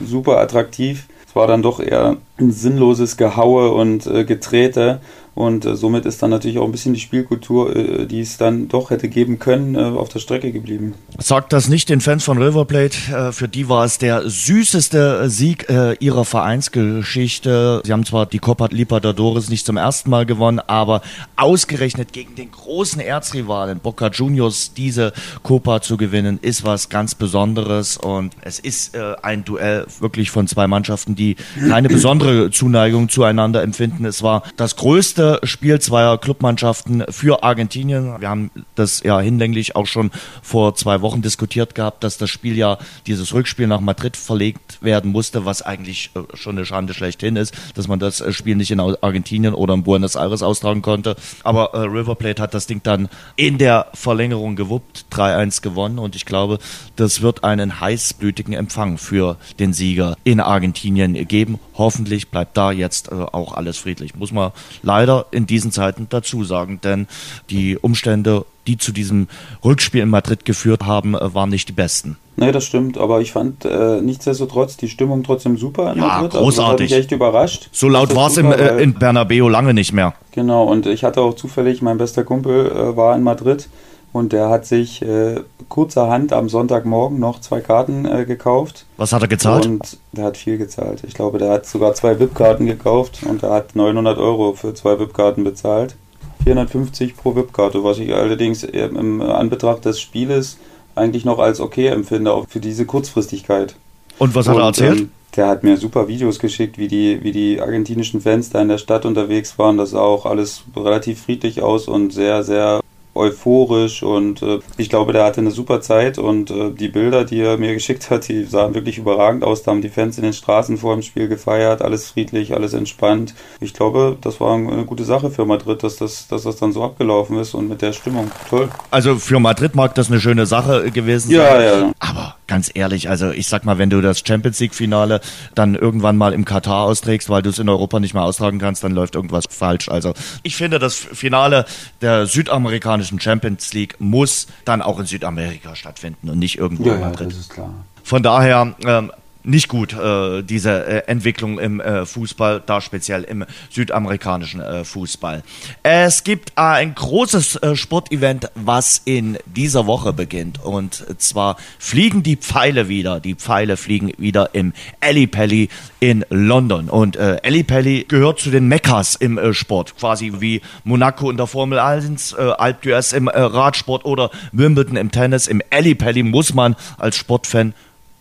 super 0.05 0.37
attraktiv. 0.37 1.07
Es 1.29 1.35
war 1.35 1.45
dann 1.45 1.61
doch 1.61 1.79
eher 1.79 2.17
ein 2.39 2.51
sinnloses 2.51 3.15
Gehaue 3.15 3.69
und 3.69 4.07
äh, 4.07 4.25
Getrete. 4.25 4.99
Und 5.35 5.65
äh, 5.65 5.75
somit 5.75 6.05
ist 6.05 6.21
dann 6.21 6.31
natürlich 6.31 6.57
auch 6.57 6.65
ein 6.65 6.71
bisschen 6.71 6.93
die 6.93 6.99
Spielkultur, 6.99 7.75
äh, 7.75 8.05
die 8.05 8.19
es 8.19 8.37
dann 8.37 8.67
doch 8.67 8.89
hätte 8.89 9.07
geben 9.07 9.39
können, 9.39 9.75
äh, 9.75 9.79
auf 9.79 10.09
der 10.09 10.19
Strecke 10.19 10.51
geblieben. 10.51 10.95
Sagt 11.17 11.53
das 11.53 11.69
nicht 11.69 11.89
den 11.89 12.01
Fans 12.01 12.23
von 12.23 12.41
River 12.41 12.65
Plate. 12.65 12.97
Äh, 13.11 13.31
für 13.31 13.47
die 13.47 13.69
war 13.69 13.85
es 13.85 13.97
der 13.99 14.29
süßeste 14.29 15.29
Sieg 15.29 15.69
äh, 15.69 15.93
ihrer 15.99 16.25
Vereinsgeschichte. 16.25 17.81
Sie 17.85 17.93
haben 17.93 18.05
zwar 18.05 18.25
die 18.25 18.39
Copa 18.39 18.67
Libertadores 18.69 19.49
nicht 19.49 19.65
zum 19.65 19.77
ersten 19.77 20.09
Mal 20.09 20.25
gewonnen, 20.25 20.59
aber 20.59 21.01
ausgerechnet 21.35 22.11
gegen 22.11 22.35
den 22.35 22.51
großen 22.51 22.99
Erzrivalen 22.99 23.79
Boca 23.79 24.09
Juniors 24.09 24.73
diese 24.73 25.13
Copa 25.43 25.81
zu 25.81 25.97
gewinnen, 25.97 26.39
ist 26.41 26.65
was 26.65 26.89
ganz 26.89 27.15
Besonderes. 27.15 27.97
Und 27.97 28.33
es 28.41 28.59
ist 28.59 28.95
äh, 28.95 29.15
ein 29.21 29.45
Duell 29.45 29.85
wirklich 29.99 30.31
von 30.31 30.47
zwei 30.47 30.67
Mannschaften, 30.67 31.15
die 31.15 31.37
keine 31.69 31.87
besondere 31.87 32.51
Zuneigung 32.51 33.09
zueinander 33.09 33.63
empfinden. 33.63 34.05
Es 34.05 34.21
war 34.21 34.43
das 34.57 34.75
größte 34.75 35.18
letzte 35.19 35.45
Spiel 35.45 35.81
zweier 35.81 36.17
Clubmannschaften 36.17 37.03
für 37.09 37.43
Argentinien. 37.43 38.21
Wir 38.21 38.29
haben 38.29 38.51
das 38.75 39.03
ja 39.03 39.19
hinlänglich 39.19 39.75
auch 39.75 39.85
schon 39.85 40.11
vor 40.41 40.75
zwei 40.75 41.01
Wochen 41.01 41.21
diskutiert 41.21 41.75
gehabt, 41.75 42.05
dass 42.05 42.17
das 42.17 42.29
Spiel 42.29 42.55
ja, 42.55 42.77
dieses 43.05 43.33
Rückspiel 43.33 43.67
nach 43.67 43.81
Madrid 43.81 44.15
verlegt 44.15 44.81
werden 44.81 45.11
musste, 45.11 45.43
was 45.43 45.61
eigentlich 45.61 46.11
äh, 46.15 46.37
schon 46.37 46.57
eine 46.57 46.65
Schande 46.65 46.93
schlechthin 46.93 47.35
ist, 47.35 47.53
dass 47.75 47.89
man 47.89 47.99
das 47.99 48.21
äh, 48.21 48.31
Spiel 48.31 48.55
nicht 48.55 48.71
in 48.71 48.79
Argentinien 48.79 49.53
oder 49.53 49.73
in 49.73 49.83
Buenos 49.83 50.15
Aires 50.15 50.41
austragen 50.41 50.81
konnte. 50.81 51.17
Aber 51.43 51.73
äh, 51.73 51.79
River 51.79 52.15
Plate 52.15 52.41
hat 52.41 52.53
das 52.53 52.65
Ding 52.65 52.79
dann 52.81 53.09
in 53.35 53.57
der 53.57 53.87
Verlängerung 53.93 54.55
gewuppt, 54.55 55.05
3-1 55.11 55.61
gewonnen 55.61 55.99
und 55.99 56.15
ich 56.15 56.25
glaube, 56.25 56.59
das 56.95 57.21
wird 57.21 57.43
einen 57.43 57.81
heißblütigen 57.81 58.53
Empfang 58.53 58.97
für 58.97 59.35
den 59.59 59.73
Sieger 59.73 60.15
in 60.23 60.39
Argentinien 60.39 61.13
geben. 61.27 61.59
Hoffentlich 61.73 62.29
bleibt 62.29 62.55
da 62.55 62.71
jetzt 62.71 63.11
äh, 63.11 63.15
auch 63.15 63.53
alles 63.53 63.77
friedlich. 63.77 64.15
Muss 64.15 64.31
man 64.31 64.51
leider 64.81 65.08
in 65.31 65.47
diesen 65.47 65.71
Zeiten 65.71 66.07
dazu 66.09 66.43
sagen, 66.43 66.79
denn 66.83 67.07
die 67.49 67.77
Umstände, 67.77 68.45
die 68.67 68.77
zu 68.77 68.91
diesem 68.91 69.27
Rückspiel 69.63 70.01
in 70.01 70.09
Madrid 70.09 70.45
geführt 70.45 70.85
haben, 70.85 71.15
äh, 71.15 71.33
waren 71.33 71.49
nicht 71.49 71.69
die 71.69 71.73
besten. 71.73 72.17
Nee, 72.37 72.51
das 72.51 72.63
stimmt, 72.63 72.97
aber 72.97 73.19
ich 73.19 73.33
fand 73.33 73.65
äh, 73.65 73.99
nichtsdestotrotz 74.01 74.77
die 74.77 74.87
Stimmung 74.87 75.23
trotzdem 75.23 75.57
super 75.57 75.91
in 75.91 75.99
ja, 75.99 76.07
Madrid. 76.07 76.33
Also, 76.33 76.45
großartig. 76.45 76.85
Also, 76.85 76.95
mich 76.95 77.03
echt 77.03 77.11
überrascht. 77.11 77.69
So 77.71 77.89
laut 77.89 78.15
war 78.15 78.27
es 78.27 78.37
äh, 78.37 78.81
in 78.81 78.93
Bernabeu 78.93 79.49
lange 79.49 79.73
nicht 79.73 79.91
mehr. 79.91 80.13
Genau, 80.31 80.63
und 80.63 80.85
ich 80.85 81.03
hatte 81.03 81.21
auch 81.21 81.33
zufällig, 81.33 81.81
mein 81.81 81.97
bester 81.97 82.23
Kumpel 82.23 82.67
äh, 82.67 82.95
war 82.95 83.15
in 83.15 83.23
Madrid 83.23 83.67
und 84.11 84.33
der 84.33 84.49
hat 84.49 84.65
sich 84.65 85.01
äh, 85.01 85.41
kurzerhand 85.67 86.33
am 86.33 86.49
Sonntagmorgen 86.49 87.19
noch 87.19 87.39
zwei 87.41 87.61
Karten 87.61 88.05
äh, 88.05 88.25
gekauft. 88.25 88.85
Was 88.97 89.13
hat 89.13 89.21
er 89.21 89.27
gezahlt? 89.27 89.65
Und 89.65 89.97
der 90.11 90.25
hat 90.25 90.37
viel 90.37 90.57
gezahlt. 90.57 91.03
Ich 91.07 91.13
glaube, 91.13 91.37
der 91.37 91.51
hat 91.51 91.65
sogar 91.65 91.93
zwei 91.93 92.19
VIP-Karten 92.19 92.65
gekauft 92.65 93.21
und 93.27 93.43
er 93.43 93.51
hat 93.51 93.75
900 93.75 94.17
Euro 94.17 94.53
für 94.53 94.73
zwei 94.73 94.99
VIP-Karten 94.99 95.43
bezahlt. 95.43 95.95
450 96.43 97.17
pro 97.17 97.35
VIP-Karte, 97.35 97.83
was 97.83 97.99
ich 97.99 98.13
allerdings 98.13 98.63
im 98.63 99.21
Anbetracht 99.21 99.85
des 99.85 99.99
Spieles 99.99 100.57
eigentlich 100.95 101.25
noch 101.25 101.39
als 101.39 101.59
okay 101.59 101.87
empfinde, 101.87 102.33
auch 102.33 102.47
für 102.47 102.59
diese 102.59 102.85
Kurzfristigkeit. 102.85 103.75
Und 104.17 104.35
was 104.35 104.47
hat 104.47 104.55
und, 104.55 104.61
er 104.61 104.67
erzählt? 104.67 104.99
Ähm, 104.99 105.11
der 105.35 105.47
hat 105.47 105.63
mir 105.63 105.77
super 105.77 106.07
Videos 106.07 106.39
geschickt, 106.39 106.77
wie 106.77 106.87
die, 106.87 107.23
wie 107.23 107.31
die 107.31 107.61
argentinischen 107.61 108.21
Fans 108.21 108.49
da 108.49 108.61
in 108.61 108.67
der 108.67 108.79
Stadt 108.79 109.05
unterwegs 109.05 109.57
waren. 109.59 109.77
Das 109.77 109.91
sah 109.91 110.01
auch 110.01 110.25
alles 110.25 110.63
relativ 110.75 111.21
friedlich 111.21 111.61
aus 111.61 111.87
und 111.87 112.11
sehr, 112.11 112.43
sehr 112.43 112.81
euphorisch 113.19 114.01
und 114.01 114.41
äh, 114.41 114.59
ich 114.77 114.89
glaube, 114.89 115.13
der 115.13 115.25
hatte 115.25 115.41
eine 115.41 115.51
super 115.51 115.81
Zeit 115.81 116.17
und 116.17 116.49
äh, 116.49 116.71
die 116.71 116.87
Bilder, 116.87 117.25
die 117.25 117.41
er 117.41 117.57
mir 117.57 117.73
geschickt 117.79 118.09
hat, 118.09 118.27
die 118.27 118.45
sahen 118.45 118.73
wirklich 118.73 118.97
überragend 118.97 119.43
aus. 119.43 119.63
Da 119.63 119.71
haben 119.71 119.81
die 119.81 119.89
Fans 119.89 120.17
in 120.17 120.23
den 120.23 120.33
Straßen 120.33 120.77
vor 120.77 120.95
dem 120.95 121.03
Spiel 121.03 121.27
gefeiert, 121.27 121.81
alles 121.81 122.09
friedlich, 122.09 122.53
alles 122.53 122.73
entspannt. 122.73 123.35
Ich 123.59 123.73
glaube, 123.73 124.17
das 124.21 124.39
war 124.39 124.55
eine 124.55 124.85
gute 124.85 125.03
Sache 125.03 125.29
für 125.29 125.45
Madrid, 125.45 125.83
dass 125.83 125.97
das, 125.97 126.27
dass 126.27 126.43
das 126.43 126.55
dann 126.55 126.71
so 126.71 126.83
abgelaufen 126.83 127.37
ist 127.37 127.53
und 127.53 127.69
mit 127.69 127.81
der 127.81 127.93
Stimmung. 127.93 128.31
Toll. 128.49 128.69
Also 128.91 129.15
für 129.15 129.39
Madrid 129.39 129.75
mag 129.75 129.95
das 129.95 130.09
eine 130.09 130.19
schöne 130.19 130.45
Sache 130.45 130.91
gewesen 130.91 131.31
ja, 131.31 131.45
sein. 131.45 131.61
Ja, 131.61 131.79
ja. 131.79 131.91
Aber 131.99 132.35
ganz 132.49 132.71
ehrlich, 132.73 133.09
also 133.09 133.31
ich 133.31 133.47
sag 133.47 133.63
mal, 133.63 133.77
wenn 133.77 133.89
du 133.89 134.01
das 134.01 134.23
Champions 134.25 134.59
League 134.59 134.75
Finale 134.75 135.21
dann 135.55 135.75
irgendwann 135.75 136.17
mal 136.17 136.33
im 136.33 136.45
Katar 136.45 136.83
austrägst, 136.83 137.29
weil 137.29 137.41
du 137.41 137.49
es 137.49 137.59
in 137.59 137.69
Europa 137.69 137.99
nicht 137.99 138.13
mehr 138.13 138.23
austragen 138.23 138.59
kannst, 138.59 138.83
dann 138.83 138.91
läuft 138.91 139.15
irgendwas 139.15 139.45
falsch. 139.49 139.89
Also 139.89 140.13
ich 140.43 140.55
finde, 140.55 140.79
das 140.79 140.95
Finale 140.95 141.65
der 142.01 142.25
südamerikanischen 142.25 143.08
südamerikanischen 143.09 143.19
Champions 143.19 143.73
League 143.73 143.95
muss 143.99 144.47
dann 144.65 144.81
auch 144.81 144.99
in 144.99 145.05
Südamerika 145.05 145.75
stattfinden 145.75 146.29
und 146.29 146.39
nicht 146.39 146.57
irgendwo 146.57 146.87
ja, 146.89 146.95
in 146.95 147.01
Madrid. 147.01 147.19
Ja, 147.19 147.25
das 147.27 147.37
ist 147.37 147.49
klar. 147.49 147.73
Von 148.03 148.23
daher 148.23 148.75
ähm, 148.85 149.11
nicht 149.43 149.69
gut, 149.69 149.93
äh, 149.93 150.43
diese 150.43 150.85
äh, 150.85 151.07
Entwicklung 151.07 151.59
im 151.59 151.79
äh, 151.79 152.05
Fußball, 152.05 152.61
da 152.65 152.81
speziell 152.81 153.23
im 153.23 153.45
südamerikanischen 153.69 154.59
äh, 154.59 154.83
Fußball. 154.83 155.43
Es 155.81 156.23
gibt 156.23 156.57
ein 156.57 156.93
großes 156.93 157.55
äh, 157.57 157.75
Sportevent, 157.75 158.51
was 158.55 159.01
in 159.05 159.37
dieser 159.45 159.87
Woche 159.87 160.11
beginnt. 160.11 160.63
Und 160.63 161.05
zwar 161.21 161.55
fliegen 161.77 162.21
die 162.21 162.35
Pfeile 162.35 162.89
wieder. 162.89 163.19
Die 163.19 163.35
Pfeile 163.35 163.77
fliegen 163.77 164.11
wieder 164.17 164.53
im 164.53 164.73
Ellipelli 164.99 165.69
in 166.01 166.25
London. 166.29 166.89
Und 166.89 167.15
äh, 167.15 167.37
Ellipelli 167.37 168.05
gehört 168.07 168.39
zu 168.39 168.51
den 168.51 168.67
Mekkas 168.67 169.15
im 169.15 169.37
äh, 169.37 169.53
Sport. 169.53 169.95
Quasi 169.97 170.33
wie 170.39 170.61
Monaco 170.83 171.31
in 171.31 171.37
der 171.37 171.47
Formel 171.47 171.79
1, 171.79 172.33
äh, 172.33 172.41
Alp 172.57 172.83
d'Huez 172.83 173.15
im 173.15 173.29
Radsport 173.29 174.03
oder 174.03 174.31
Wimbledon 174.51 174.97
im 174.97 175.11
Tennis. 175.11 175.47
Im 175.47 175.61
Ellipelli 175.69 176.23
muss 176.23 176.53
man 176.53 176.75
als 176.97 177.15
Sportfan 177.15 177.73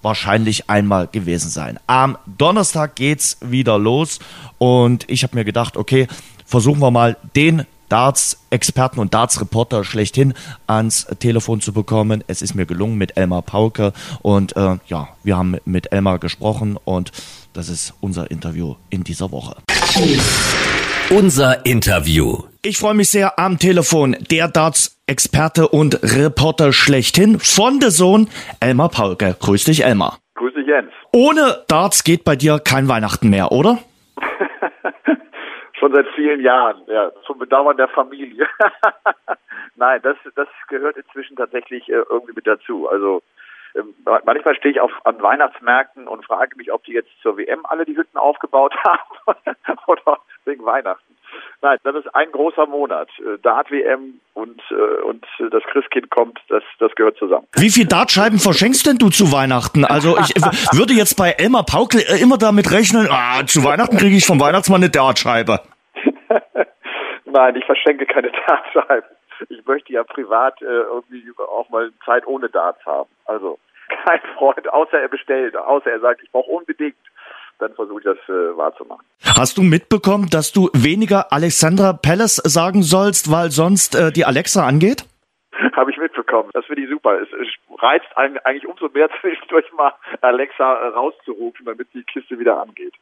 wahrscheinlich 0.02 0.70
einmal 0.70 1.06
gewesen 1.06 1.50
sein. 1.50 1.78
Am 1.86 2.18
Donnerstag 2.26 2.96
geht's 2.96 3.38
wieder 3.40 3.78
los 3.78 4.18
und 4.58 5.04
ich 5.08 5.22
habe 5.22 5.36
mir 5.36 5.44
gedacht, 5.44 5.76
okay, 5.76 6.06
versuchen 6.44 6.80
wir 6.80 6.90
mal 6.90 7.16
den 7.36 7.66
Darts-Experten 7.88 9.00
und 9.00 9.14
Darts-Reporter 9.14 9.84
schlechthin 9.84 10.34
ans 10.66 11.06
Telefon 11.18 11.60
zu 11.60 11.72
bekommen. 11.72 12.22
Es 12.26 12.42
ist 12.42 12.54
mir 12.54 12.66
gelungen 12.66 12.98
mit 12.98 13.16
Elmar 13.16 13.42
Pauke 13.42 13.92
und 14.22 14.56
äh, 14.56 14.76
ja, 14.86 15.08
wir 15.22 15.36
haben 15.36 15.56
mit 15.64 15.92
Elmar 15.92 16.18
gesprochen 16.18 16.78
und 16.84 17.12
das 17.52 17.68
ist 17.68 17.94
unser 18.00 18.30
Interview 18.30 18.76
in 18.90 19.04
dieser 19.04 19.32
Woche. 19.32 19.56
Unser 21.10 21.64
Interview. 21.64 22.42
Ich 22.62 22.76
freue 22.76 22.94
mich 22.94 23.08
sehr 23.08 23.38
am 23.38 23.58
Telefon. 23.58 24.16
Der 24.30 24.48
Darts-Experte 25.08 25.68
und 25.68 26.00
Reporter 26.02 26.72
schlechthin 26.72 27.38
von 27.38 27.80
der 27.80 27.90
Sohn 27.90 28.28
Elmar 28.60 28.90
Paulke. 28.90 29.36
Grüß 29.40 29.64
dich, 29.64 29.84
Elmar. 29.84 30.18
Grüß 30.34 30.52
dich, 30.52 30.66
Jens. 30.66 30.92
Ohne 31.14 31.64
Darts 31.66 32.04
geht 32.04 32.24
bei 32.24 32.36
dir 32.36 32.58
kein 32.58 32.88
Weihnachten 32.88 33.30
mehr, 33.30 33.50
oder? 33.50 33.78
Schon 35.78 35.94
seit 35.94 36.06
vielen 36.14 36.42
Jahren, 36.42 36.82
ja, 36.88 37.10
zum 37.26 37.38
Bedauern 37.38 37.78
der 37.78 37.88
Familie. 37.88 38.46
Nein, 39.76 40.00
das, 40.02 40.16
das 40.34 40.48
gehört 40.68 40.96
inzwischen 40.98 41.36
tatsächlich 41.36 41.88
äh, 41.88 42.02
irgendwie 42.10 42.34
mit 42.34 42.46
dazu. 42.46 42.88
Also 42.88 43.22
ähm, 43.74 43.94
manchmal 44.04 44.56
stehe 44.56 44.72
ich 44.72 44.80
auf, 44.80 44.92
an 45.04 45.22
Weihnachtsmärkten 45.22 46.06
und 46.06 46.26
frage 46.26 46.56
mich, 46.56 46.70
ob 46.70 46.84
die 46.84 46.92
jetzt 46.92 47.10
zur 47.22 47.38
WM 47.38 47.64
alle 47.64 47.86
die 47.86 47.96
Hütten 47.96 48.18
aufgebaut 48.18 48.74
haben 48.84 49.38
oder 49.86 50.18
wegen 50.44 50.66
Weihnachten. 50.66 51.17
Nein, 51.60 51.78
das 51.82 51.96
ist 51.96 52.14
ein 52.14 52.30
großer 52.30 52.66
Monat. 52.66 53.08
Äh, 53.18 53.38
Dart-WM 53.42 54.20
und, 54.34 54.60
äh, 54.70 55.02
und 55.02 55.24
das 55.50 55.62
Christkind 55.64 56.10
kommt, 56.10 56.38
das, 56.48 56.62
das 56.78 56.94
gehört 56.94 57.16
zusammen. 57.16 57.46
Wie 57.56 57.70
viel 57.70 57.86
Dartscheiben 57.86 58.38
verschenkst 58.38 58.86
denn 58.86 58.98
du 58.98 59.10
zu 59.10 59.32
Weihnachten? 59.32 59.84
Also 59.84 60.16
ich 60.18 60.34
würde 60.72 60.94
jetzt 60.94 61.16
bei 61.16 61.32
Elmar 61.32 61.64
Paukle 61.64 62.00
äh, 62.00 62.22
immer 62.22 62.38
damit 62.38 62.70
rechnen, 62.70 63.08
ah, 63.10 63.44
zu 63.46 63.64
Weihnachten 63.64 63.96
kriege 63.96 64.16
ich 64.16 64.26
vom 64.26 64.40
Weihnachtsmann 64.40 64.82
eine 64.82 64.90
Dartscheibe. 64.90 65.60
Nein, 67.24 67.56
ich 67.56 67.64
verschenke 67.64 68.06
keine 68.06 68.30
Dartscheiben. 68.46 69.08
Ich 69.48 69.64
möchte 69.66 69.92
ja 69.92 70.04
privat 70.04 70.60
äh, 70.62 70.64
irgendwie 70.64 71.24
auch 71.38 71.68
mal 71.70 71.90
Zeit 72.04 72.26
ohne 72.26 72.48
Darts 72.48 72.84
haben. 72.86 73.10
Also 73.24 73.58
kein 74.04 74.20
Freund, 74.36 74.68
außer 74.72 74.98
er 75.00 75.08
bestellt, 75.08 75.56
außer 75.56 75.90
er 75.90 76.00
sagt, 76.00 76.22
ich 76.22 76.30
brauche 76.30 76.50
unbedingt 76.50 76.96
dann 77.58 77.74
versuche 77.74 78.00
ich 78.00 78.04
das 78.04 78.18
äh, 78.28 78.56
wahrzumachen. 78.56 79.04
Hast 79.22 79.58
du 79.58 79.62
mitbekommen, 79.62 80.28
dass 80.30 80.52
du 80.52 80.70
weniger 80.72 81.32
Alexandra 81.32 81.92
Palace 81.92 82.36
sagen 82.36 82.82
sollst, 82.82 83.30
weil 83.30 83.50
sonst 83.50 83.94
äh, 83.94 84.12
die 84.12 84.24
Alexa 84.24 84.66
angeht? 84.66 85.04
Habe 85.76 85.90
ich 85.90 85.98
mitbekommen. 85.98 86.50
Das 86.54 86.64
finde 86.66 86.82
ich 86.82 86.88
super. 86.88 87.20
Es, 87.20 87.28
es 87.32 87.82
reizt 87.82 88.06
eigentlich 88.16 88.66
umso 88.66 88.88
mehr 88.88 89.08
zwischendurch 89.20 89.66
mal 89.76 89.92
Alexa 90.20 90.74
äh, 90.74 90.86
rauszurufen, 90.88 91.66
damit 91.66 91.88
die 91.94 92.02
Kiste 92.04 92.38
wieder 92.38 92.60
angeht. 92.60 92.94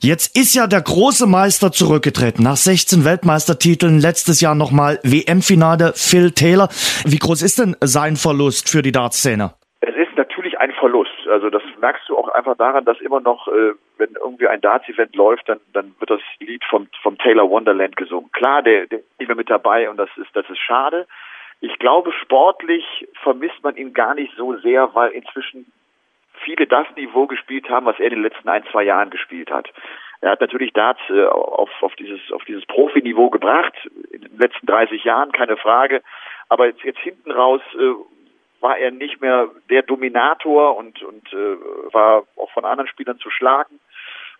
Jetzt 0.00 0.38
ist 0.38 0.54
ja 0.54 0.66
der 0.66 0.80
große 0.80 1.26
Meister 1.26 1.70
zurückgetreten. 1.70 2.42
Nach 2.42 2.56
16 2.56 3.04
Weltmeistertiteln 3.04 4.00
letztes 4.00 4.40
Jahr 4.40 4.54
nochmal 4.54 4.98
WM-Finale 5.02 5.92
Phil 5.94 6.30
Taylor. 6.30 6.68
Wie 7.04 7.18
groß 7.18 7.42
ist 7.42 7.58
denn 7.58 7.76
sein 7.80 8.16
Verlust 8.16 8.70
für 8.70 8.80
die 8.80 8.92
Dartszene? 8.92 9.52
ein 10.66 10.72
Verlust. 10.72 11.12
Also 11.30 11.50
das 11.50 11.62
merkst 11.80 12.08
du 12.08 12.16
auch 12.16 12.28
einfach 12.28 12.56
daran, 12.56 12.84
dass 12.84 13.00
immer 13.00 13.20
noch, 13.20 13.48
äh, 13.48 13.72
wenn 13.98 14.12
irgendwie 14.14 14.48
ein 14.48 14.60
Darts-Event 14.60 15.14
läuft, 15.16 15.48
dann, 15.48 15.60
dann 15.72 15.94
wird 15.98 16.10
das 16.10 16.20
Lied 16.38 16.64
vom, 16.64 16.88
vom 17.02 17.18
Taylor 17.18 17.48
Wonderland 17.48 17.96
gesungen. 17.96 18.30
Klar, 18.32 18.62
der, 18.62 18.86
der 18.86 19.00
ist 19.00 19.18
nicht 19.18 19.28
mehr 19.28 19.36
mit 19.36 19.50
dabei 19.50 19.88
und 19.90 19.96
das 19.96 20.10
ist, 20.16 20.34
das 20.34 20.48
ist 20.50 20.58
schade. 20.58 21.06
Ich 21.60 21.78
glaube, 21.78 22.12
sportlich 22.12 22.84
vermisst 23.22 23.62
man 23.62 23.76
ihn 23.76 23.94
gar 23.94 24.14
nicht 24.14 24.34
so 24.36 24.56
sehr, 24.58 24.94
weil 24.94 25.10
inzwischen 25.12 25.72
viele 26.44 26.66
das 26.66 26.86
Niveau 26.96 27.26
gespielt 27.26 27.68
haben, 27.70 27.86
was 27.86 27.98
er 27.98 28.06
in 28.06 28.14
den 28.14 28.22
letzten 28.22 28.48
ein, 28.48 28.64
zwei 28.70 28.84
Jahren 28.84 29.10
gespielt 29.10 29.50
hat. 29.50 29.72
Er 30.20 30.30
hat 30.30 30.40
natürlich 30.40 30.72
Darts 30.72 31.00
äh, 31.08 31.24
auf, 31.24 31.70
auf 31.80 31.94
dieses, 31.96 32.20
auf 32.32 32.44
dieses 32.44 32.64
Profiniveau 32.66 33.30
gebracht, 33.30 33.74
in 34.10 34.22
den 34.22 34.38
letzten 34.38 34.66
30 34.66 35.04
Jahren, 35.04 35.32
keine 35.32 35.56
Frage. 35.56 36.02
Aber 36.48 36.66
jetzt, 36.66 36.82
jetzt 36.84 37.00
hinten 37.00 37.30
raus 37.30 37.60
äh, 37.74 37.92
war 38.60 38.78
er 38.78 38.90
nicht 38.90 39.20
mehr 39.20 39.48
der 39.70 39.82
Dominator 39.82 40.76
und, 40.76 41.02
und 41.02 41.32
äh, 41.32 41.92
war 41.92 42.24
auch 42.36 42.50
von 42.52 42.64
anderen 42.64 42.88
Spielern 42.88 43.18
zu 43.18 43.30
schlagen. 43.30 43.80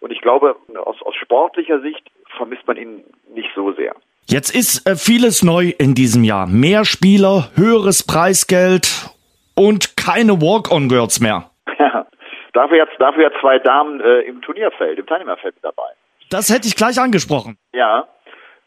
Und 0.00 0.10
ich 0.10 0.20
glaube, 0.20 0.56
aus, 0.84 1.00
aus 1.02 1.14
sportlicher 1.16 1.80
Sicht 1.80 2.10
vermisst 2.36 2.66
man 2.66 2.76
ihn 2.76 3.04
nicht 3.34 3.48
so 3.54 3.72
sehr. 3.72 3.94
Jetzt 4.26 4.54
ist 4.54 4.86
äh, 4.88 4.96
vieles 4.96 5.42
neu 5.42 5.72
in 5.78 5.94
diesem 5.94 6.24
Jahr. 6.24 6.46
Mehr 6.46 6.84
Spieler, 6.84 7.50
höheres 7.54 8.04
Preisgeld 8.06 9.10
und 9.54 9.96
keine 9.96 10.40
Walk-on-Girls 10.40 11.20
mehr. 11.20 11.50
Ja, 11.78 12.06
dafür 12.52 12.78
jetzt 12.78 12.98
dafür 12.98 13.24
ja 13.24 13.30
zwei 13.40 13.58
Damen 13.58 14.00
äh, 14.00 14.20
im 14.22 14.42
Turnierfeld, 14.42 14.98
im 14.98 15.06
Teilnehmerfeld 15.06 15.54
dabei. 15.62 15.88
Das 16.30 16.50
hätte 16.50 16.66
ich 16.66 16.74
gleich 16.74 16.98
angesprochen. 16.98 17.56
Ja, 17.72 18.08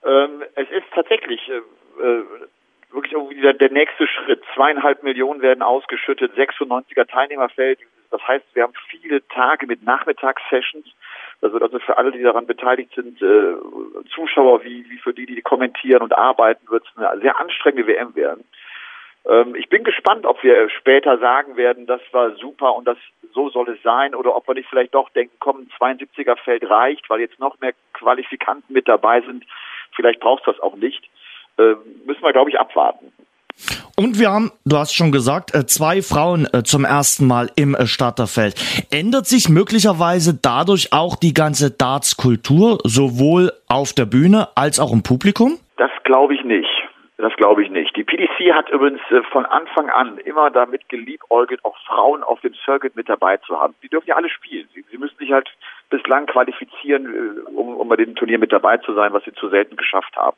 Ähm, 0.06 0.44
es 0.56 0.70
ist 0.70 0.86
tatsächlich 0.96 1.42
äh, 1.50 1.58
äh, 2.02 2.24
wirklich 2.92 3.14
irgendwie 3.14 3.42
der, 3.42 3.54
der 3.54 3.72
nächste 3.72 4.08
Schritt. 4.08 4.42
Zweieinhalb 4.56 5.04
Millionen 5.04 5.42
werden 5.42 5.62
ausgeschüttet, 5.62 6.34
96er 6.36 7.08
Teilnehmerfeld. 7.08 7.80
Das 8.12 8.28
heißt, 8.28 8.46
wir 8.54 8.64
haben 8.64 8.74
viele 8.90 9.26
Tage 9.28 9.68
mit 9.68 9.84
Nachmittagssessions. 9.84 10.88
Das 11.42 11.54
wird 11.54 11.64
also 11.64 11.80
für 11.80 11.98
alle, 11.98 12.12
die 12.12 12.24
daran 12.24 12.48
beteiligt 12.48 12.94
sind, 12.96 13.22
äh, 13.22 13.56
Zuschauer 14.14 14.64
wie, 14.64 14.90
wie 14.90 14.98
für 14.98 15.14
die, 15.14 15.26
die 15.26 15.42
kommentieren 15.42 16.02
und 16.02 16.18
arbeiten, 16.18 16.70
wird 16.70 16.86
es 16.86 16.98
eine 16.98 17.22
sehr 17.22 17.40
anstrengende 17.40 17.88
WM 17.88 18.16
werden. 18.16 18.44
Ähm, 19.26 19.56
ich 19.56 19.70
bin 19.70 19.84
gespannt, 19.84 20.26
ob 20.26 20.42
wir 20.44 20.70
später 20.70 21.18
sagen 21.20 21.56
werden, 21.56 21.86
das 21.86 22.02
war 22.12 22.32
super 22.36 22.76
und 22.76 22.86
das 22.88 22.98
so 23.34 23.50
soll 23.50 23.70
es 23.70 23.82
sein, 23.84 24.16
oder 24.16 24.36
ob 24.36 24.48
wir 24.48 24.56
nicht 24.56 24.70
vielleicht 24.70 24.96
doch 24.96 25.10
denken, 25.10 25.36
komm, 25.40 25.60
ein 25.60 25.98
72er 26.00 26.36
Feld 26.38 26.68
reicht, 26.68 27.10
weil 27.10 27.20
jetzt 27.20 27.40
noch 27.40 27.60
mehr 27.60 27.74
Qualifikanten 27.94 28.74
mit 28.74 28.88
dabei 28.88 29.22
sind. 29.22 29.46
Vielleicht 29.96 30.20
braucht 30.20 30.48
es 30.48 30.56
das 30.56 30.64
auch 30.64 30.76
nicht. 30.76 31.10
Ähm, 31.60 31.78
müssen 32.06 32.24
wir, 32.24 32.34
glaube 32.34 32.50
ich, 32.50 32.60
abwarten. 32.60 33.12
Und 33.98 34.18
wir 34.18 34.32
haben, 34.32 34.52
du 34.66 34.78
hast 34.78 34.94
schon 34.94 35.12
gesagt, 35.12 35.54
äh, 35.54 35.66
zwei 35.66 36.02
Frauen 36.02 36.48
äh, 36.54 36.64
zum 36.64 36.86
ersten 36.86 37.28
Mal 37.28 37.50
im 37.58 37.76
äh, 37.76 37.86
Starterfeld. 37.86 38.56
Ändert 38.92 39.26
sich 39.26 39.50
möglicherweise 39.50 40.40
dadurch 40.42 40.94
auch 40.94 41.18
die 41.18 41.34
ganze 41.34 41.70
Darts-Kultur, 41.70 42.78
sowohl 42.86 43.52
auf 43.68 43.92
der 43.92 44.06
Bühne 44.06 44.48
als 44.56 44.80
auch 44.80 44.94
im 44.94 45.04
Publikum? 45.04 45.60
Das 45.76 45.92
glaube 46.06 46.34
ich 46.34 46.46
nicht. 46.46 46.70
Das 47.18 47.36
glaube 47.36 47.62
ich 47.62 47.70
nicht. 47.70 47.94
Die 47.98 48.06
PDC 48.06 48.54
hat 48.54 48.70
übrigens 48.70 49.02
von 49.34 49.46
Anfang 49.46 49.90
an 49.90 50.18
immer 50.20 50.50
damit 50.50 50.88
geliebäugelt, 50.88 51.66
auch 51.66 51.76
Frauen 51.86 52.24
auf 52.24 52.40
dem 52.40 52.54
Circuit 52.64 52.96
mit 52.96 53.10
dabei 53.10 53.36
zu 53.36 53.60
haben. 53.60 53.76
Die 53.84 53.90
dürfen 53.90 54.08
ja 54.08 54.16
alle 54.16 54.30
spielen. 54.30 54.70
Sie, 54.74 54.86
sie 54.90 54.98
müssen 54.98 55.18
sich 55.18 55.34
halt 55.34 55.50
bislang 55.90 56.28
qualifizieren, 56.28 57.44
um, 57.54 57.76
um 57.76 57.90
bei 57.90 57.98
dem 57.98 58.16
Turnier 58.16 58.40
mit 58.40 58.54
dabei 58.54 58.78
zu 58.78 58.94
sein, 58.94 59.12
was 59.12 59.26
sie 59.26 59.34
zu 59.34 59.50
selten 59.50 59.76
geschafft 59.76 60.16
haben. 60.16 60.38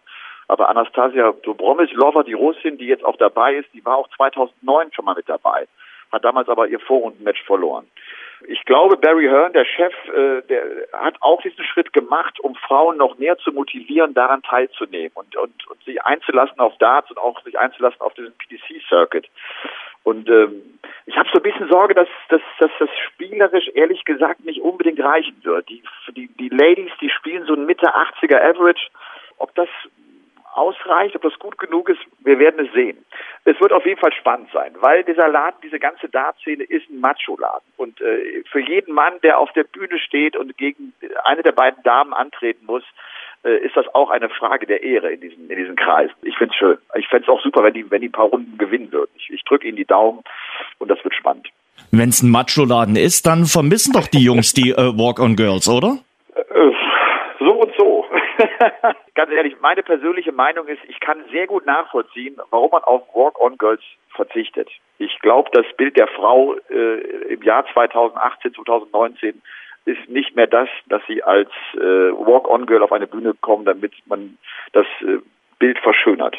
Aber 0.51 0.67
Anastasia 0.67 1.31
Dobromislova, 1.43 2.23
die 2.23 2.33
Russin, 2.33 2.77
die 2.77 2.87
jetzt 2.87 3.05
auch 3.05 3.15
dabei 3.15 3.55
ist, 3.55 3.69
die 3.73 3.85
war 3.85 3.95
auch 3.95 4.09
2009 4.17 4.91
schon 4.91 5.05
mal 5.05 5.15
mit 5.15 5.29
dabei, 5.29 5.65
hat 6.11 6.25
damals 6.25 6.49
aber 6.49 6.67
ihr 6.67 6.81
Vorrundenmatch 6.81 7.41
verloren. 7.43 7.87
Ich 8.47 8.65
glaube, 8.65 8.97
Barry 8.97 9.27
Hearn, 9.27 9.53
der 9.53 9.63
Chef, 9.63 9.93
äh, 10.09 10.41
der 10.49 10.63
hat 10.91 11.15
auch 11.21 11.41
diesen 11.41 11.63
Schritt 11.63 11.93
gemacht, 11.93 12.37
um 12.41 12.55
Frauen 12.55 12.97
noch 12.97 13.17
mehr 13.17 13.37
zu 13.37 13.53
motivieren, 13.53 14.13
daran 14.13 14.41
teilzunehmen 14.41 15.11
und, 15.13 15.37
und, 15.37 15.67
und 15.69 15.81
sich 15.85 16.03
einzulassen 16.03 16.59
auf 16.59 16.77
Darts 16.79 17.09
und 17.11 17.17
auch 17.17 17.41
sich 17.43 17.57
einzulassen 17.57 18.01
auf 18.01 18.13
diesen 18.15 18.33
PDC-Circuit. 18.33 19.29
Und 20.03 20.27
ähm, 20.27 20.79
ich 21.05 21.15
habe 21.15 21.29
so 21.31 21.39
ein 21.39 21.43
bisschen 21.43 21.69
Sorge, 21.69 21.93
dass, 21.93 22.09
dass, 22.27 22.41
dass 22.59 22.71
das 22.77 22.89
spielerisch 23.07 23.69
ehrlich 23.73 24.03
gesagt 24.03 24.43
nicht 24.43 24.59
unbedingt 24.59 24.99
reichen 24.99 25.37
wird. 25.43 25.69
Die, 25.69 25.81
die, 26.09 26.27
die 26.27 26.49
Ladies, 26.49 26.91
die 26.99 27.09
spielen 27.09 27.45
so 27.45 27.53
ein 27.53 27.65
Mitte 27.65 27.87
80er 27.95 28.41
Average. 28.41 28.89
Ob 29.37 29.55
das 29.55 29.69
ausreicht, 30.61 31.15
ob 31.15 31.23
das 31.23 31.37
gut 31.39 31.57
genug 31.57 31.89
ist, 31.89 31.99
wir 32.19 32.37
werden 32.37 32.65
es 32.65 32.73
sehen. 32.73 33.03
Es 33.45 33.59
wird 33.59 33.73
auf 33.73 33.85
jeden 33.85 33.99
Fall 33.99 34.13
spannend 34.13 34.49
sein, 34.53 34.73
weil 34.79 35.03
dieser 35.03 35.27
Laden, 35.27 35.57
diese 35.63 35.79
ganze 35.79 36.07
Dartszene 36.07 36.63
ist 36.63 36.89
ein 36.89 36.99
Macho-Laden. 36.99 37.67
Und 37.77 37.99
äh, 38.01 38.43
für 38.51 38.59
jeden 38.59 38.93
Mann, 38.93 39.13
der 39.23 39.39
auf 39.39 39.51
der 39.53 39.63
Bühne 39.63 39.97
steht 39.97 40.37
und 40.37 40.57
gegen 40.57 40.93
eine 41.23 41.41
der 41.41 41.51
beiden 41.51 41.81
Damen 41.83 42.13
antreten 42.13 42.65
muss, 42.65 42.83
äh, 43.43 43.57
ist 43.65 43.75
das 43.75 43.87
auch 43.95 44.11
eine 44.11 44.29
Frage 44.29 44.67
der 44.67 44.83
Ehre 44.83 45.11
in 45.11 45.21
diesen, 45.21 45.49
in 45.49 45.57
diesen 45.57 45.75
Kreisen. 45.75 46.13
Ich 46.21 46.37
finde 46.37 46.53
es 46.53 46.59
schön. 46.59 46.77
Ich 46.95 47.07
fände 47.07 47.23
es 47.23 47.29
auch 47.29 47.41
super, 47.41 47.63
wenn 47.63 47.73
die, 47.73 47.89
wenn 47.89 48.01
die 48.01 48.09
ein 48.09 48.11
paar 48.11 48.27
Runden 48.27 48.57
gewinnen 48.57 48.91
würden. 48.91 49.09
Ich, 49.17 49.31
ich 49.31 49.43
drücke 49.43 49.67
ihnen 49.67 49.77
die 49.77 49.85
Daumen 49.85 50.21
und 50.77 50.91
das 50.91 51.03
wird 51.03 51.15
spannend. 51.15 51.49
Wenn 51.91 52.09
es 52.09 52.21
ein 52.21 52.29
Macho-Laden 52.29 52.95
ist, 52.95 53.25
dann 53.25 53.45
vermissen 53.45 53.93
doch 53.93 54.07
die 54.07 54.23
Jungs 54.23 54.53
die 54.53 54.71
äh, 54.71 54.97
Walk-on-Girls, 54.97 55.67
oder? 55.67 55.97
Äh, 56.35 56.71
so 57.39 57.51
und 57.51 57.73
so. 57.77 58.05
Ganz 59.15 59.31
ehrlich, 59.31 59.55
meine 59.61 59.83
persönliche 59.83 60.31
Meinung 60.31 60.67
ist, 60.67 60.81
ich 60.87 60.99
kann 60.99 61.23
sehr 61.31 61.47
gut 61.47 61.65
nachvollziehen, 61.65 62.37
warum 62.49 62.71
man 62.71 62.83
auf 62.83 63.03
Walk-on-Girls 63.13 63.83
verzichtet. 64.15 64.69
Ich 64.97 65.19
glaube, 65.19 65.49
das 65.53 65.65
Bild 65.77 65.97
der 65.97 66.07
Frau 66.07 66.55
äh, 66.69 67.33
im 67.33 67.41
Jahr 67.43 67.65
2018, 67.73 68.53
2019 68.53 69.41
ist 69.85 70.09
nicht 70.09 70.35
mehr 70.35 70.47
das, 70.47 70.69
dass 70.87 71.01
sie 71.07 71.23
als 71.23 71.49
äh, 71.73 71.79
Walk-on-Girl 71.79 72.83
auf 72.83 72.91
eine 72.91 73.07
Bühne 73.07 73.33
kommen, 73.41 73.65
damit 73.65 73.93
man 74.05 74.37
das 74.73 74.85
äh, 75.01 75.17
Bild 75.59 75.79
verschönert. 75.79 76.37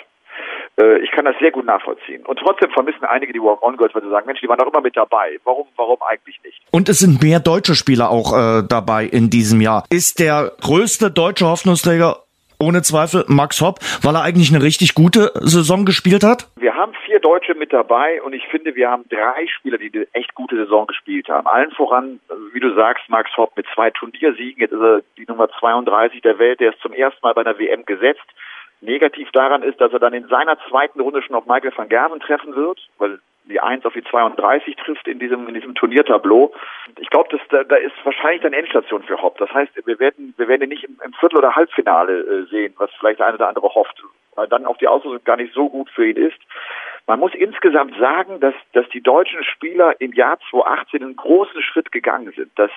Äh, 0.80 0.98
ich 0.98 1.10
kann 1.10 1.24
das 1.24 1.34
sehr 1.40 1.50
gut 1.50 1.64
nachvollziehen. 1.64 2.24
Und 2.24 2.38
trotzdem 2.38 2.70
vermissen 2.70 3.04
einige 3.04 3.32
die 3.32 3.40
Walk-on-Girls, 3.40 3.94
weil 3.94 4.02
sie 4.02 4.10
sagen, 4.10 4.26
Mensch, 4.26 4.40
die 4.40 4.48
waren 4.48 4.58
doch 4.58 4.72
immer 4.72 4.80
mit 4.80 4.96
dabei. 4.96 5.38
Warum, 5.44 5.66
warum 5.76 5.98
eigentlich 6.02 6.40
nicht? 6.44 6.60
Und 6.70 6.88
es 6.88 6.98
sind 6.98 7.22
mehr 7.22 7.40
deutsche 7.40 7.74
Spieler 7.74 8.10
auch 8.10 8.32
äh, 8.32 8.62
dabei 8.66 9.04
in 9.04 9.30
diesem 9.30 9.60
Jahr. 9.60 9.84
Ist 9.90 10.18
der 10.18 10.52
größte 10.60 11.10
deutsche 11.10 11.46
Hoffnungsträger 11.46 12.16
ohne 12.62 12.82
Zweifel 12.82 13.24
Max 13.26 13.60
Hopp, 13.60 13.80
weil 14.02 14.14
er 14.14 14.22
eigentlich 14.22 14.54
eine 14.54 14.62
richtig 14.62 14.94
gute 14.94 15.32
Saison 15.40 15.84
gespielt 15.84 16.22
hat? 16.22 16.46
Wir 16.56 16.74
haben 16.74 16.92
vier 17.04 17.18
Deutsche 17.18 17.54
mit 17.54 17.72
dabei 17.72 18.22
und 18.22 18.32
ich 18.32 18.46
finde, 18.46 18.76
wir 18.76 18.88
haben 18.88 19.04
drei 19.10 19.46
Spieler, 19.48 19.78
die 19.78 19.90
eine 19.92 20.06
echt 20.12 20.34
gute 20.34 20.56
Saison 20.56 20.86
gespielt 20.86 21.28
haben. 21.28 21.46
Allen 21.46 21.72
voran, 21.72 22.20
wie 22.52 22.60
du 22.60 22.72
sagst, 22.74 23.08
Max 23.08 23.36
Hopp 23.36 23.56
mit 23.56 23.66
zwei 23.74 23.90
Turniersiegen. 23.90 24.60
Jetzt 24.60 24.72
ist 24.72 24.80
er 24.80 25.02
die 25.18 25.26
Nummer 25.26 25.48
32 25.58 26.22
der 26.22 26.38
Welt. 26.38 26.60
Der 26.60 26.70
ist 26.72 26.80
zum 26.80 26.92
ersten 26.92 27.18
Mal 27.22 27.34
bei 27.34 27.40
einer 27.40 27.58
WM 27.58 27.84
gesetzt. 27.84 28.22
Negativ 28.82 29.30
daran 29.32 29.62
ist, 29.62 29.80
dass 29.80 29.92
er 29.92 30.00
dann 30.00 30.12
in 30.12 30.26
seiner 30.28 30.58
zweiten 30.68 31.00
Runde 31.00 31.22
schon 31.22 31.36
auf 31.36 31.46
Michael 31.46 31.72
van 31.74 31.88
Gerven 31.88 32.20
treffen 32.20 32.54
wird, 32.54 32.88
weil 32.98 33.20
die 33.44 33.60
1 33.60 33.84
auf 33.84 33.92
die 33.92 34.04
32 34.04 34.76
trifft 34.76 35.08
in 35.08 35.18
diesem, 35.18 35.48
in 35.48 35.54
diesem 35.54 35.74
Turniertableau. 35.74 36.52
Ich 36.98 37.10
glaube, 37.10 37.38
da, 37.50 37.64
da 37.64 37.76
ist 37.76 37.94
wahrscheinlich 38.04 38.42
dann 38.42 38.52
Endstation 38.52 39.02
für 39.02 39.20
Hopp. 39.20 39.38
Das 39.38 39.52
heißt, 39.52 39.72
wir 39.84 39.98
werden, 39.98 40.34
wir 40.36 40.48
werden 40.48 40.62
ihn 40.62 40.68
nicht 40.68 40.84
im, 40.84 40.98
im 41.04 41.12
Viertel- 41.14 41.38
oder 41.38 41.56
Halbfinale 41.56 42.20
äh, 42.20 42.46
sehen, 42.50 42.74
was 42.78 42.90
vielleicht 42.98 43.18
der 43.18 43.26
eine 43.26 43.36
oder 43.36 43.48
andere 43.48 43.68
hofft, 43.74 44.02
weil 44.34 44.48
dann 44.48 44.66
auch 44.66 44.76
die 44.76 44.88
Auslosung 44.88 45.22
gar 45.24 45.36
nicht 45.36 45.54
so 45.54 45.68
gut 45.68 45.90
für 45.90 46.06
ihn 46.06 46.16
ist. 46.16 46.38
Man 47.06 47.18
muss 47.18 47.34
insgesamt 47.34 47.96
sagen, 47.98 48.38
dass, 48.40 48.54
dass 48.72 48.88
die 48.90 49.02
deutschen 49.02 49.42
Spieler 49.42 50.00
im 50.00 50.12
Jahr 50.12 50.38
2018 50.50 51.02
einen 51.02 51.16
großen 51.16 51.62
Schritt 51.62 51.90
gegangen 51.90 52.32
sind. 52.36 52.52
Das, 52.56 52.70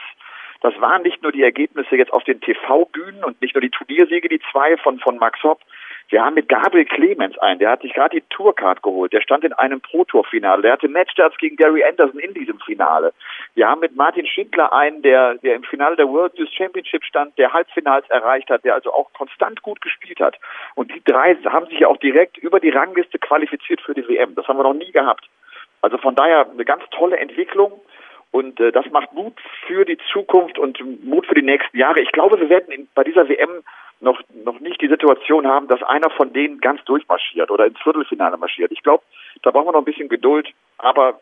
das 0.62 0.74
waren 0.82 1.04
nicht 1.04 1.22
nur 1.22 1.32
die 1.32 1.44
Ergebnisse 1.44 1.96
jetzt 1.96 2.12
auf 2.12 2.24
den 2.24 2.42
TV-Bühnen 2.42 3.24
und 3.24 3.40
nicht 3.42 3.54
nur 3.54 3.62
die 3.62 3.70
Turniersiege, 3.70 4.30
die 4.30 4.42
zwei 4.52 4.78
von, 4.78 5.00
von 5.00 5.18
Max 5.18 5.44
Hopp, 5.44 5.62
wir 6.10 6.24
haben 6.24 6.36
mit 6.36 6.50
Gabriel 6.50 6.86
Clemens 6.86 7.38
einen, 7.40 7.60
der 7.60 7.72
hat 7.72 7.82
sich 7.82 7.94
gerade 7.94 8.20
die 8.20 8.26
Tourcard 8.30 8.84
geholt. 8.84 9.12
Der 9.12 9.22
stand 9.22 9.44
in 9.44 9.54
einem 9.54 9.82
Pro-Tour-Finale. 9.82 10.62
Der 10.62 10.74
hatte 10.74 10.88
Matchstarts 10.88 11.38
gegen 11.38 11.56
Gary 11.56 11.84
Anderson 11.84 12.20
in 12.20 12.34
diesem 12.34 12.60
Finale. 12.60 13.14
Wir 13.56 13.68
haben 13.68 13.82
mit 13.82 13.96
Martin 13.96 14.28
Schindler 14.28 14.72
einen, 14.72 15.02
der, 15.02 15.36
der 15.36 15.56
im 15.56 15.64
Finale 15.64 15.96
der 15.96 16.08
World 16.08 16.38
Youth 16.38 16.54
Championship 16.54 17.04
stand, 17.04 17.38
der 17.38 17.54
Halbfinals 17.54 18.08
erreicht 18.10 18.50
hat, 18.50 18.64
der 18.64 18.76
also 18.76 18.94
auch 18.94 19.12
konstant 19.14 19.62
gut 19.64 19.82
gespielt 19.82 20.20
hat. 20.20 20.38
Und 20.76 20.94
die 20.94 21.04
drei 21.04 21.36
haben 21.46 21.66
sich 21.68 21.86
auch 21.86 21.98
direkt 21.98 22.38
über 22.38 22.60
die 22.60 22.70
Rangliste 22.70 23.18
qualifiziert 23.18 23.82
für 23.82 23.96
die 23.96 24.08
WM. 24.08 24.36
Das 24.36 24.48
haben 24.48 24.58
wir 24.58 24.64
noch 24.64 24.74
nie 24.74 24.92
gehabt. 24.92 25.28
Also 25.82 25.98
von 25.98 26.16
daher 26.16 26.48
eine 26.50 26.66
ganz 26.66 26.84
tolle 26.92 27.18
Entwicklung. 27.18 27.72
Und 28.36 28.60
äh, 28.60 28.74
das 28.74 28.86
macht 28.92 29.14
Mut 29.14 29.34
für 29.66 29.86
die 29.86 29.98
Zukunft 30.12 30.60
und 30.60 30.78
Mut 31.06 31.26
für 31.26 31.36
die 31.36 31.42
nächsten 31.42 31.78
Jahre. 31.78 32.02
Ich 32.02 32.12
glaube, 32.12 32.38
wir 32.38 32.50
werden 32.50 32.70
in, 32.70 32.86
bei 32.94 33.06
dieser 33.06 33.30
WM 33.30 33.64
noch, 34.02 34.20
noch 34.44 34.60
nicht 34.60 34.82
die 34.82 34.90
Situation 34.90 35.48
haben, 35.48 35.70
dass 35.70 35.82
einer 35.84 36.10
von 36.10 36.34
denen 36.34 36.60
ganz 36.60 36.84
durchmarschiert 36.84 37.50
oder 37.50 37.66
ins 37.66 37.80
Viertelfinale 37.80 38.36
marschiert. 38.36 38.74
Ich 38.74 38.84
glaube, 38.84 39.06
da 39.42 39.52
brauchen 39.52 39.68
wir 39.68 39.72
noch 39.72 39.80
ein 39.80 39.86
bisschen 39.86 40.10
Geduld, 40.10 40.50
aber 40.78 41.22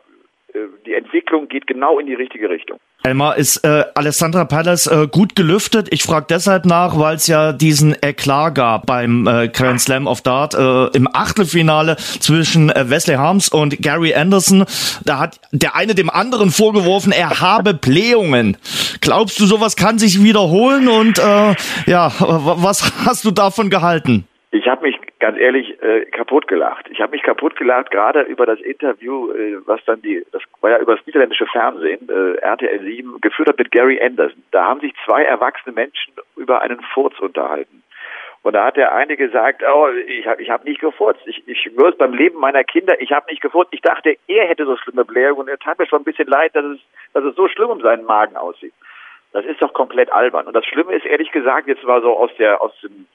die 0.86 0.94
Entwicklung 0.94 1.48
geht 1.48 1.68
genau 1.68 2.00
in 2.00 2.06
die 2.06 2.14
richtige 2.14 2.50
Richtung. 2.50 2.80
Elmar, 3.04 3.38
ist 3.38 3.66
äh, 3.66 3.84
Alessandra 3.96 4.46
Palace 4.46 4.88
äh, 4.88 5.08
gut 5.08 5.36
gelüftet? 5.36 5.90
Ich 5.92 6.04
frage 6.04 6.28
deshalb 6.30 6.66
nach, 6.66 6.98
weil 6.98 7.16
es 7.16 7.28
ja 7.28 7.52
diesen 7.52 7.96
Eklat 8.02 8.56
gab 8.56 8.86
beim 8.86 9.28
äh, 9.28 9.50
Grand 9.50 9.82
Slam 9.82 10.08
of 10.08 10.22
Dart 10.22 10.54
äh, 10.54 10.96
im 10.96 11.10
Achtelfinale 11.14 11.98
zwischen 11.98 12.70
äh, 12.70 12.90
Wesley 12.90 13.16
Harms 13.16 13.50
und 13.50 13.82
Gary 13.82 14.14
Anderson. 14.14 14.66
Da 15.04 15.20
hat 15.20 15.42
der 15.52 15.76
eine 15.76 15.96
dem 15.96 16.10
anderen 16.10 16.50
vorgeworfen, 16.50 17.12
er 17.12 17.42
habe 17.42 17.74
Blähungen. 17.82 18.56
Glaubst 19.02 19.40
du, 19.40 19.46
sowas 19.46 19.76
kann 19.76 20.00
sich 20.00 20.24
wiederholen? 20.24 20.88
Und 20.88 21.20
äh, 21.20 21.56
ja, 21.88 22.12
was 22.20 23.06
hast 23.06 23.26
du 23.26 23.32
davon 23.32 23.70
gehalten? 23.70 24.26
Ich 24.52 24.68
habe 24.68 24.84
mich 24.84 24.96
ganz 25.24 25.40
ehrlich 25.40 25.82
äh, 25.82 26.04
kaputt 26.08 26.50
gelacht. 26.50 26.86
Ich 26.90 27.00
habe 27.00 27.12
mich 27.12 27.24
kaputt 27.24 27.56
gelacht 27.56 27.92
gerade 27.92 28.24
über 28.24 28.46
das 28.46 28.60
Interview, 28.60 29.32
äh, 29.32 29.56
was 29.66 29.80
dann 29.86 30.02
die, 30.02 30.22
das 30.34 30.42
war 30.60 30.72
ja 30.72 30.80
über 30.80 30.98
das 30.98 31.06
niederländische 31.06 31.46
Fernsehen, 31.46 32.10
äh, 32.10 32.40
RTL 32.42 32.82
7, 32.82 33.22
geführt 33.22 33.48
hat 33.48 33.58
mit 33.58 33.72
Gary 33.72 34.02
Anderson. 34.02 34.44
Da 34.52 34.66
haben 34.66 34.82
sich 34.82 34.94
zwei 35.06 35.24
erwachsene 35.24 35.74
Menschen 35.74 36.14
über 36.36 36.62
einen 36.62 36.82
Furz 36.94 37.18
unterhalten. 37.20 37.84
Und 38.42 38.52
da 38.52 38.66
hat 38.66 38.76
der 38.76 38.94
eine 38.94 39.16
gesagt, 39.16 39.64
oh, 39.64 39.88
ich 40.08 40.28
habe 40.28 40.42
ich 40.42 40.50
hab 40.50 40.66
nicht 40.66 40.82
gefurzt. 40.82 41.22
Ich, 41.26 41.48
ich 41.48 41.62
schwöre 41.62 41.94
beim 41.94 42.14
Leben 42.14 42.38
meiner 42.38 42.66
Kinder, 42.66 43.00
ich 43.00 43.14
habe 43.14 43.32
nicht 43.32 43.42
gefurzt. 43.42 43.72
Ich 43.74 43.80
dachte, 43.80 44.18
er 44.28 44.48
hätte 44.50 44.66
so 44.66 44.76
schlimme 44.76 45.06
Blähungen 45.06 45.48
er 45.48 45.58
tat 45.58 45.80
mir 45.80 45.88
schon 45.88 46.02
ein 46.02 46.04
bisschen 46.04 46.28
leid, 46.28 46.54
dass 46.54 46.66
es, 46.66 46.80
dass 47.14 47.24
es 47.24 47.36
so 47.38 47.48
schlimm 47.48 47.70
um 47.70 47.80
seinen 47.80 48.04
Magen 48.04 48.36
aussieht. 48.36 48.74
Das 49.32 49.46
ist 49.46 49.62
doch 49.62 49.72
komplett 49.72 50.12
albern. 50.12 50.48
Und 50.48 50.54
das 50.54 50.66
Schlimme 50.66 50.94
ist 50.94 51.06
ehrlich 51.06 51.32
gesagt, 51.32 51.70
jetzt 51.70 51.88
war 51.88 52.02
so 52.02 52.18
aus 52.18 52.32
der, 52.38 52.62
aus 52.62 52.78
dem, 52.82 53.08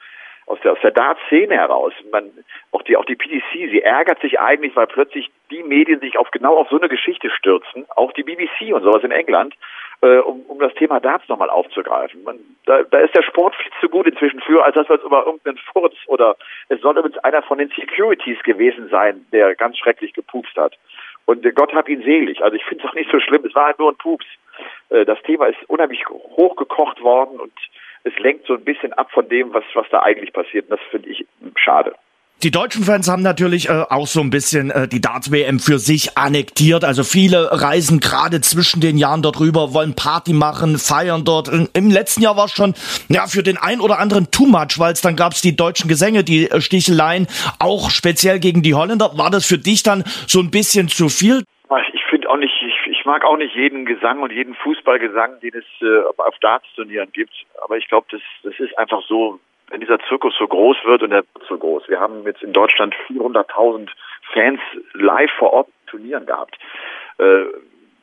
aus 0.49 0.59
der, 0.63 0.73
aus 0.73 0.79
der 0.83 0.91
Dart-Szene 0.91 1.55
heraus. 1.55 1.93
Man, 2.11 2.31
auch 2.73 2.83
die, 2.83 2.97
auch 2.97 3.05
die 3.05 3.17
PDC, 3.17 3.71
sie 3.71 3.83
ärgert 3.83 4.21
sich 4.21 4.41
eigentlich, 4.41 4.75
weil 4.77 4.87
plötzlich 4.87 5.31
die 5.51 5.63
Medien 5.63 6.01
sich 6.01 6.19
auf 6.19 6.31
genau 6.31 6.57
auf 6.57 6.69
so 6.69 6.79
eine 6.79 6.89
Geschichte 6.89 7.31
stürzen, 7.31 7.87
auch 7.97 8.13
die 8.13 8.23
BBC 8.23 8.73
und 8.73 8.83
sowas 8.83 9.05
in 9.05 9.11
England. 9.11 9.55
äh, 10.01 10.19
um, 10.19 10.43
um 10.43 10.59
das 10.59 10.73
Thema 10.75 11.01
Darts 11.01 11.29
nochmal 11.29 11.51
aufzugreifen. 11.51 12.23
Man, 12.23 12.39
da, 12.67 12.83
da 12.85 12.99
ist 12.99 13.15
der 13.15 13.23
Sport 13.23 13.55
viel 13.57 13.73
zu 13.81 13.89
gut 13.89 14.07
inzwischen 14.07 14.41
für, 14.41 14.65
als 14.65 14.75
dass 14.75 14.89
wir 14.89 14.97
es 14.97 15.03
über 15.03 15.27
irgendeinen 15.27 15.59
Furz 15.59 15.95
oder 16.07 16.37
es 16.69 16.81
soll 16.81 16.97
übrigens 16.97 17.19
einer 17.19 17.43
von 17.43 17.59
den 17.59 17.71
Securities 17.71 18.43
gewesen 18.45 18.89
sein, 18.91 19.27
der 19.33 19.55
ganz 19.55 19.79
schrecklich 19.79 20.13
gepupst 20.13 20.57
hat. 20.57 20.75
Und 21.27 21.45
Gott 21.55 21.75
hat 21.75 21.89
ihn 21.89 22.03
selig. 22.03 22.43
Also 22.43 22.57
ich 22.57 22.65
finde 22.65 22.85
es 22.85 22.91
auch 22.91 22.95
nicht 22.95 23.11
so 23.11 23.21
schlimm. 23.21 23.45
Es 23.45 23.55
war 23.55 23.67
halt 23.67 23.79
nur 23.79 23.91
ein 23.91 23.97
Pups. 23.97 24.25
Äh, 24.91 25.05
das 25.05 25.21
Thema 25.23 25.47
ist 25.47 25.59
unheimlich 25.67 26.09
hochgekocht 26.09 27.03
worden 27.03 27.41
und 27.41 27.53
es 28.05 28.19
lenkt 28.19 28.47
so 28.47 28.55
ein 28.55 28.65
bisschen 28.65 28.93
ab 28.93 29.11
von 29.13 29.29
dem, 29.29 29.53
was, 29.53 29.65
was 29.75 29.87
da 29.91 30.01
eigentlich 30.01 30.33
passiert. 30.33 30.71
Und 30.71 30.79
das 30.79 30.81
finde 30.91 31.11
ich 31.11 31.27
schade. 31.57 31.95
Die 32.45 32.53
deutschen 32.53 32.85
Fans 32.85 33.11
haben 33.11 33.23
natürlich 33.23 33.69
äh, 33.69 33.83
auch 33.91 34.07
so 34.07 34.21
ein 34.21 34.31
bisschen 34.31 34.71
äh, 34.71 34.87
die 34.87 35.01
Darts-WM 35.01 35.59
für 35.59 35.81
sich 35.81 36.17
annektiert. 36.17 36.85
Also 36.85 37.03
viele 37.03 37.49
reisen 37.51 37.99
gerade 37.99 38.41
zwischen 38.41 38.81
den 38.81 38.97
Jahren 38.97 39.23
dort 39.23 39.41
rüber, 39.41 39.75
wollen 39.75 39.97
Party 39.97 40.35
machen, 40.35 40.79
feiern 40.79 41.25
dort. 41.25 41.49
Im 41.49 41.91
letzten 41.91 42.23
Jahr 42.23 42.37
war 42.37 42.45
es 42.45 42.53
schon 42.53 42.75
ja 43.09 43.27
für 43.27 43.43
den 43.43 43.57
ein 43.57 43.81
oder 43.81 43.99
anderen 43.99 44.31
too 44.31 44.47
much, 44.47 44.79
weil 44.79 44.93
es 44.93 45.01
dann 45.01 45.17
gab 45.17 45.33
es 45.33 45.41
die 45.41 45.57
deutschen 45.57 45.89
Gesänge, 45.89 46.23
die 46.23 46.49
äh, 46.49 46.61
Sticheleien, 46.61 47.27
auch 47.59 47.91
speziell 47.91 48.39
gegen 48.39 48.63
die 48.63 48.75
Holländer. 48.75 49.19
War 49.19 49.31
das 49.31 49.45
für 49.45 49.59
dich 49.59 49.83
dann 49.83 50.05
so 50.29 50.39
ein 50.39 50.53
bisschen 50.53 50.87
zu 50.87 51.09
viel? 51.09 51.43
Ich 51.93 52.05
finde 52.09 52.31
auch 52.31 52.37
nicht, 52.37 52.55
ich, 52.63 52.93
ich 52.93 52.98
mag 53.09 53.25
auch 53.25 53.39
nicht 53.39 53.55
jeden 53.55 53.87
Gesang 53.87 54.21
und 54.21 54.31
jeden 54.33 54.55
Fußballgesang, 54.55 55.41
den 55.41 55.55
es 55.55 55.65
äh, 55.81 56.03
auf 56.19 56.39
Darts-Turnieren 56.41 57.11
gibt. 57.11 57.33
Aber 57.65 57.79
ich 57.79 57.89
glaube, 57.89 58.07
das, 58.11 58.21
das 58.43 58.53
ist 58.61 58.79
einfach 58.79 59.03
so, 59.09 59.41
wenn 59.71 59.81
dieser 59.81 59.99
Zirkus 60.09 60.35
so 60.39 60.47
groß 60.47 60.77
wird 60.85 61.03
und 61.03 61.13
er 61.13 61.25
wird 61.33 61.47
so 61.49 61.57
groß. 61.57 61.89
Wir 61.89 62.01
haben 62.01 62.25
jetzt 62.25 62.43
in 62.43 62.53
Deutschland 62.53 62.95
400.000 63.09 63.89
Fans 64.35 64.61
live 64.93 65.31
vor 65.39 65.55
Ort 65.55 65.69
Turnieren 65.87 66.27
gehabt. 66.27 66.59
Äh, 67.17 67.45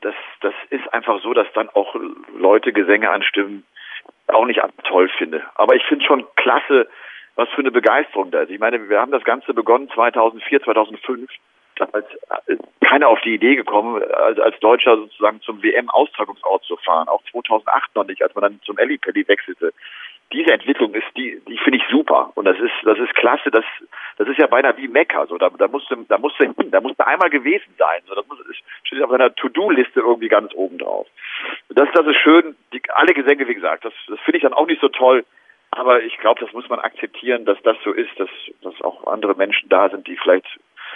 das, 0.02 0.16
das 0.42 0.56
ist 0.72 0.92
einfach 0.92 1.22
so, 1.22 1.36
dass 1.36 1.48
dann 1.54 1.70
auch 1.70 1.96
Leute 2.36 2.74
Gesänge 2.74 3.12
anstimmen, 3.12 3.64
auch 4.26 4.46
nicht 4.46 4.62
toll 4.86 5.08
finde. 5.20 5.44
Aber 5.54 5.76
ich 5.76 5.86
finde 5.86 6.04
schon 6.04 6.26
klasse, 6.36 6.88
was 7.36 7.48
für 7.50 7.62
eine 7.62 7.72
Begeisterung 7.72 8.32
da 8.32 8.42
ist. 8.42 8.50
Ich 8.50 8.60
meine, 8.60 8.90
wir 8.90 9.00
haben 9.00 9.12
das 9.12 9.24
Ganze 9.24 9.54
begonnen 9.54 9.88
2004, 9.94 10.64
2005. 10.64 11.30
Damals 11.76 12.06
äh, 12.48 12.56
keiner 12.86 13.08
auf 13.08 13.22
die 13.22 13.36
Idee 13.36 13.56
gekommen, 13.56 14.02
als, 14.04 14.40
als 14.40 14.60
Deutscher 14.60 14.98
sozusagen 14.98 15.42
zum 15.42 15.62
WM-Austragungsort 15.62 16.64
zu 16.64 16.78
fahren. 16.78 17.08
Auch 17.08 17.22
2008 17.32 17.96
noch 17.96 18.06
nicht, 18.06 18.22
als 18.22 18.34
man 18.36 18.44
dann 18.44 18.60
zum 18.64 18.78
Ellipelli 18.78 19.28
wechselte 19.28 19.74
diese 20.34 20.52
Entwicklung 20.52 20.94
ist, 20.94 21.06
die, 21.16 21.40
die 21.48 21.58
finde 21.58 21.78
ich 21.78 21.84
super. 21.90 22.32
Und 22.36 22.46
das 22.46 22.58
ist, 22.60 22.74
das 22.84 22.98
ist 22.98 23.14
klasse. 23.16 23.52
Das, 23.52 23.64
das 24.18 24.28
ist 24.28 24.38
ja 24.38 24.48
beinahe 24.48 24.76
wie 24.78 24.88
Mekka. 24.88 25.26
So, 25.28 25.38
da, 25.38 25.50
da 25.50 25.68
musst 25.68 25.90
du, 25.90 25.96
da 26.08 26.18
musst 26.18 26.40
du 26.40 26.46
hin, 26.46 26.56
da 26.72 26.82
musst 26.82 27.00
du 27.00 27.06
einmal 27.06 27.30
gewesen 27.30 27.74
sein. 27.78 28.02
So, 28.08 28.16
das 28.16 28.28
muss, 28.28 28.40
steht 28.84 29.02
auf 29.04 29.12
deiner 29.12 29.34
To-Do-Liste 29.36 30.00
irgendwie 30.00 30.28
ganz 30.28 30.54
oben 30.56 30.78
drauf. 30.78 31.08
Das, 31.70 31.88
das 31.94 32.08
ist 32.08 32.18
schön. 32.18 32.56
Die, 32.74 32.82
alle 32.94 33.14
Gesänge, 33.14 33.48
wie 33.48 33.56
gesagt, 33.56 33.86
das, 33.86 33.94
das 34.08 34.20
finde 34.22 34.38
ich 34.38 34.44
dann 34.44 34.54
auch 34.54 34.68
nicht 34.68 34.82
so 34.82 34.90
toll. 34.90 35.26
Aber 35.72 36.02
ich 36.02 36.18
glaube, 36.18 36.40
das 36.40 36.54
muss 36.54 36.70
man 36.70 36.80
akzeptieren, 36.80 37.46
dass 37.46 37.62
das 37.64 37.78
so 37.84 37.92
ist, 37.92 38.18
dass, 38.18 38.30
dass 38.62 38.82
auch 38.82 39.08
andere 39.08 39.36
Menschen 39.36 39.70
da 39.70 39.90
sind, 39.90 40.08
die 40.08 40.18
vielleicht 40.18 40.48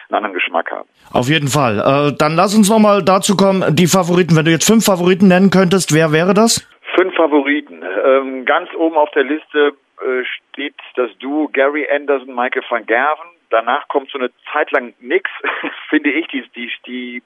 einen 0.09 0.17
anderen 0.17 0.33
Geschmack 0.33 0.71
haben. 0.71 0.89
Auf 1.11 1.29
jeden 1.29 1.47
Fall. 1.47 1.79
Äh, 1.79 2.17
dann 2.17 2.35
lass 2.35 2.55
uns 2.55 2.69
nochmal 2.69 3.03
dazu 3.03 3.35
kommen, 3.35 3.75
die 3.75 3.87
Favoriten. 3.87 4.35
Wenn 4.35 4.45
du 4.45 4.51
jetzt 4.51 4.67
fünf 4.67 4.85
Favoriten 4.85 5.27
nennen 5.27 5.49
könntest, 5.49 5.93
wer 5.93 6.11
wäre 6.11 6.33
das? 6.33 6.67
Fünf 6.95 7.15
Favoriten. 7.15 7.83
Ähm, 8.05 8.45
ganz 8.45 8.69
oben 8.75 8.97
auf 8.97 9.11
der 9.11 9.23
Liste 9.23 9.73
äh, 10.01 10.23
steht 10.25 10.75
das 10.95 11.09
Duo 11.19 11.49
Gary 11.51 11.87
Anderson, 11.89 12.33
Michael 12.33 12.63
van 12.69 12.85
Gerven. 12.85 13.29
Danach 13.49 13.87
kommt 13.87 14.11
so 14.11 14.19
eine 14.19 14.29
Zeit 14.51 14.71
lang 14.71 14.93
nix, 14.99 15.29
finde 15.89 16.11
ich, 16.11 16.27
die, 16.27 16.43
die, 16.55 16.71
die 16.85 17.23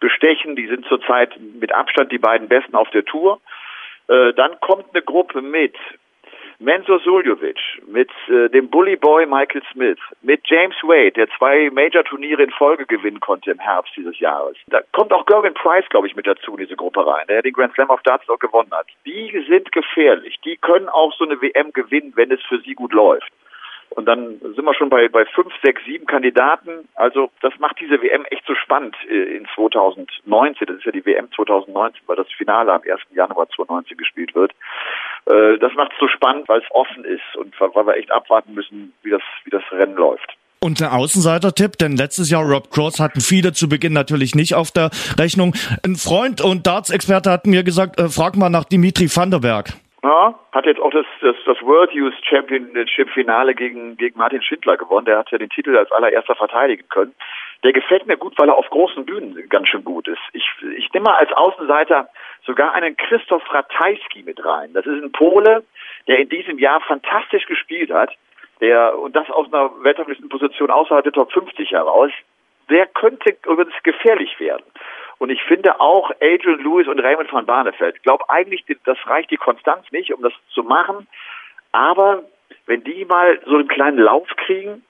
bestechen. 0.00 0.56
Die 0.56 0.66
sind 0.66 0.84
zurzeit 0.86 1.38
mit 1.38 1.72
Abstand 1.72 2.10
die 2.12 2.18
beiden 2.18 2.48
Besten 2.48 2.74
auf 2.74 2.90
der 2.90 3.04
Tour. 3.04 3.40
Äh, 4.08 4.32
dann 4.34 4.58
kommt 4.60 4.86
eine 4.92 5.02
Gruppe 5.02 5.42
mit 5.42 5.76
Mensur 6.62 7.00
Suljovic, 7.00 7.58
mit 7.86 8.10
äh, 8.28 8.50
dem 8.50 8.68
Bully 8.68 8.94
Boy 8.94 9.24
Michael 9.24 9.62
Smith, 9.72 9.98
mit 10.20 10.42
James 10.44 10.76
Wade, 10.82 11.12
der 11.12 11.26
zwei 11.38 11.70
Major-Turniere 11.70 12.42
in 12.42 12.50
Folge 12.50 12.84
gewinnen 12.84 13.18
konnte 13.18 13.50
im 13.50 13.58
Herbst 13.58 13.94
dieses 13.96 14.18
Jahres. 14.18 14.58
Da 14.66 14.82
kommt 14.92 15.10
auch 15.14 15.24
Gervin 15.24 15.54
Price, 15.54 15.88
glaube 15.88 16.06
ich, 16.06 16.16
mit 16.16 16.26
dazu 16.26 16.52
in 16.52 16.58
diese 16.58 16.76
Gruppe 16.76 17.06
rein, 17.06 17.24
der 17.28 17.40
den 17.40 17.54
Grand 17.54 17.72
Slam 17.72 17.88
of 17.88 18.02
Darts 18.02 18.28
auch 18.28 18.38
gewonnen 18.38 18.70
hat. 18.72 18.86
Die 19.06 19.42
sind 19.48 19.72
gefährlich. 19.72 20.38
Die 20.44 20.58
können 20.58 20.90
auch 20.90 21.14
so 21.14 21.24
eine 21.24 21.40
WM 21.40 21.72
gewinnen, 21.72 22.12
wenn 22.16 22.30
es 22.30 22.42
für 22.42 22.60
sie 22.60 22.74
gut 22.74 22.92
läuft. 22.92 23.32
Und 23.90 24.06
dann 24.06 24.38
sind 24.40 24.64
wir 24.64 24.74
schon 24.74 24.88
bei, 24.88 25.08
bei 25.08 25.24
fünf, 25.26 25.52
sechs, 25.62 25.84
sieben 25.84 26.06
Kandidaten. 26.06 26.88
Also 26.94 27.30
das 27.42 27.52
macht 27.58 27.80
diese 27.80 28.00
WM 28.00 28.24
echt 28.30 28.46
so 28.46 28.54
spannend 28.54 28.96
äh, 29.08 29.36
in 29.36 29.46
2019. 29.54 30.66
Das 30.66 30.76
ist 30.76 30.84
ja 30.84 30.92
die 30.92 31.04
WM 31.04 31.28
2019, 31.34 32.00
weil 32.06 32.16
das 32.16 32.28
Finale 32.36 32.72
am 32.72 32.82
1. 32.82 33.00
Januar 33.12 33.48
2019 33.48 33.96
gespielt 33.96 34.34
wird. 34.34 34.52
Äh, 35.26 35.58
das 35.58 35.74
macht 35.74 35.92
es 35.92 35.98
so 35.98 36.08
spannend, 36.08 36.48
weil 36.48 36.60
es 36.60 36.70
offen 36.70 37.04
ist 37.04 37.36
und 37.36 37.54
weil 37.60 37.86
wir 37.86 37.96
echt 37.96 38.12
abwarten 38.12 38.54
müssen, 38.54 38.92
wie 39.02 39.10
das, 39.10 39.22
wie 39.44 39.50
das 39.50 39.62
Rennen 39.72 39.96
läuft. 39.96 40.36
Und 40.62 40.80
der 40.80 40.92
Außenseiter-Tipp, 40.92 41.78
denn 41.78 41.96
letztes 41.96 42.28
Jahr 42.30 42.44
Rob 42.44 42.70
Cross 42.70 43.00
hatten 43.00 43.22
viele 43.22 43.54
zu 43.54 43.66
Beginn 43.66 43.94
natürlich 43.94 44.34
nicht 44.34 44.54
auf 44.54 44.70
der 44.70 44.90
Rechnung. 45.18 45.54
Ein 45.82 45.96
Freund 45.96 46.42
und 46.42 46.66
Darts-Experte 46.66 47.30
hat 47.30 47.46
mir 47.46 47.64
gesagt, 47.64 47.98
äh, 47.98 48.10
frag 48.10 48.36
mal 48.36 48.50
nach 48.50 48.64
Dimitri 48.64 49.08
Vanderberg. 49.08 49.72
Ja, 50.02 50.34
hat 50.52 50.64
jetzt 50.64 50.80
auch 50.80 50.90
das, 50.90 51.04
das, 51.20 51.36
das 51.44 51.60
World 51.60 51.92
Youth 51.92 52.14
Championship 52.22 53.10
Finale 53.10 53.54
gegen, 53.54 53.98
gegen 53.98 54.18
Martin 54.18 54.42
Schindler 54.42 54.78
gewonnen. 54.78 55.04
Der 55.04 55.18
hat 55.18 55.30
ja 55.30 55.36
den 55.36 55.50
Titel 55.50 55.76
als 55.76 55.92
allererster 55.92 56.34
verteidigen 56.34 56.88
können. 56.88 57.14
Der 57.62 57.74
gefällt 57.74 58.06
mir 58.06 58.16
gut, 58.16 58.38
weil 58.38 58.48
er 58.48 58.56
auf 58.56 58.70
großen 58.70 59.04
Bühnen 59.04 59.46
ganz 59.50 59.68
schön 59.68 59.84
gut 59.84 60.08
ist. 60.08 60.20
Ich, 60.32 60.48
ich 60.74 60.90
nehme 60.94 61.04
mal 61.04 61.16
als 61.16 61.30
Außenseiter 61.32 62.08
sogar 62.46 62.72
einen 62.72 62.96
Christoph 62.96 63.42
Ratajski 63.52 64.22
mit 64.22 64.42
rein. 64.42 64.72
Das 64.72 64.86
ist 64.86 65.02
ein 65.02 65.12
Pole, 65.12 65.64
der 66.08 66.18
in 66.18 66.30
diesem 66.30 66.58
Jahr 66.58 66.80
fantastisch 66.80 67.44
gespielt 67.44 67.90
hat. 67.90 68.10
Der, 68.62 68.98
und 68.98 69.14
das 69.14 69.28
aus 69.30 69.52
einer 69.52 69.70
Weltranglistenposition 69.82 70.70
außerhalb 70.70 71.04
der 71.04 71.12
Top 71.12 71.30
50 71.32 71.72
heraus. 71.72 72.10
Der 72.70 72.86
könnte 72.86 73.36
übrigens 73.46 73.74
gefährlich 73.82 74.40
werden. 74.40 74.64
Und 75.20 75.28
ich 75.28 75.42
finde 75.42 75.80
auch 75.80 76.10
Adrian 76.22 76.60
Lewis 76.60 76.88
und 76.88 76.98
Raymond 76.98 77.30
van 77.30 77.44
Barneveld. 77.44 77.96
Ich 77.96 78.02
glaube 78.02 78.24
eigentlich, 78.30 78.64
das 78.86 78.96
reicht 79.04 79.30
die 79.30 79.36
Konstanz 79.36 79.84
nicht, 79.92 80.14
um 80.14 80.22
das 80.22 80.32
zu 80.48 80.62
machen. 80.62 81.06
Aber 81.72 82.22
wenn 82.64 82.82
die 82.84 83.04
mal 83.04 83.38
so 83.44 83.56
einen 83.56 83.68
kleinen 83.68 83.98
Lauf 83.98 84.26
kriegen, 84.46 84.82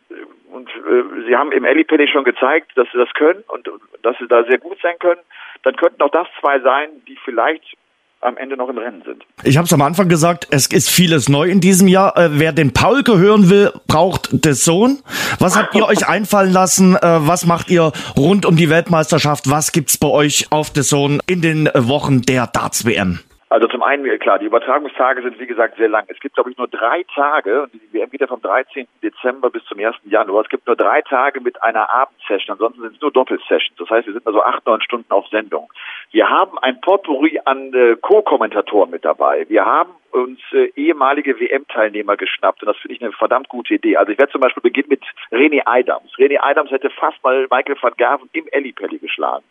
und 0.53 0.69
äh, 0.69 1.27
sie 1.27 1.37
haben 1.37 1.51
im 1.51 1.65
Ellipelli 1.65 2.07
schon 2.07 2.23
gezeigt, 2.23 2.71
dass 2.77 2.87
sie 2.93 2.99
das 2.99 3.13
können 3.15 3.43
und, 3.49 3.67
und 3.67 3.83
dass 4.03 4.17
sie 4.19 4.29
da 4.29 4.45
sehr 4.45 4.59
gut 4.59 4.79
sein 4.81 4.99
können, 5.01 5.21
dann 5.65 5.75
könnten 5.75 6.01
auch 6.01 6.11
das 6.11 6.29
zwei 6.41 6.61
sein, 6.61 6.91
die 7.09 7.17
vielleicht 7.25 7.77
am 8.21 8.37
Ende 8.37 8.57
noch 8.57 8.69
im 8.69 8.79
Rennen 8.79 9.03
sind. 9.05 9.25
Ich 9.45 9.57
habe 9.57 9.67
es 9.67 9.73
am 9.73 9.83
Anfang 9.83 10.09
gesagt, 10.09 10.47
es 10.51 10.67
ist 10.67 10.91
vieles 10.91 11.29
neu 11.29 11.49
in 11.49 11.61
diesem 11.61 11.89
Jahr. 11.89 12.17
Äh, 12.17 12.39
wer 12.39 12.53
den 12.53 12.73
Paul 12.73 13.03
gehören 13.03 13.49
will, 13.49 13.73
braucht 13.87 14.45
des 14.45 14.65
Sohn. 14.65 14.99
Was 15.39 15.57
habt 15.57 15.75
ihr 15.75 15.87
euch 15.87 16.07
einfallen 16.07 16.53
lassen? 16.53 16.97
Äh, 16.97 17.01
was 17.03 17.47
macht 17.47 17.71
ihr 17.71 17.93
rund 18.17 18.45
um 18.45 18.57
die 18.57 18.69
Weltmeisterschaft? 18.69 19.49
Was 19.49 19.73
gibt's 19.73 19.97
bei 19.97 20.09
euch 20.09 20.49
auf 20.51 20.71
des 20.71 20.89
Sohn 20.89 21.21
in 21.27 21.41
den 21.41 21.69
Wochen 21.75 22.23
der 22.23 22.47
Darts 22.47 22.85
WM? 22.85 23.21
Also 23.51 23.67
zum 23.67 23.83
einen, 23.83 24.07
klar, 24.21 24.39
die 24.39 24.47
Übertragungstage 24.47 25.23
sind 25.23 25.41
wie 25.41 25.47
gesagt 25.47 25.77
sehr 25.77 25.89
lang. 25.89 26.05
Es 26.07 26.21
gibt, 26.21 26.37
glaube 26.37 26.53
ich, 26.53 26.57
nur 26.57 26.69
drei 26.69 27.05
Tage, 27.13 27.65
und 27.65 27.73
die 27.73 27.93
WM 27.93 28.09
geht 28.09 28.21
ja 28.21 28.29
vom 28.29 28.41
13. 28.41 28.87
Dezember 29.03 29.51
bis 29.51 29.65
zum 29.65 29.81
1. 29.81 29.97
Januar. 30.05 30.45
Es 30.45 30.49
gibt 30.49 30.69
nur 30.69 30.77
drei 30.77 31.03
Tage 31.03 31.41
mit 31.41 31.61
einer 31.61 31.93
Abendsession, 31.93 32.53
ansonsten 32.53 32.83
sind 32.83 32.95
es 32.95 33.01
nur 33.01 33.11
Doppelsessions. 33.11 33.77
Das 33.77 33.91
heißt, 33.91 34.07
wir 34.07 34.15
sind 34.15 34.25
also 34.25 34.41
acht, 34.41 34.65
neun 34.67 34.81
Stunden 34.83 35.11
auf 35.11 35.27
Sendung. 35.31 35.69
Wir 36.13 36.31
haben 36.31 36.59
ein 36.61 36.81
Potpourri 36.81 37.41
an 37.45 37.75
äh, 37.75 37.97
Co-Kommentatoren 38.01 38.91
mit 38.91 39.05
dabei. 39.05 39.45
Wir 39.49 39.67
haben 39.67 39.91
uns 40.13 40.41
äh, 40.53 40.71
ehemalige 40.77 41.39
WM-Teilnehmer 41.39 42.17
geschnappt 42.17 42.63
und 42.63 42.69
das 42.69 42.77
finde 42.79 42.95
ich 42.95 43.03
eine 43.03 43.13
verdammt 43.13 43.49
gute 43.49 43.75
Idee. 43.75 43.97
Also 43.97 44.13
ich 44.13 44.19
werde 44.19 44.33
zum 44.33 44.41
Beispiel 44.41 44.63
beginnen 44.63 44.89
mit 44.89 45.03
René 45.31 45.63
Adams. 45.65 46.13
René 46.19 46.39
Adams 46.41 46.71
hätte 46.71 46.91
fast 46.91 47.23
mal 47.23 47.47
Michael 47.51 47.77
van 47.81 47.95
Gerven 47.97 48.29
im 48.33 48.47
Ellipelli 48.49 48.99
geschlagen 48.99 49.45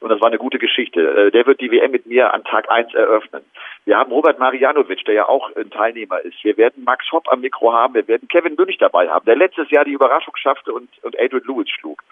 und 0.00 0.10
das 0.10 0.20
war 0.20 0.28
eine 0.28 0.38
gute 0.38 0.58
Geschichte. 0.58 1.00
Äh, 1.00 1.30
der 1.30 1.46
wird 1.46 1.60
die 1.60 1.70
WM 1.70 1.90
mit 1.90 2.06
mir 2.06 2.32
an 2.34 2.44
Tag 2.44 2.70
eins 2.70 2.92
eröffnen. 2.94 3.42
Wir 3.84 3.96
haben 3.96 4.12
Robert 4.12 4.38
Marianovic, 4.38 5.04
der 5.04 5.14
ja 5.14 5.28
auch 5.28 5.54
ein 5.56 5.70
Teilnehmer 5.70 6.20
ist. 6.20 6.42
Wir 6.44 6.56
werden 6.56 6.84
Max 6.84 7.10
Hopp 7.12 7.30
am 7.32 7.40
Mikro 7.40 7.72
haben. 7.72 7.94
Wir 7.94 8.06
werden 8.08 8.28
Kevin 8.28 8.54
Münch 8.56 8.78
dabei 8.78 9.08
haben, 9.08 9.24
der 9.24 9.36
letztes 9.36 9.70
Jahr 9.70 9.84
die 9.84 9.92
Überraschung 9.92 10.36
schaffte 10.36 10.72
und, 10.72 10.88
und 11.02 11.18
Adrian 11.18 11.44
Lewis 11.46 11.68
schlug. 11.70 12.02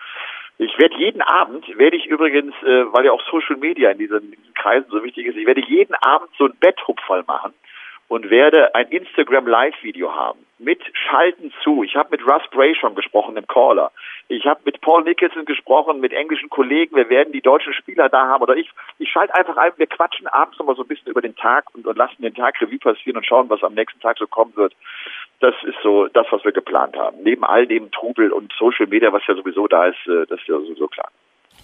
Ich 0.58 0.76
werde 0.76 0.96
jeden 0.96 1.22
Abend, 1.22 1.66
werde 1.78 1.96
ich 1.96 2.06
übrigens, 2.06 2.52
äh, 2.62 2.92
weil 2.92 3.04
ja 3.04 3.12
auch 3.12 3.22
Social 3.30 3.56
Media 3.56 3.90
in 3.90 3.98
diesen, 3.98 4.18
in 4.18 4.30
diesen 4.32 4.54
Kreisen 4.54 4.90
so 4.90 5.04
wichtig 5.04 5.26
ist, 5.26 5.36
ich 5.36 5.46
werde 5.46 5.62
jeden 5.64 5.94
Abend 5.94 6.30
so 6.36 6.46
einen 6.46 6.58
Betthupferl 6.58 7.22
machen 7.26 7.54
und 8.08 8.30
werde 8.30 8.74
ein 8.74 8.88
Instagram 8.88 9.46
Live-Video 9.46 10.12
haben 10.12 10.38
mit 10.58 10.82
Schalten 10.92 11.52
zu. 11.62 11.84
Ich 11.84 11.94
habe 11.94 12.08
mit 12.10 12.26
Russ 12.26 12.42
Bray 12.50 12.74
schon 12.74 12.94
gesprochen, 12.94 13.34
dem 13.34 13.46
Caller. 13.46 13.92
Ich 14.28 14.44
habe 14.46 14.60
mit 14.64 14.80
Paul 14.80 15.04
Nicholson 15.04 15.44
gesprochen, 15.44 16.00
mit 16.00 16.12
englischen 16.12 16.48
Kollegen. 16.50 16.96
Wir 16.96 17.08
werden 17.08 17.32
die 17.32 17.40
deutschen 17.40 17.72
Spieler 17.72 18.08
da 18.08 18.26
haben. 18.26 18.42
Oder 18.42 18.56
ich, 18.56 18.70
ich 18.98 19.10
schalte 19.10 19.34
einfach 19.34 19.56
ein. 19.56 19.72
Wir 19.76 19.86
quatschen 19.86 20.26
abends 20.26 20.58
nochmal 20.58 20.76
so 20.76 20.82
ein 20.82 20.88
bisschen 20.88 21.08
über 21.08 21.22
den 21.22 21.36
Tag 21.36 21.66
und, 21.74 21.86
und 21.86 21.96
lassen 21.96 22.22
den 22.22 22.34
Tag 22.34 22.60
Revue 22.60 22.78
passieren 22.78 23.16
und 23.16 23.26
schauen, 23.26 23.48
was 23.48 23.62
am 23.62 23.74
nächsten 23.74 24.00
Tag 24.00 24.18
so 24.18 24.26
kommen 24.26 24.56
wird. 24.56 24.74
Das 25.40 25.54
ist 25.62 25.78
so 25.82 26.08
das, 26.08 26.26
was 26.30 26.44
wir 26.44 26.52
geplant 26.52 26.96
haben. 26.96 27.22
Neben 27.22 27.44
all 27.44 27.66
dem 27.66 27.90
Trubel 27.92 28.32
und 28.32 28.52
Social 28.58 28.86
Media, 28.86 29.12
was 29.12 29.26
ja 29.26 29.34
sowieso 29.34 29.68
da 29.68 29.86
ist, 29.86 30.06
äh, 30.06 30.26
das 30.26 30.40
ist 30.40 30.48
ja 30.48 30.58
sowieso 30.58 30.88
klar. 30.88 31.10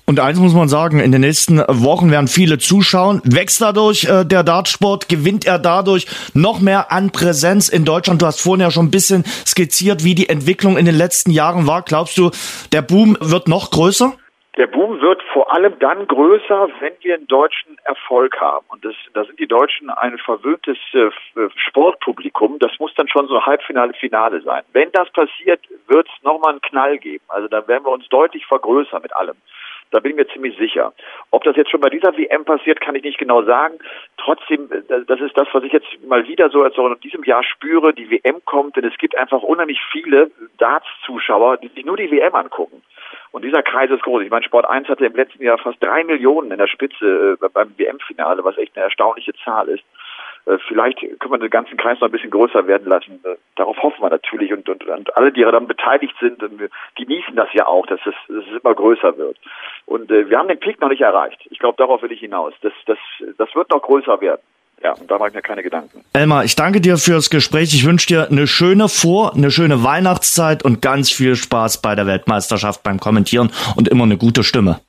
Und 0.07 0.21
eins 0.21 0.39
muss 0.39 0.53
man 0.55 0.69
sagen, 0.69 1.01
in 1.01 1.13
den 1.13 1.23
nächsten 1.23 1.59
Wochen 1.67 2.11
werden 2.11 2.29
viele 2.29 2.59
zuschauen. 2.59 3.23
Wächst 3.25 3.63
dadurch 3.63 4.05
äh, 4.05 4.25
der 4.25 4.43
Dartsport? 4.43 5.09
Gewinnt 5.09 5.47
er 5.47 5.59
dadurch 5.59 6.07
noch 6.35 6.61
mehr 6.61 6.93
an 6.93 7.11
Präsenz 7.11 7.71
in 7.71 7.87
Deutschland? 7.87 8.21
Du 8.21 8.27
hast 8.27 8.43
vorhin 8.43 8.61
ja 8.61 8.71
schon 8.71 8.87
ein 8.87 8.91
bisschen 8.91 9.25
skizziert, 9.47 10.05
wie 10.05 10.15
die 10.15 10.29
Entwicklung 10.29 10.77
in 10.77 10.85
den 10.85 10.95
letzten 10.95 11.31
Jahren 11.31 11.67
war. 11.67 11.81
Glaubst 11.83 12.19
du, 12.19 12.31
der 12.73 12.83
Boom 12.83 13.17
wird 13.21 13.49
noch 13.49 13.71
größer? 13.71 14.13
Der 14.59 14.67
Boom 14.67 15.01
wird 15.01 15.23
vor 15.33 15.53
allem 15.53 15.77
dann 15.81 16.07
größer, 16.07 16.69
wenn 16.81 16.93
wir 17.01 17.15
einen 17.15 17.27
deutschen 17.27 17.77
Erfolg 17.85 18.39
haben. 18.41 18.67
Und 18.69 18.85
das, 18.85 18.95
da 19.15 19.25
sind 19.25 19.41
die 19.41 19.49
Deutschen 19.49 19.89
ein 19.89 20.19
verwöhntes 20.19 20.77
äh, 20.93 21.09
Sportpublikum. 21.57 22.59
Das 22.61 22.71
muss 22.79 22.95
dann 22.95 23.09
schon 23.09 23.27
so 23.27 23.45
Halbfinale, 23.45 23.95
Finale 23.95 24.43
sein. 24.43 24.63
Wenn 24.73 24.93
das 24.93 25.11
passiert, 25.11 25.61
wird 25.89 26.07
es 26.07 26.23
nochmal 26.23 26.53
einen 26.53 26.61
Knall 26.61 26.99
geben. 26.99 27.25
Also 27.29 27.49
da 27.49 27.67
werden 27.67 27.85
wir 27.85 27.91
uns 27.91 28.07
deutlich 28.11 28.47
vergrößern 28.47 29.03
mit 29.03 29.17
allem. 29.17 29.37
Da 29.91 30.01
bin 30.01 30.11
ich 30.11 30.17
mir 30.17 30.27
ziemlich 30.29 30.57
sicher. 30.59 30.93
Ob 31.31 31.45
das 31.45 31.57
jetzt 31.57 31.71
schon 31.71 31.81
bei 31.81 31.91
dieser 31.91 32.17
WM 32.17 32.45
passiert, 32.45 32.81
kann 32.81 32.95
ich 32.95 33.05
nicht 33.05 33.19
genau 33.19 33.43
sagen. 33.43 33.79
Trotzdem, 34.17 34.71
äh, 34.73 35.05
das 35.07 35.21
ist 35.21 35.37
das, 35.37 35.49
was 35.53 35.63
ich 35.65 35.73
jetzt 35.73 35.87
mal 36.07 36.27
wieder 36.27 36.51
so 36.51 36.63
als 36.63 36.77
auch 36.77 36.91
in 36.91 37.01
diesem 37.01 37.25
Jahr 37.25 37.45
spüre. 37.45 37.95
Die 37.95 38.11
WM 38.11 38.45
kommt, 38.45 38.77
denn 38.77 38.85
es 38.85 38.97
gibt 38.99 39.17
einfach 39.17 39.43
unheimlich 39.43 39.81
viele 39.93 40.31
Darts-Zuschauer, 40.59 41.59
die 41.59 41.69
sich 41.69 41.85
nur 41.85 41.97
die 41.97 42.11
WM 42.11 42.35
angucken. 42.35 42.83
Und 43.33 43.45
dieser 43.45 43.63
Kreis 43.63 43.91
ist 43.91 44.03
groß. 44.03 44.23
Ich 44.23 44.31
meine, 44.31 44.45
Sport 44.45 44.69
1 44.69 44.89
hatte 44.89 45.07
im 45.07 45.15
letzten 45.15 45.43
Jahr 45.43 45.59
fast 45.59 45.83
drei 45.83 46.05
Millionen 46.05 46.51
in 46.51 46.59
der 46.59 46.67
Spitze 46.67 47.37
äh, 47.41 47.49
beim 47.53 47.77
WM-Finale, 47.77 48.45
was 48.45 48.59
echt 48.59 48.77
eine 48.77 48.85
erstaunliche 48.85 49.35
Zahl 49.45 49.69
ist. 49.69 49.85
Äh, 50.47 50.59
vielleicht 50.69 50.99
können 50.99 51.33
wir 51.33 51.39
den 51.39 51.51
ganzen 51.51 51.77
Kreis 51.77 51.99
noch 52.01 52.09
ein 52.09 52.13
bisschen 52.13 52.31
größer 52.31 52.67
werden 52.67 52.89
lassen. 52.89 53.21
Äh, 53.25 53.37
darauf 53.57 53.77
hoffen 53.83 54.03
wir 54.03 54.11
natürlich 54.11 54.53
und, 54.53 54.69
und, 54.69 54.85
und 54.85 55.17
alle, 55.17 55.33
die 55.33 55.43
daran 55.43 55.67
beteiligt 55.67 56.15
sind, 56.21 56.43
genießen 56.97 57.35
das 57.37 57.49
ja 57.53 57.67
auch, 57.67 57.87
dass 57.87 58.01
es, 58.07 58.15
dass 58.29 58.45
es 58.45 58.63
immer 58.63 58.75
größer 58.75 59.17
wird. 59.17 59.39
Und 59.87 60.11
äh, 60.11 60.29
wir 60.29 60.39
haben 60.39 60.49
den 60.49 60.61
Peak 60.61 60.81
noch 60.81 60.89
nicht 60.89 61.03
erreicht. 61.03 61.47
Ich 61.51 61.59
glaube, 61.59 61.77
darauf 61.79 62.03
will 62.03 62.13
ich 62.13 62.21
hinaus. 62.21 62.53
Das, 62.63 62.73
das, 62.87 62.99
das 63.39 63.55
wird 63.55 63.71
noch 63.71 63.83
größer 63.83 64.21
werden. 64.21 64.41
Ja, 64.83 64.93
und 64.93 65.11
da 65.11 65.19
mache 65.19 65.29
ich 65.29 65.35
mir 65.35 65.41
keine 65.41 65.63
Gedanken. 65.63 66.05
Elmar, 66.13 66.45
ich 66.45 66.57
danke 66.57 66.81
dir 66.81 66.99
fürs 66.99 67.31
Gespräch. 67.31 67.73
Ich 67.73 67.87
wünsche 67.87 68.07
dir 68.07 68.29
eine 68.31 68.47
schöne 68.47 68.89
Vor-, 68.89 69.33
eine 69.35 69.51
schöne 69.51 69.83
Weihnachtszeit 69.83 70.63
und 70.63 70.83
ganz 70.83 71.11
viel 71.11 71.37
Spaß 71.37 71.81
bei 71.81 71.95
der 71.95 72.07
Weltmeisterschaft 72.07 72.83
beim 72.83 73.01
Kommentieren 73.01 73.51
und 73.77 73.89
immer 73.89 74.05
eine 74.05 74.19
gute 74.19 74.43
Stimme. 74.43 74.81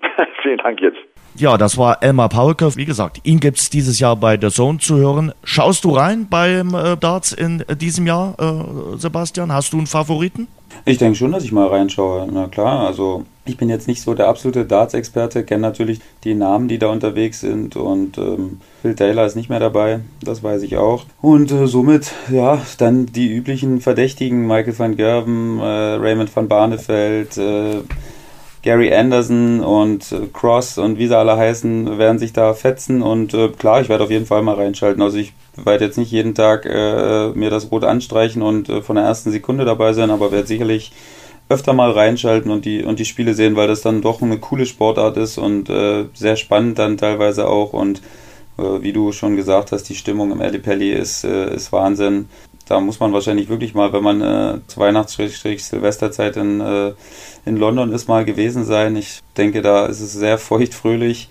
Vielen 0.42 0.58
Dank 0.58 0.80
jetzt. 0.80 0.98
Ja, 1.36 1.58
das 1.58 1.76
war 1.76 2.00
Elmar 2.00 2.28
Paulke. 2.28 2.76
Wie 2.76 2.84
gesagt, 2.84 3.20
ihn 3.24 3.40
gibt's 3.40 3.68
dieses 3.68 3.98
Jahr 3.98 4.14
bei 4.14 4.38
The 4.40 4.50
Zone 4.50 4.78
zu 4.78 4.96
hören. 4.96 5.32
Schaust 5.42 5.84
du 5.84 5.90
rein 5.90 6.28
beim 6.30 6.74
äh, 6.74 6.96
Darts 6.96 7.32
in 7.32 7.64
äh, 7.66 7.74
diesem 7.74 8.06
Jahr, 8.06 8.36
äh, 8.38 8.98
Sebastian? 8.98 9.52
Hast 9.52 9.72
du 9.72 9.78
einen 9.78 9.88
Favoriten? 9.88 10.46
Ich 10.84 10.98
denke 10.98 11.16
schon, 11.16 11.32
dass 11.32 11.42
ich 11.42 11.50
mal 11.50 11.66
reinschaue. 11.66 12.28
Na 12.30 12.46
klar, 12.46 12.86
also 12.86 13.24
ich 13.46 13.56
bin 13.56 13.68
jetzt 13.68 13.88
nicht 13.88 14.00
so 14.00 14.14
der 14.14 14.28
absolute 14.28 14.64
Darts-Experte, 14.64 15.44
kenne 15.44 15.62
natürlich 15.62 16.00
die 16.22 16.34
Namen, 16.34 16.68
die 16.68 16.78
da 16.78 16.88
unterwegs 16.88 17.40
sind 17.40 17.76
und 17.76 18.16
ähm, 18.16 18.60
Phil 18.82 18.94
Taylor 18.94 19.26
ist 19.26 19.36
nicht 19.36 19.50
mehr 19.50 19.60
dabei, 19.60 20.00
das 20.22 20.42
weiß 20.42 20.62
ich 20.62 20.76
auch. 20.76 21.04
Und 21.20 21.50
äh, 21.52 21.66
somit, 21.66 22.12
ja, 22.30 22.62
dann 22.78 23.06
die 23.06 23.28
üblichen 23.28 23.80
Verdächtigen, 23.80 24.46
Michael 24.46 24.78
van 24.78 24.96
Gerven, 24.96 25.58
äh, 25.58 25.62
Raymond 25.64 26.34
van 26.34 26.48
Barneveld, 26.48 27.36
äh, 27.38 27.80
Gary 28.64 28.94
Anderson 28.94 29.60
und 29.60 30.10
äh, 30.10 30.26
Cross 30.32 30.78
und 30.78 30.98
wie 30.98 31.06
sie 31.06 31.16
alle 31.16 31.36
heißen, 31.36 31.98
werden 31.98 32.18
sich 32.18 32.32
da 32.32 32.54
fetzen 32.54 33.02
und 33.02 33.34
äh, 33.34 33.48
klar, 33.48 33.82
ich 33.82 33.90
werde 33.90 34.04
auf 34.04 34.10
jeden 34.10 34.24
Fall 34.24 34.40
mal 34.40 34.54
reinschalten. 34.54 35.02
Also 35.02 35.18
ich 35.18 35.34
werde 35.54 35.84
jetzt 35.84 35.98
nicht 35.98 36.10
jeden 36.10 36.34
Tag 36.34 36.64
äh, 36.64 37.28
mir 37.34 37.50
das 37.50 37.70
Rot 37.70 37.84
anstreichen 37.84 38.40
und 38.40 38.70
äh, 38.70 38.80
von 38.80 38.96
der 38.96 39.04
ersten 39.04 39.30
Sekunde 39.30 39.66
dabei 39.66 39.92
sein, 39.92 40.10
aber 40.10 40.32
werde 40.32 40.46
sicherlich 40.46 40.92
öfter 41.50 41.74
mal 41.74 41.90
reinschalten 41.90 42.50
und 42.50 42.64
die 42.64 42.82
und 42.82 42.98
die 42.98 43.04
Spiele 43.04 43.34
sehen, 43.34 43.54
weil 43.54 43.68
das 43.68 43.82
dann 43.82 44.00
doch 44.00 44.22
eine 44.22 44.38
coole 44.38 44.64
Sportart 44.64 45.18
ist 45.18 45.36
und 45.36 45.68
äh, 45.68 46.06
sehr 46.14 46.36
spannend 46.36 46.78
dann 46.78 46.96
teilweise 46.96 47.46
auch 47.46 47.74
und 47.74 48.00
äh, 48.56 48.62
wie 48.80 48.94
du 48.94 49.12
schon 49.12 49.36
gesagt 49.36 49.72
hast, 49.72 49.90
die 49.90 49.94
Stimmung 49.94 50.32
im 50.32 50.62
Pelli 50.62 50.90
ist, 50.90 51.24
ist 51.24 51.70
Wahnsinn. 51.70 52.30
Da 52.66 52.80
muss 52.80 53.00
man 53.00 53.12
wahrscheinlich 53.12 53.48
wirklich 53.48 53.74
mal, 53.74 53.92
wenn 53.92 54.02
man 54.02 54.20
äh, 54.20 54.58
zur 54.66 54.82
Weihnachts-Silvesterzeit 54.82 56.36
in, 56.36 56.60
äh, 56.60 56.92
in 57.44 57.56
London 57.56 57.92
ist, 57.92 58.08
mal 58.08 58.24
gewesen 58.24 58.64
sein. 58.64 58.96
Ich 58.96 59.20
denke, 59.36 59.62
da 59.62 59.86
ist 59.86 60.00
es 60.00 60.12
sehr 60.12 60.38
feuchtfröhlich 60.38 61.28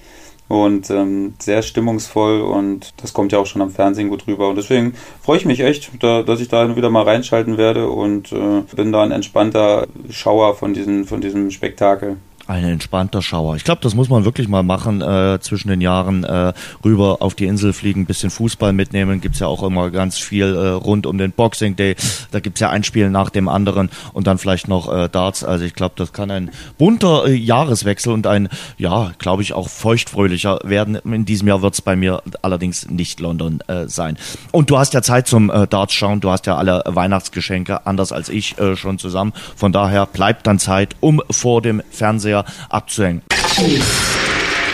und 0.47 0.89
ähm, 0.91 1.33
sehr 1.39 1.61
stimmungsvoll 1.61 2.41
und 2.41 2.93
das 3.01 3.13
kommt 3.13 3.31
ja 3.31 3.39
auch 3.39 3.45
schon 3.45 3.61
am 3.61 3.71
Fernsehen 3.71 4.09
gut 4.09 4.27
rüber. 4.27 4.49
Und 4.49 4.57
deswegen 4.57 4.93
freue 5.21 5.37
ich 5.37 5.45
mich 5.45 5.61
echt, 5.61 5.91
da, 5.99 6.21
dass 6.21 6.39
ich 6.41 6.49
da 6.49 6.75
wieder 6.75 6.89
mal 6.89 7.03
reinschalten 7.03 7.57
werde 7.57 7.89
und 7.89 8.31
äh, 8.31 8.61
bin 8.75 8.91
da 8.91 9.03
ein 9.03 9.11
entspannter 9.11 9.87
Schauer 10.09 10.55
von, 10.55 10.73
diesen, 10.73 11.05
von 11.05 11.21
diesem 11.21 11.49
Spektakel. 11.49 12.17
Ein 12.45 12.65
entspannter 12.65 13.21
Schauer. 13.21 13.55
Ich 13.55 13.63
glaube, 13.63 13.79
das 13.81 13.95
muss 13.95 14.09
man 14.09 14.25
wirklich 14.25 14.49
mal 14.49 14.63
machen 14.63 15.01
äh, 15.01 15.39
zwischen 15.39 15.69
den 15.69 15.79
Jahren. 15.79 16.25
Äh, 16.25 16.51
rüber 16.83 17.21
auf 17.21 17.35
die 17.35 17.45
Insel 17.45 17.71
fliegen, 17.71 18.05
bisschen 18.05 18.31
Fußball 18.31 18.73
mitnehmen. 18.73 19.21
Gibt's 19.21 19.39
ja 19.39 19.47
auch 19.47 19.63
immer 19.63 19.91
ganz 19.91 20.17
viel 20.17 20.53
äh, 20.53 20.67
rund 20.69 21.05
um 21.05 21.17
den 21.17 21.31
Boxing 21.31 21.77
Day. 21.77 21.95
Da 22.31 22.41
gibt's 22.41 22.59
ja 22.59 22.69
ein 22.69 22.83
Spiel 22.83 23.09
nach 23.09 23.29
dem 23.29 23.47
anderen 23.47 23.89
und 24.11 24.27
dann 24.27 24.39
vielleicht 24.39 24.67
noch 24.67 24.93
äh, 24.93 25.07
Darts. 25.07 25.45
Also 25.45 25.63
ich 25.63 25.73
glaube, 25.73 25.93
das 25.95 26.11
kann 26.11 26.31
ein 26.31 26.51
bunter 26.77 27.27
äh, 27.27 27.33
Jahreswechsel 27.33 28.11
und 28.11 28.27
ein, 28.27 28.49
ja, 28.77 29.13
glaube 29.19 29.41
ich, 29.41 29.53
auch 29.53 29.69
feuchtfröhlicher 29.69 30.59
werden. 30.65 30.95
In 30.95 31.23
diesem 31.23 31.47
Jahr 31.47 31.61
wird's 31.61 31.81
bei 31.81 31.95
mir 31.95 32.21
allerdings 32.41 32.89
nicht 32.89 33.21
London 33.21 33.61
äh, 33.67 33.87
sein. 33.87 34.17
Und 34.51 34.69
du 34.69 34.77
hast 34.77 34.93
ja 34.93 35.01
Zeit 35.01 35.27
zum 35.27 35.49
äh, 35.49 35.65
Darts 35.65 35.93
schauen. 35.93 36.19
Du 36.19 36.29
hast 36.29 36.45
ja 36.45 36.57
alle 36.57 36.83
Weihnachtsgeschenke, 36.85 37.87
anders 37.87 38.11
als 38.11 38.27
ich, 38.27 38.57
äh, 38.59 38.75
schon 38.75 38.99
zusammen. 38.99 39.31
Von 39.55 39.71
daher 39.71 40.07
bleibt 40.07 40.45
dann 40.45 40.59
Zeit, 40.59 40.97
um 40.99 41.21
vor 41.31 41.61
dem 41.61 41.81
Fernseher 41.89 42.32
Fernseher 42.33 42.45
abzuhängen. 42.69 43.21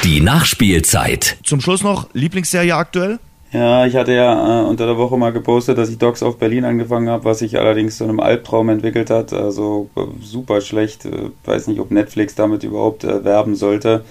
Die 0.03 0.21
Nachspielzeit. 0.21 1.37
Zum 1.43 1.59
Schluss 1.59 1.83
noch 1.83 2.07
Lieblingsserie 2.13 2.75
aktuell? 2.75 3.19
Ja, 3.51 3.85
ich 3.85 3.95
hatte 3.95 4.13
ja 4.13 4.61
äh, 4.61 4.65
unter 4.65 4.85
der 4.85 4.97
Woche 4.97 5.17
mal 5.17 5.33
gepostet, 5.33 5.77
dass 5.77 5.89
ich 5.89 5.97
Docs 5.97 6.21
auf 6.21 6.37
Berlin 6.37 6.65
angefangen 6.65 7.09
habe, 7.09 7.25
was 7.25 7.39
sich 7.39 7.57
allerdings 7.57 7.97
zu 7.97 8.03
einem 8.03 8.19
Albtraum 8.19 8.69
entwickelt 8.69 9.09
hat. 9.09 9.33
Also 9.33 9.89
äh, 9.95 10.01
super 10.21 10.61
schlecht. 10.61 11.05
Äh, 11.05 11.31
weiß 11.45 11.67
nicht, 11.67 11.79
ob 11.79 11.89
Netflix 11.89 12.35
damit 12.35 12.63
überhaupt 12.63 13.03
äh, 13.03 13.23
werben 13.25 13.55
sollte. 13.55 14.05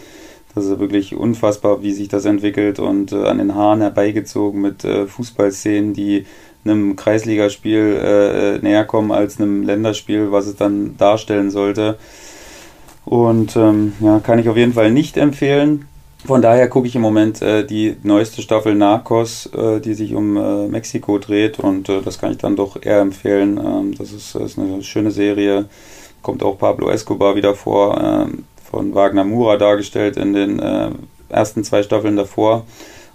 Das 0.55 0.67
ist 0.67 0.81
wirklich 0.81 1.15
unfassbar, 1.15 1.83
wie 1.83 1.93
sich 1.93 2.09
das 2.09 2.25
entwickelt 2.25 2.81
und 2.81 3.13
äh, 3.13 3.27
an 3.27 3.39
den 3.39 3.55
Haaren 3.55 3.81
herbeigezogen 3.81 4.61
mit 4.61 4.85
äh, 4.85 5.07
Fußballszenen, 5.07 5.95
die 5.95 6.27
einem 6.65 6.97
Kreisligaspiel 6.97 8.59
näher 8.61 8.85
kommen 8.85 9.11
als 9.11 9.41
einem 9.41 9.63
Länderspiel, 9.63 10.33
was 10.33 10.47
es 10.47 10.57
dann 10.57 10.99
darstellen 10.99 11.51
sollte. 11.51 11.97
Und 13.09 13.57
ähm, 13.57 13.95
ja, 14.01 14.21
kann 14.21 14.39
ich 14.39 14.51
auf 14.51 14.59
jeden 14.59 14.75
Fall 14.75 14.91
nicht 14.91 15.17
empfehlen. 15.17 15.89
Von 16.27 16.43
daher 16.43 16.69
gucke 16.69 16.89
ich 16.89 16.95
im 16.95 17.01
Moment 17.01 17.41
äh, 17.41 17.65
die 17.65 17.97
neueste 18.03 18.43
Staffel 18.43 18.75
Narcos, 18.75 19.47
äh, 19.47 19.81
die 19.81 19.95
sich 19.95 20.15
um 20.15 20.37
äh, 20.37 20.69
Mexiko 20.69 21.17
dreht 21.17 21.59
und 21.59 21.89
äh, 21.89 22.03
das 22.03 22.19
kann 22.19 22.33
ich 22.33 22.37
dann 22.39 22.55
doch 22.55 22.77
eher 22.83 23.01
empfehlen. 23.01 23.57
Ähm, 23.57 23.95
das 23.97 24.13
ist, 24.13 24.35
ist, 24.35 24.59
eine 24.59 24.83
schöne 24.83 25.11
Serie. 25.11 25.71
Kommt 26.21 26.43
auch 26.43 26.59
Pablo 26.59 26.91
Escobar 26.91 27.35
wieder 27.35 27.55
vor, 27.55 27.99
ähm, 27.99 28.45
von 28.71 28.95
Wagner 28.95 29.25
Mura 29.25 29.57
dargestellt 29.57 30.19
in 30.19 30.35
den 30.35 30.59
äh, 30.59 30.91
ersten 31.31 31.65
zwei 31.65 31.83
Staffeln 31.83 32.17
davor 32.17 32.67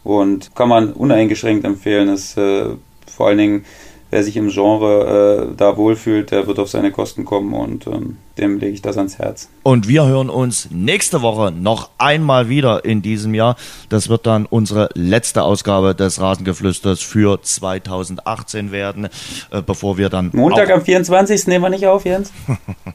und 0.04 0.56
kann 0.56 0.70
man 0.70 0.94
uneingeschränkt 0.94 1.66
empfehlen. 1.66 2.10
Ist 2.10 2.36
äh, 2.36 2.66
vor 3.06 3.28
allen 3.28 3.38
Dingen 3.38 3.66
wer 4.14 4.24
sich 4.24 4.38
im 4.38 4.49
Genre 4.49 5.49
äh, 5.49 5.55
da 5.57 5.76
wohlfühlt, 5.76 6.30
der 6.30 6.45
wird 6.45 6.59
auf 6.59 6.70
seine 6.70 6.91
Kosten 6.91 7.26
kommen 7.26 7.51
und 7.51 7.88
ähm, 7.88 8.18
dem 8.38 8.59
lege 8.59 8.74
ich 8.74 8.82
das 8.84 8.95
ans 8.95 9.18
Herz. 9.18 9.49
Und 9.64 9.88
wir 9.88 10.05
hören 10.05 10.30
uns 10.30 10.70
nächste 10.70 11.24
Woche 11.24 11.51
noch 11.51 11.89
einmal 11.97 12.47
wieder 12.47 12.86
in 12.86 13.01
diesem 13.01 13.34
Jahr. 13.34 13.55
Das 13.89 14.09
wird 14.09 14.28
dann 14.28 14.45
unsere 14.45 14.89
letzte 14.93 15.41
Ausgabe 15.41 15.95
des 15.95 16.22
Rasengeflüsters 16.22 17.01
für 17.01 17.41
2018 17.41 18.72
werden, 18.72 19.05
äh, 19.49 19.64
bevor 19.66 19.97
wir 19.97 20.09
dann. 20.09 20.30
Montag 20.34 20.70
am 20.70 20.84
24. 20.84 21.47
nehmen 21.47 21.64
wir 21.64 21.70
nicht 21.70 21.88
auf, 21.88 22.05
Jens. 22.05 22.32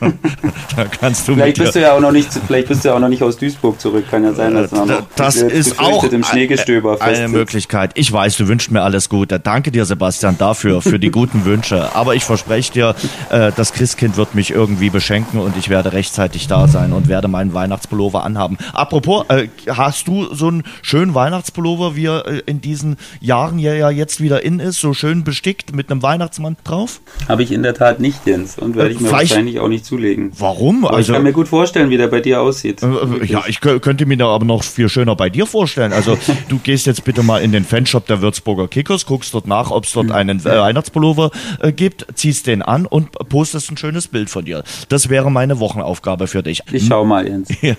da 0.76 0.84
kannst 0.84 1.28
du 1.28 1.34
vielleicht 1.34 1.58
bist 1.58 1.74
du 1.74 1.80
ja 1.80 1.94
auch 1.94 2.00
noch 2.00 2.12
nicht, 2.12 2.28
vielleicht 2.46 2.68
bist 2.68 2.84
du 2.84 2.88
ja 2.88 2.94
auch 2.94 3.00
noch 3.00 3.08
nicht 3.08 3.22
aus 3.22 3.36
Duisburg 3.36 3.80
zurück. 3.80 4.04
Kann 4.10 4.24
ja 4.24 4.32
sein, 4.32 4.54
dass 4.54 4.72
äh, 4.72 4.76
noch 4.76 5.02
das 5.16 5.36
ist 5.36 5.78
auch 5.78 6.04
im 6.04 6.24
Schneegestöber 6.24 7.00
eine 7.00 7.28
Möglichkeit. 7.28 7.92
Ich 7.94 8.12
weiß, 8.12 8.36
du 8.36 8.48
wünschst 8.48 8.70
mir 8.70 8.82
alles 8.82 9.08
Gute. 9.08 9.38
Danke 9.38 9.70
dir, 9.70 9.84
Sebastian, 9.84 10.36
dafür 10.40 10.82
für 10.82 10.98
die 10.98 11.10
guten 11.10 11.44
Wünsche. 11.44 11.94
Aber 11.94 12.14
ich 12.14 12.24
verspreche 12.24 12.72
dir, 12.72 12.94
äh, 13.30 13.52
das 13.54 13.72
Christkind 13.72 14.16
wird 14.16 14.34
mich 14.34 14.50
irgendwie 14.50 14.90
beschenken 14.90 15.40
und 15.40 15.56
ich 15.56 15.68
werde 15.68 15.92
rechtzeitig 15.92 16.46
da 16.48 16.68
sein 16.68 16.92
und 16.92 17.08
werde 17.08 17.28
meinen 17.28 17.54
Weihnachtspullover 17.54 18.24
anhaben. 18.24 18.56
Apropos, 18.72 19.24
äh, 19.28 19.48
hast 19.68 20.08
du 20.08 20.32
so 20.34 20.48
einen 20.48 20.62
schönen 20.82 21.14
Weihnachtspullover, 21.14 21.96
wie 21.96 22.06
er 22.06 22.26
äh, 22.26 22.42
in 22.46 22.60
diesen 22.60 22.96
Jahren 23.20 23.58
ja, 23.58 23.74
ja 23.74 23.90
jetzt 23.90 24.20
wieder 24.20 24.44
in 24.44 24.60
ist, 24.60 24.80
so 24.80 24.94
schön 24.94 25.24
bestickt 25.24 25.74
mit 25.74 25.90
einem 25.90 26.02
Weihnachtsmann 26.02 26.56
drauf? 26.64 27.00
Habe 27.28 27.42
ich 27.42 27.52
in 27.52 27.62
der 27.62 27.74
Tat 27.74 28.00
nicht, 28.00 28.26
Jens, 28.26 28.58
und 28.58 28.76
werde 28.76 28.90
ich 28.90 29.00
mir 29.00 29.08
Vielleicht, 29.08 29.30
wahrscheinlich 29.30 29.60
auch 29.60 29.68
nicht 29.68 29.84
zulegen. 29.84 30.32
Warum? 30.38 30.84
Aber 30.84 30.96
also, 30.96 31.12
ich 31.12 31.16
kann 31.16 31.22
mir 31.22 31.32
gut 31.32 31.48
vorstellen, 31.48 31.90
wie 31.90 31.96
der 31.96 32.08
bei 32.08 32.20
dir 32.20 32.40
aussieht. 32.40 32.82
Äh, 32.82 32.86
äh 32.86 33.24
ja, 33.26 33.44
ich 33.46 33.60
könnte 33.60 34.06
mir 34.06 34.16
da 34.16 34.28
aber 34.28 34.44
noch 34.44 34.62
viel 34.62 34.88
schöner 34.88 35.16
bei 35.16 35.28
dir 35.28 35.46
vorstellen. 35.46 35.92
Also 35.92 36.18
du 36.48 36.58
gehst 36.58 36.86
jetzt 36.86 37.04
bitte 37.04 37.22
mal 37.22 37.42
in 37.42 37.52
den 37.52 37.64
Fanshop 37.64 38.06
der 38.06 38.22
Würzburger 38.22 38.68
Kickers, 38.68 39.06
guckst 39.06 39.34
dort 39.34 39.46
nach, 39.46 39.70
ob 39.70 39.84
es 39.84 39.92
dort 39.92 40.06
mhm. 40.10 40.12
Einen 40.20 40.40
äh, 40.40 40.44
Weihnachtspullover 40.44 41.30
äh, 41.60 41.72
gibt, 41.72 42.06
ziehst 42.14 42.46
den 42.46 42.62
an 42.62 42.86
und 42.86 43.12
postest 43.28 43.70
ein 43.70 43.76
schönes 43.76 44.08
Bild 44.08 44.30
von 44.30 44.44
dir. 44.44 44.62
Das 44.88 45.08
wäre 45.08 45.30
meine 45.30 45.60
Wochenaufgabe 45.60 46.26
für 46.26 46.42
dich. 46.42 46.62
Ich 46.70 46.86
schau 46.86 47.04
mal, 47.04 47.26
Jens. 47.26 47.48
Ja, 47.62 47.74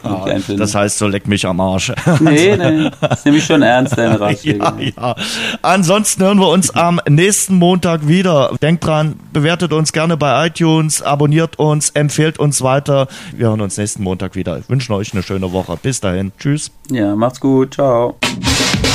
das 0.58 0.76
heißt, 0.76 1.00
so 1.00 1.08
leck 1.08 1.28
mich 1.28 1.46
am 1.46 1.60
Arsch. 1.60 1.92
Nee, 2.20 2.56
nee, 2.56 2.92
das 3.02 3.12
ist 3.20 3.26
nämlich 3.26 3.44
schon 3.44 3.62
ernst, 3.62 3.98
deine 3.98 4.20
Ratschläge. 4.20 4.60
Ja, 4.60 4.76
ja. 4.80 5.16
Ansonsten 5.62 6.24
hören 6.24 6.40
wir 6.40 6.50
uns 6.50 6.70
am 6.72 7.02
nächsten 7.10 7.56
Montag 7.56 8.08
wieder. 8.08 8.52
Denkt 8.62 8.86
dran, 8.86 9.16
bewertet 9.34 9.74
uns 9.74 9.92
gerne 9.92 10.18
bei 10.18 10.48
iTunes, 10.48 11.02
abonniert 11.02 11.58
uns, 11.60 11.90
empfehlt 11.92 12.40
uns 12.40 12.62
weiter. 12.62 13.08
Wir 13.36 13.48
hören 13.48 13.62
uns 13.62 13.78
nächsten 13.78 14.04
Montag 14.04 14.36
wieder. 14.36 14.60
Ich 14.60 14.70
wünsche 14.70 14.94
euch 14.94 15.14
eine 15.14 15.24
schöne 15.24 15.52
Woche. 15.52 15.78
Bis 15.82 16.00
dahin. 16.00 16.32
Tschüss. 16.38 16.72
Ja, 16.90 17.16
macht's 17.16 17.40
gut. 17.40 17.74
Ciao. 17.74 18.18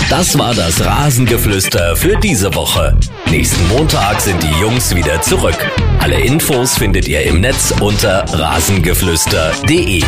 Das 0.09 0.39
war 0.39 0.55
das 0.55 0.85
Rasengeflüster 0.85 1.97
für 1.97 2.17
diese 2.17 2.55
Woche. 2.55 2.97
Nächsten 3.37 3.69
Montag 3.69 4.19
sind 4.23 4.43
die 4.43 4.61
Jungs 4.63 4.95
wieder 4.95 5.21
zurück. 5.21 5.59
Alle 5.99 6.19
Infos 6.19 6.79
findet 6.79 7.07
ihr 7.07 7.21
im 7.25 7.43
Netz 7.43 7.71
unter 7.83 8.25
rasengeflüster.de. 8.33 10.03